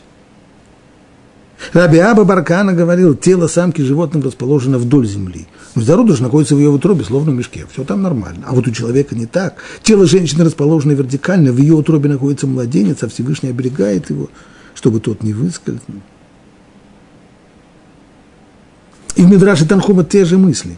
Раби 1.74 2.00
Аба 2.00 2.24
Баркана 2.24 2.74
говорил, 2.74 3.16
тело 3.16 3.48
самки 3.48 3.82
животных 3.82 4.26
расположено 4.26 4.78
вдоль 4.78 5.08
земли. 5.08 5.48
Но 5.76 5.84
зародыш 5.84 6.20
находится 6.20 6.56
в 6.56 6.60
ее 6.60 6.70
утробе, 6.70 7.04
словно 7.04 7.32
в 7.32 7.36
мешке. 7.36 7.66
Все 7.72 7.84
там 7.84 8.02
нормально. 8.02 8.46
А 8.48 8.54
вот 8.54 8.68
у 8.68 8.72
человека 8.72 9.16
не 9.16 9.28
так. 9.28 9.58
Тело 9.84 10.06
женщины 10.06 10.44
расположено 10.44 10.92
вертикально, 10.94 11.52
в 11.52 11.58
ее 11.58 11.76
утробе 11.76 12.10
находится 12.10 12.48
младенец, 12.48 13.04
а 13.04 13.08
Всевышний 13.08 13.50
оберегает 13.50 14.10
его, 14.10 14.30
чтобы 14.74 15.00
тот 15.00 15.24
не 15.24 15.34
выскользнул. 15.34 16.02
И 19.16 19.22
в 19.22 19.30
Мидраше 19.30 19.68
Танхума 19.68 20.04
те 20.04 20.26
же 20.26 20.38
мысли. 20.38 20.78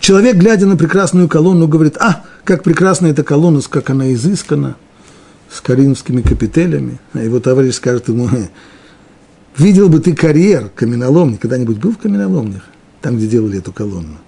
Человек, 0.00 0.36
глядя 0.36 0.66
на 0.66 0.76
прекрасную 0.76 1.28
колонну, 1.28 1.68
говорит, 1.68 1.96
а, 1.98 2.24
как 2.44 2.62
прекрасна 2.62 3.06
эта 3.06 3.22
колонна, 3.22 3.60
как 3.68 3.90
она 3.90 4.12
изыскана, 4.12 4.76
с 5.50 5.60
коринфскими 5.60 6.22
капителями. 6.22 6.98
А 7.12 7.20
его 7.20 7.40
товарищ 7.40 7.74
скажет 7.74 8.08
ему, 8.08 8.28
видел 9.56 9.88
бы 9.88 10.00
ты 10.00 10.14
карьер 10.14 10.70
каменоломни, 10.74 11.36
когда-нибудь 11.36 11.78
был 11.78 11.92
в 11.92 11.98
каменоломнях, 11.98 12.62
там, 13.00 13.16
где 13.16 13.26
делали 13.26 13.58
эту 13.58 13.72
колонну? 13.72 14.18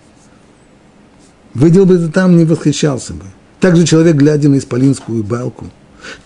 Видел 1.54 1.86
бы 1.86 1.98
ты 1.98 2.08
там, 2.08 2.36
не 2.36 2.44
восхищался 2.44 3.14
бы. 3.14 3.24
Также 3.60 3.84
человек, 3.84 4.16
глядя 4.16 4.48
на 4.48 4.58
исполинскую 4.58 5.22
балку, 5.22 5.66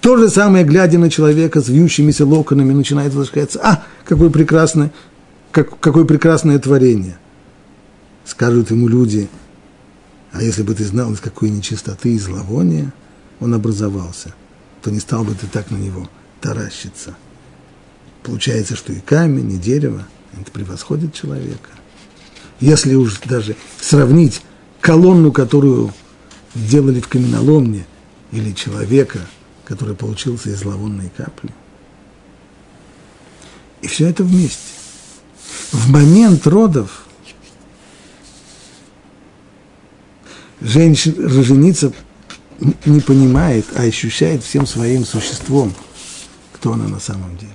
то 0.00 0.16
же 0.16 0.28
самое, 0.28 0.64
глядя 0.64 0.98
на 0.98 1.10
человека 1.10 1.60
с 1.60 1.68
вьющимися 1.68 2.26
локонами, 2.26 2.72
начинает 2.72 3.14
восхищаться, 3.14 3.60
а, 3.62 3.84
какое 4.04 4.30
прекрасное, 4.30 4.90
как, 5.52 5.78
какое 5.78 6.04
прекрасное 6.04 6.58
творение. 6.58 7.18
Скажут 8.28 8.70
ему 8.70 8.88
люди– 8.88 9.28
а 10.32 10.42
если 10.42 10.62
бы 10.62 10.74
ты 10.74 10.84
знал, 10.84 11.12
из 11.12 11.20
какой 11.20 11.50
нечистоты 11.50 12.14
и 12.14 12.18
зловония 12.18 12.92
он 13.40 13.54
образовался, 13.54 14.34
то 14.82 14.90
не 14.90 15.00
стал 15.00 15.24
бы 15.24 15.34
ты 15.34 15.46
так 15.46 15.70
на 15.70 15.76
него 15.76 16.08
таращиться. 16.40 17.16
Получается, 18.22 18.76
что 18.76 18.92
и 18.92 19.00
камень, 19.00 19.52
и 19.52 19.56
дерево, 19.56 20.06
это 20.38 20.50
превосходит 20.50 21.14
человека. 21.14 21.70
Если 22.60 22.94
уж 22.94 23.20
даже 23.20 23.56
сравнить 23.80 24.42
колонну, 24.80 25.32
которую 25.32 25.94
делали 26.54 27.00
в 27.00 27.08
каменоломне, 27.08 27.86
или 28.30 28.52
человека, 28.52 29.20
который 29.64 29.94
получился 29.94 30.50
из 30.50 30.58
зловонной 30.58 31.10
капли. 31.16 31.50
И 33.80 33.86
все 33.86 34.08
это 34.08 34.22
вместе. 34.22 34.74
В 35.72 35.88
момент 35.88 36.46
родов– 36.46 37.04
женщина, 40.60 41.28
жениться 41.28 41.92
не 42.84 43.00
понимает, 43.00 43.66
а 43.76 43.82
ощущает 43.82 44.42
всем 44.42 44.66
своим 44.66 45.04
существом, 45.04 45.72
кто 46.52 46.72
она 46.72 46.88
на 46.88 47.00
самом 47.00 47.36
деле. 47.36 47.52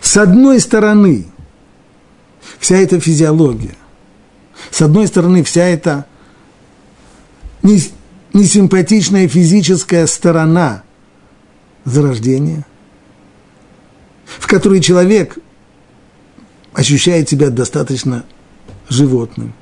С 0.00 0.16
одной 0.16 0.60
стороны, 0.60 1.26
вся 2.58 2.76
эта 2.76 3.00
физиология, 3.00 3.74
с 4.70 4.80
одной 4.80 5.08
стороны, 5.08 5.42
вся 5.42 5.64
эта 5.64 6.06
несимпатичная 8.32 9.28
физическая 9.28 10.06
сторона 10.06 10.84
зарождения, 11.84 12.64
в 14.24 14.46
которой 14.46 14.80
человек 14.80 15.38
ощущает 16.72 17.28
себя 17.28 17.50
достаточно 17.50 18.24
животным, 18.88 19.52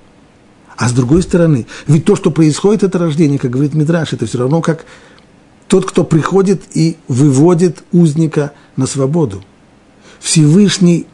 а 0.81 0.89
с 0.89 0.93
другой 0.93 1.23
стороны, 1.23 1.67
ведь 1.87 2.07
то, 2.07 2.17
что 2.17 2.31
происходит, 2.31 2.83
это 2.83 2.99
рождение, 2.99 3.39
как 3.39 3.51
говорит 3.51 3.75
Мидраш, 3.75 4.15
это 4.15 4.25
все 4.25 4.39
равно 4.39 4.63
как 4.63 4.87
тот, 5.69 5.85
кто 5.85 6.05
приходит 6.05 6.63
и 6.75 6.97
выводит 7.07 7.85
узника 7.93 8.55
на 8.77 8.87
свободу. 8.87 9.45
Всевышний 10.21 11.07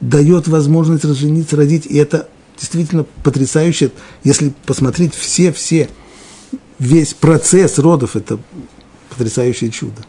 дает 0.00 0.48
возможность 0.48 1.04
разжениться, 1.04 1.54
родить, 1.54 1.86
и 1.86 1.96
это 1.98 2.28
действительно 2.58 3.04
потрясающе, 3.22 3.92
если 4.24 4.52
посмотреть 4.66 5.14
все-все, 5.14 5.88
весь 6.80 7.14
процесс 7.14 7.78
родов, 7.78 8.16
это 8.16 8.40
потрясающее 9.08 9.70
чудо. 9.70 10.02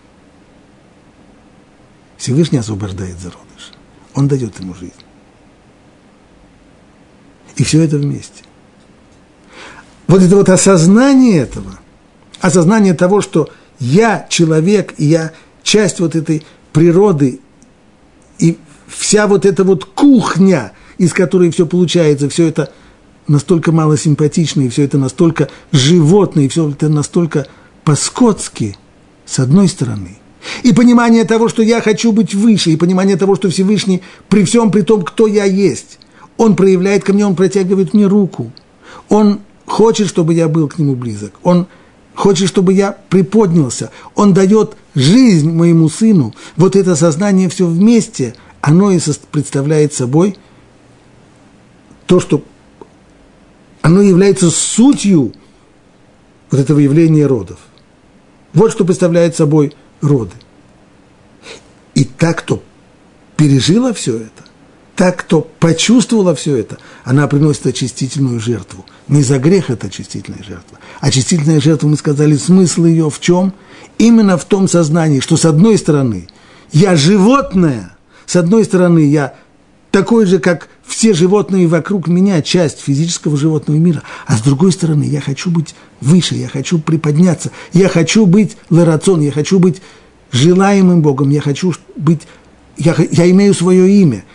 Всевышний 2.18 2.58
освобождает 2.58 3.20
зародыша, 3.20 3.76
он 4.16 4.28
дает 4.28 4.60
ему 4.60 4.74
жизнь. 4.74 4.94
И 7.58 7.64
все 7.64 7.84
это 7.84 7.98
вместе 7.98 8.42
вот 10.12 10.22
это 10.22 10.36
вот 10.36 10.50
осознание 10.50 11.38
этого, 11.38 11.80
осознание 12.42 12.94
того, 12.94 13.22
что 13.22 13.50
я 13.80 14.28
человек, 14.30 14.94
и 14.98 15.06
я 15.06 15.32
часть 15.64 16.02
вот 16.02 16.16
этой 16.16 16.46
природы, 16.74 17.40
и 18.38 18.58
вся 18.88 19.26
вот 19.26 19.46
эта 19.46 19.64
вот 19.64 19.86
кухня, 19.86 20.74
из 20.98 21.14
которой 21.14 21.50
все 21.50 21.66
получается, 21.66 22.28
все 22.28 22.48
это 22.48 22.74
настолько 23.28 23.72
мало 23.72 23.98
симпатично, 23.98 24.62
и 24.62 24.70
все 24.70 24.84
это 24.84 24.98
настолько 24.98 25.48
животное, 25.72 26.44
и 26.44 26.50
все 26.50 26.70
это 26.70 26.90
настолько 26.90 27.48
по-скотски, 27.86 28.76
с 29.26 29.40
одной 29.40 29.70
стороны. 29.70 30.18
И 30.64 30.74
понимание 30.74 31.24
того, 31.24 31.48
что 31.48 31.64
я 31.64 31.80
хочу 31.80 32.12
быть 32.12 32.36
выше, 32.36 32.72
и 32.72 32.76
понимание 32.76 33.16
того, 33.16 33.38
что 33.38 33.50
Всевышний 33.50 34.02
при 34.28 34.44
всем 34.44 34.72
при 34.72 34.82
том, 34.82 35.04
кто 35.04 35.26
я 35.26 35.46
есть, 35.46 36.00
он 36.36 36.58
проявляет 36.58 37.06
ко 37.06 37.14
мне, 37.14 37.26
он 37.26 37.38
протягивает 37.38 37.94
мне 37.94 38.08
руку. 38.08 38.52
Он 39.08 39.40
хочет, 39.72 40.10
чтобы 40.10 40.34
я 40.34 40.50
был 40.50 40.68
к 40.68 40.78
нему 40.78 40.96
близок. 40.96 41.40
Он 41.44 41.66
хочет, 42.14 42.50
чтобы 42.50 42.74
я 42.74 42.92
приподнялся. 42.92 43.90
Он 44.16 44.34
дает 44.34 44.76
жизнь 44.96 45.50
моему 45.50 45.88
сыну. 45.88 46.36
Вот 46.58 46.76
это 46.76 46.98
сознание 46.98 47.48
все 47.48 47.66
вместе, 47.66 48.36
оно 48.60 48.92
и 48.92 49.00
представляет 49.32 49.94
собой 49.94 50.38
то, 52.06 52.20
что 52.20 52.44
оно 53.82 54.02
является 54.02 54.52
сутью 54.52 55.34
вот 56.52 56.60
этого 56.60 56.80
явления 56.80 57.26
родов. 57.26 57.60
Вот 58.54 58.74
что 58.74 58.84
представляет 58.84 59.38
собой 59.38 59.74
роды. 60.02 60.36
И 61.96 62.04
так, 62.04 62.40
кто 62.40 62.62
пережила 63.38 63.94
все 63.94 64.18
это, 64.18 64.44
так, 65.02 65.18
кто 65.18 65.42
почувствовала 65.42 66.36
все 66.36 66.58
это, 66.58 66.78
она 67.04 67.28
приносит 67.28 67.66
очистительную 67.66 68.40
жертву. 68.40 68.86
Не 69.08 69.24
за 69.24 69.40
грех 69.40 69.72
это 69.72 69.88
очистительная 69.88 70.44
жертва. 70.44 70.78
Очистительная 71.00 71.60
жертва, 71.60 71.88
мы 71.88 71.98
сказали, 71.98 72.36
смысл 72.38 72.86
ее 72.86 73.10
в 73.10 73.20
чем? 73.20 73.52
Именно 73.98 74.38
в 74.38 74.46
том 74.46 74.68
сознании, 74.68 75.20
что 75.20 75.38
с 75.38 75.46
одной 75.46 75.80
стороны 75.80 76.28
я 76.72 76.96
животное, 76.96 77.98
С 78.28 78.36
одной 78.36 78.64
стороны, 78.64 79.00
я 79.00 79.34
такой 79.90 80.28
же, 80.28 80.38
как 80.38 80.70
все 80.86 81.16
животные 81.16 81.66
вокруг 81.66 82.08
меня, 82.08 82.44
часть 82.44 82.80
физического 82.80 83.38
животного 83.38 83.80
мира. 83.80 84.04
А 84.28 84.38
с 84.38 84.42
другой 84.42 84.72
стороны, 84.72 85.06
я 85.06 85.20
хочу 85.20 85.50
быть 85.50 85.74
выше, 86.00 86.36
я 86.36 86.48
хочу 86.48 86.78
приподняться, 86.78 87.50
я 87.74 87.90
хочу 87.90 88.28
быть 88.28 88.56
ларацон, 88.70 89.22
я 89.22 89.32
хочу 89.32 89.58
быть 89.58 89.82
желаемым 90.32 91.02
Богом, 91.02 91.32
я 91.32 91.42
хочу 91.42 91.74
быть, 91.96 92.22
я, 92.78 92.96
я 93.10 93.32
имею 93.32 93.56
свое 93.56 93.90
имя, 94.00 94.26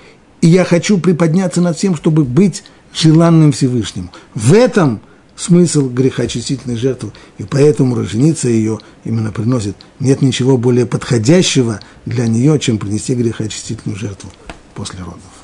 и 0.47 0.49
я 0.49 0.65
хочу 0.65 0.99
приподняться 0.99 1.61
над 1.61 1.77
всем, 1.77 1.97
чтобы 1.97 2.23
быть 2.23 2.63
желанным 2.95 3.51
Всевышним. 3.51 4.11
В 4.37 4.53
этом 4.53 5.01
смысл 5.35 5.89
грехоочистительной 5.89 6.77
жертвы, 6.77 7.11
и 7.39 7.43
поэтому 7.43 7.97
роженица 7.97 8.49
ее 8.49 8.79
именно 9.03 9.33
приносит. 9.33 9.75
Нет 9.99 10.23
ничего 10.23 10.57
более 10.57 10.87
подходящего 10.87 11.81
для 12.05 12.29
нее, 12.29 12.61
чем 12.61 12.79
принести 12.79 13.17
грехоочистительную 13.17 13.99
жертву 13.99 14.31
после 14.77 15.01
родов. 15.01 15.36